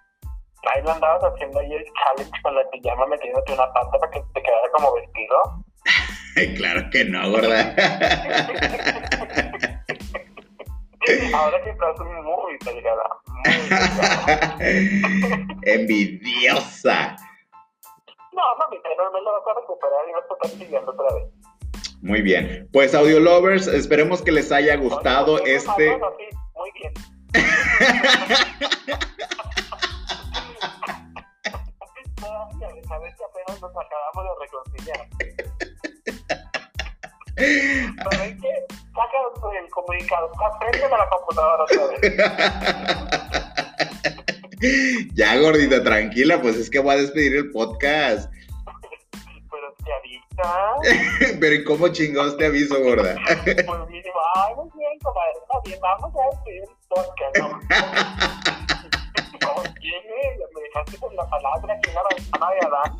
Ahí 0.73 0.81
no 0.83 0.91
andabas 0.91 1.23
haciendo 1.23 1.59
ahí 1.59 1.73
el 1.73 1.85
challenge 1.85 2.41
con 2.41 2.55
la 2.55 2.69
pijama 2.71 3.05
metiéndote 3.07 3.53
una 3.53 3.71
pata 3.71 3.99
para 3.99 4.11
que 4.11 4.23
te 4.33 4.41
quedara 4.41 4.69
como 4.73 4.93
vestido. 4.95 5.35
claro 6.57 6.89
que 6.91 7.05
no, 7.05 7.29
gorda. 7.29 7.75
Ahora 11.35 11.61
que 11.63 11.69
estás 11.69 11.99
muy 11.99 12.57
delgada. 12.65 13.03
Envidiosa. 15.63 17.15
No, 18.31 18.41
mami, 18.57 18.77
pero 18.83 19.11
me 19.11 19.21
lo 19.21 19.31
vas 19.31 19.47
a 19.47 19.59
recuperar 19.59 20.09
y 20.09 20.13
vas 20.13 20.23
a 20.29 20.33
estar 20.33 20.59
siguiendo 20.59 20.91
otra 20.91 21.15
vez. 21.15 21.34
Muy 22.05 22.21
bien. 22.21 22.69
Pues 22.71 22.93
Audio 22.93 23.19
Lovers, 23.19 23.65
esperemos 23.65 24.21
que 24.21 24.31
les 24.31 24.51
haya 24.51 24.75
gustado 24.75 25.43
este. 25.43 25.89
Muy 25.89 26.71
bien. 26.79 26.93
A 32.87 32.99
ver 32.99 33.11
si 33.17 33.23
apenas 33.23 33.59
nos 33.59 33.71
acabamos 33.71 34.23
de 34.23 34.29
reconciliar. 34.39 34.99
Pero 37.35 38.23
es 38.23 38.35
que 38.39 38.51
saca 38.93 39.17
el 39.59 39.69
comunicado, 39.71 40.31
aprende 40.45 40.85
a 40.85 40.89
la 40.89 41.09
computadora 41.09 41.63
otra 41.63 41.87
vez. 41.87 42.13
Ya, 45.15 45.37
gordita, 45.37 45.83
tranquila, 45.83 46.39
pues 46.39 46.55
es 46.55 46.69
que 46.69 46.77
voy 46.79 46.93
a 46.93 46.97
despedir 46.97 47.35
el 47.35 47.49
podcast. 47.51 48.31
Pero 51.39 51.55
¿y 51.55 51.63
cómo 51.63 51.87
chingados 51.89 52.37
te 52.37 52.45
aviso, 52.45 52.81
gorda? 52.81 53.15
Pues 53.43 53.55
digo, 53.55 54.19
ay, 54.35 54.55
muy 54.55 54.69
bien, 54.75 54.99
comadre, 55.01 55.33
está 55.41 55.59
bien, 55.65 55.79
vamos 55.81 56.13
a 56.15 56.19
decir 56.35 56.63
el 56.63 56.69
podcast, 56.89 57.37
¿no? 57.39 57.59
Me 60.55 60.61
dejaste 60.61 60.97
con 60.97 61.15
la 61.15 61.29
palabra 61.29 61.75
aquí 61.75 61.89
en 61.89 61.95
la 61.95 62.01
Adán. 62.67 62.91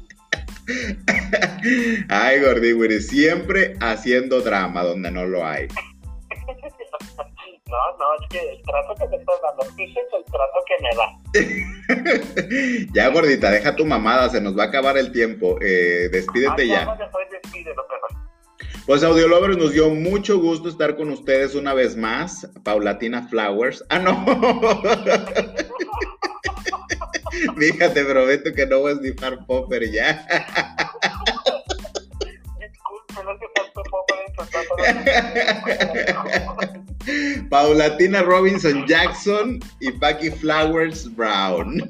Ay, 2.09 2.39
gordi, 2.41 3.01
siempre 3.01 3.75
haciendo 3.81 4.41
drama 4.41 4.83
donde 4.83 5.11
no 5.11 5.25
lo 5.25 5.45
hay. 5.45 5.67
No, 7.67 7.77
no, 7.97 8.13
es 8.21 8.27
que 8.29 8.37
el 8.51 8.61
trato 8.61 8.93
que 8.93 9.07
te 9.07 9.15
estás 9.15 9.41
dando, 9.41 9.63
es 9.63 9.71
el 9.79 9.95
trato 10.25 10.63
que 10.67 10.75
me 10.83 10.91
da. 10.95 11.17
ya, 12.93 13.09
gordita, 13.09 13.49
deja 13.49 13.75
tu 13.75 13.85
mamada, 13.85 14.29
se 14.29 14.39
nos 14.39 14.55
va 14.55 14.65
a 14.65 14.67
acabar 14.67 14.99
el 14.99 15.11
tiempo. 15.11 15.57
Eh, 15.61 16.07
despídete 16.11 16.61
Ay, 16.61 16.67
ya. 16.67 16.85
No, 16.85 16.95
después 16.95 17.27
despídelo, 17.31 17.83
Pues 18.85 19.03
Audio 19.03 19.27
Lovers, 19.27 19.57
nos 19.57 19.73
dio 19.73 19.89
mucho 19.89 20.37
gusto 20.39 20.69
estar 20.69 20.95
con 20.95 21.09
ustedes 21.09 21.55
una 21.55 21.73
vez 21.73 21.97
más. 21.97 22.47
Paulatina 22.63 23.27
Flowers. 23.29 23.83
Ah, 23.89 23.97
no. 23.97 24.13
Mija, 27.55 27.91
te 27.91 28.05
prometo 28.05 28.53
que 28.53 28.67
no 28.67 28.81
voy 28.81 28.91
a 28.93 28.95
snifar 28.95 29.43
popper 29.47 29.91
ya. 29.91 30.23
Paulatina 37.49 38.21
Robinson 38.21 38.85
Jackson 38.87 39.59
y 39.79 39.91
Paki 39.91 40.31
Flowers 40.31 41.13
Brown. 41.15 41.87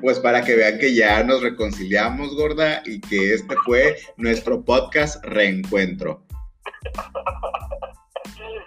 Pues 0.00 0.18
para 0.20 0.44
que 0.44 0.56
vean 0.56 0.78
que 0.78 0.94
ya 0.94 1.22
nos 1.22 1.42
reconciliamos, 1.42 2.34
gorda, 2.36 2.82
y 2.84 3.00
que 3.00 3.34
este 3.34 3.54
fue 3.64 3.96
nuestro 4.16 4.64
podcast 4.64 5.24
Reencuentro. 5.24 6.22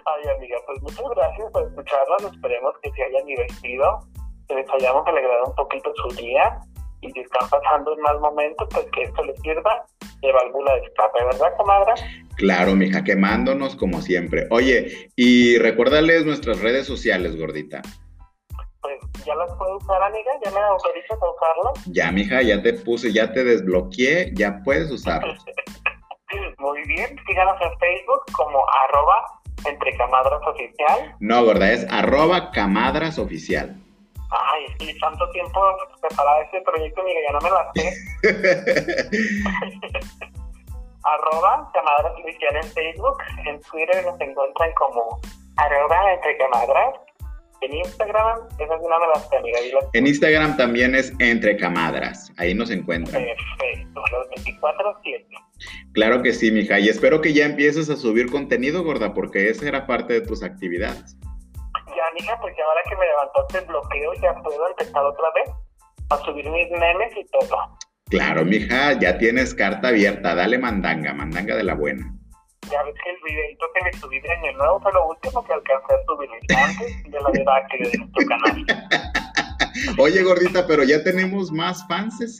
Ay, 0.05 0.29
amiga, 0.37 0.57
pues 0.65 0.81
muchas 0.81 1.05
gracias 1.15 1.51
por 1.51 1.63
escucharnos. 1.67 2.33
Esperemos 2.33 2.73
que 2.81 2.91
se 2.91 3.03
hayan 3.03 3.25
divertido, 3.25 3.99
que 4.47 4.55
les 4.55 4.69
hayamos 4.69 5.05
alegrado 5.07 5.45
un 5.47 5.55
poquito 5.55 5.93
su 5.95 6.15
día 6.15 6.61
y 7.05 7.11
si 7.11 7.19
están 7.19 7.49
pasando 7.49 7.93
en 7.93 8.01
mal 8.01 8.19
momento, 8.19 8.67
pues 8.69 8.85
que 8.91 9.03
esto 9.03 9.23
les 9.23 9.39
sirva 9.41 9.85
de 10.21 10.31
válvula 10.31 10.75
de 10.75 10.81
escape, 10.81 11.23
¿verdad, 11.23 11.55
comadre? 11.57 11.93
Claro, 12.35 12.75
mija, 12.75 13.03
quemándonos 13.03 13.75
como 13.75 14.01
siempre. 14.01 14.47
Oye, 14.49 15.09
y 15.15 15.57
recuérdales 15.57 16.25
nuestras 16.25 16.61
redes 16.61 16.87
sociales, 16.87 17.37
gordita. 17.37 17.81
Pues 18.81 18.99
ya 19.25 19.35
las 19.35 19.51
puedo 19.57 19.77
usar, 19.77 20.01
amiga, 20.03 20.31
ya 20.43 20.51
me 20.51 20.59
autorizas 20.59 21.17
a 21.21 21.29
usarlas. 21.31 21.85
Ya, 21.87 22.11
mija, 22.11 22.41
ya 22.41 22.61
te 22.61 22.73
puse, 22.73 23.13
ya 23.13 23.31
te 23.31 23.43
desbloqueé, 23.43 24.31
ya 24.33 24.61
puedes 24.63 24.91
usarlas. 24.91 25.43
Muy 26.57 26.81
bien, 26.87 27.15
síganos 27.27 27.55
en 27.61 27.79
Facebook 27.79 28.23
como 28.33 28.59
arroba 28.83 29.25
entre 29.65 29.95
camadras 29.97 30.41
oficial. 30.47 31.15
No, 31.19 31.45
gorda, 31.45 31.71
es 31.71 31.87
arroba 31.89 32.51
camadras 32.51 33.17
oficial. 33.17 33.84
Ay, 34.37 34.65
sí, 34.79 34.99
tanto 34.99 35.29
tiempo 35.31 35.61
preparar 36.01 36.43
este 36.43 36.61
proyecto, 36.61 37.01
amiga, 37.01 37.19
ya 37.27 37.33
no 37.33 37.41
me 37.41 37.49
la 37.49 37.71
sé. 37.73 37.93
arroba 41.05 41.71
camadras 41.73 42.13
oficial 42.19 42.55
en 42.55 42.63
Facebook, 42.71 43.17
en 43.45 43.61
Twitter 43.61 44.03
nos 44.05 44.19
encuentran 44.19 44.73
como 44.73 45.21
arroba 45.57 46.13
entre 46.13 46.37
camadras. 46.37 46.95
En 47.61 47.73
Instagram, 47.73 48.39
esa 48.59 48.75
es 48.75 48.81
una 48.81 48.99
de 48.99 49.07
las 49.15 49.31
amiga. 49.33 49.57
En 49.93 50.05
Instagram 50.05 50.57
también 50.57 50.93
es 50.93 51.13
Entre 51.19 51.55
Camadras. 51.57 52.31
Ahí 52.37 52.53
nos 52.53 52.69
encuentran. 52.69 53.23
Perfecto, 53.23 54.03
los 54.11 54.27
24-7. 54.45 55.25
Claro 55.93 56.21
que 56.21 56.33
sí, 56.33 56.51
mija. 56.51 56.79
Y 56.79 56.89
espero 56.89 57.21
que 57.21 57.33
ya 57.33 57.45
empieces 57.45 57.89
a 57.89 57.95
subir 57.95 58.29
contenido, 58.29 58.83
gorda, 58.83 59.13
porque 59.13 59.49
esa 59.49 59.67
era 59.67 59.87
parte 59.87 60.13
de 60.13 60.21
tus 60.21 60.43
actividades. 60.43 61.17
Ya, 61.95 62.03
mija, 62.13 62.39
pues 62.39 62.55
ya 62.57 62.63
ahora 62.65 62.81
que 62.87 62.95
me 62.95 63.05
levantaste 63.05 63.57
el 63.59 63.65
bloqueo, 63.65 64.13
ya 64.21 64.33
puedo 64.41 64.67
empezar 64.67 65.03
otra 65.03 65.31
vez 65.35 65.49
a 66.09 66.17
subir 66.17 66.49
mis 66.49 66.69
memes 66.71 67.15
y 67.17 67.25
todo. 67.25 67.77
Claro, 68.09 68.45
mija, 68.45 68.93
ya 68.99 69.17
tienes 69.17 69.53
carta 69.55 69.87
abierta. 69.87 70.35
Dale 70.35 70.57
mandanga, 70.57 71.13
mandanga 71.13 71.55
de 71.55 71.63
la 71.63 71.73
buena. 71.73 72.05
Ya 72.69 72.83
ves 72.83 72.95
que 73.03 73.09
el 73.09 73.17
videito 73.23 73.65
que 73.73 73.83
me 73.83 73.93
subí 73.93 74.19
de 74.21 74.31
Año 74.31 74.51
Nuevo 74.53 74.79
fue 74.81 74.93
lo 74.93 75.07
último 75.07 75.43
que 75.45 75.53
alcancé 75.53 75.93
a 75.93 76.05
subir 76.05 76.29
antes 76.55 77.03
de 77.03 77.19
la 77.19 77.29
verdad 77.31 77.67
que 77.69 77.77
de 77.77 77.91
tu 77.91 78.27
canal. 78.27 78.65
Oye, 79.99 80.23
gordita, 80.23 80.65
pero 80.67 80.83
ya 80.83 81.03
tenemos 81.03 81.51
más 81.51 81.85
fanses. 81.87 82.39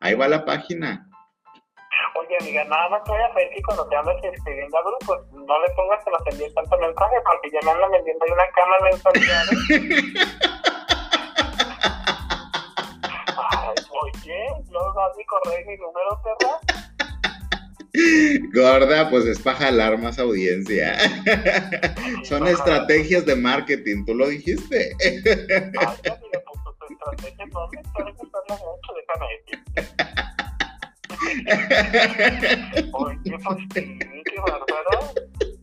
Ahí 0.00 0.14
va 0.14 0.28
la 0.28 0.44
página. 0.44 1.07
Oye, 2.18 2.36
amiga, 2.40 2.64
nada 2.64 2.88
más 2.88 3.04
te 3.04 3.12
voy 3.12 3.20
a 3.20 3.32
pedir 3.32 3.50
que 3.50 3.62
cuando 3.62 3.88
te 3.88 3.94
andes 3.94 4.16
escribiendo 4.24 4.76
a 4.76 4.82
grupos, 4.82 5.20
no 5.30 5.62
le 5.62 5.70
pongas 5.74 6.02
que 6.04 6.10
nos 6.10 6.26
envíes 6.26 6.52
tanto 6.52 6.76
mensaje, 6.78 7.14
porque 7.24 7.48
ya 7.52 7.60
me 7.64 7.70
andan 7.70 7.92
vendiendo 7.92 8.24
una 8.26 8.50
cama 8.50 8.76
mensualidades. 8.82 9.58
Ay, 13.50 13.74
oye, 14.02 14.48
no 14.68 14.80
das 14.94 15.16
mi 15.16 15.24
correo 15.26 15.60
y 15.60 15.64
mi 15.66 15.76
número, 15.76 16.20
¿verdad? 16.24 16.58
Gorda, 18.52 19.10
pues 19.10 19.24
es 19.26 19.40
para 19.40 19.58
jalar 19.58 19.96
más 19.98 20.18
audiencia. 20.18 20.96
Son 22.24 22.48
estrategias 22.48 23.26
de 23.26 23.36
marketing, 23.36 24.04
tú 24.04 24.14
lo 24.14 24.26
dijiste. 24.26 24.92
Ay, 25.04 25.14
amiga, 25.78 26.42
pues 26.46 26.58
tu 26.64 26.94
estrategia 26.94 27.46
mucho, 27.46 28.92
déjame 28.96 29.26
decirte. 29.46 30.37
Oye, 32.92 33.38
pues 33.44 33.58
sí, 33.74 33.98
qué 33.98 34.36
bárbaro. 34.40 34.94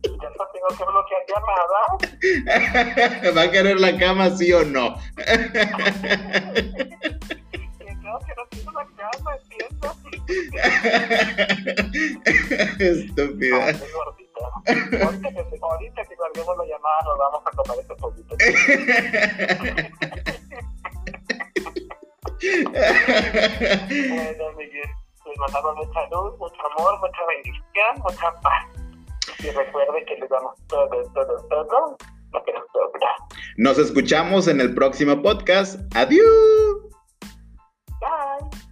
Ya 0.02 0.28
hasta 0.28 0.44
tengo 0.52 0.68
que 0.76 0.84
bloquear 0.84 1.22
llamadas. 1.28 1.88
¿Va 3.36 3.42
a 3.42 3.50
querer 3.50 3.80
la 3.80 3.98
cama, 3.98 4.30
sí 4.30 4.52
o 4.52 4.64
no? 4.64 4.96
No, 8.02 8.18
que 8.20 8.32
no 8.36 8.44
quiero 8.50 8.72
la 8.72 8.86
cama, 8.96 9.30
entiendo. 9.42 9.88
Estúpida. 12.78 13.66
Ay. 13.66 13.76
Ahorita 14.68 15.28
que, 15.32 15.42
ahorita 15.60 16.04
que 16.04 16.14
guardemos 16.16 16.56
la 16.58 16.64
llamada 16.64 17.00
nos 17.04 17.18
vamos 17.18 17.42
a 17.46 17.50
comer 17.52 17.78
ese 17.80 17.94
poquito. 17.94 18.36
Bueno, 24.08 24.52
Miguel, 24.58 24.90
les 25.36 25.52
mandaron 25.52 25.76
nuestra 25.76 26.08
luz, 26.08 26.38
mucho 26.38 26.56
amor, 26.78 26.98
mucha 27.00 27.26
bendición, 27.28 27.62
mucha 27.98 28.32
paz. 28.40 28.66
Y 29.40 29.50
recuerde 29.50 30.04
que 30.06 30.16
les 30.16 30.30
damos 30.30 30.54
todo, 30.68 30.88
todo, 31.14 31.46
todo 31.48 31.96
lo 32.32 32.44
que 32.44 32.52
nos 32.52 32.64
sobra. 32.72 33.16
Nos 33.56 33.78
escuchamos 33.78 34.48
en 34.48 34.60
el 34.60 34.74
próximo 34.74 35.20
podcast. 35.22 35.80
Adiós. 35.94 36.24
Bye. 38.00 38.65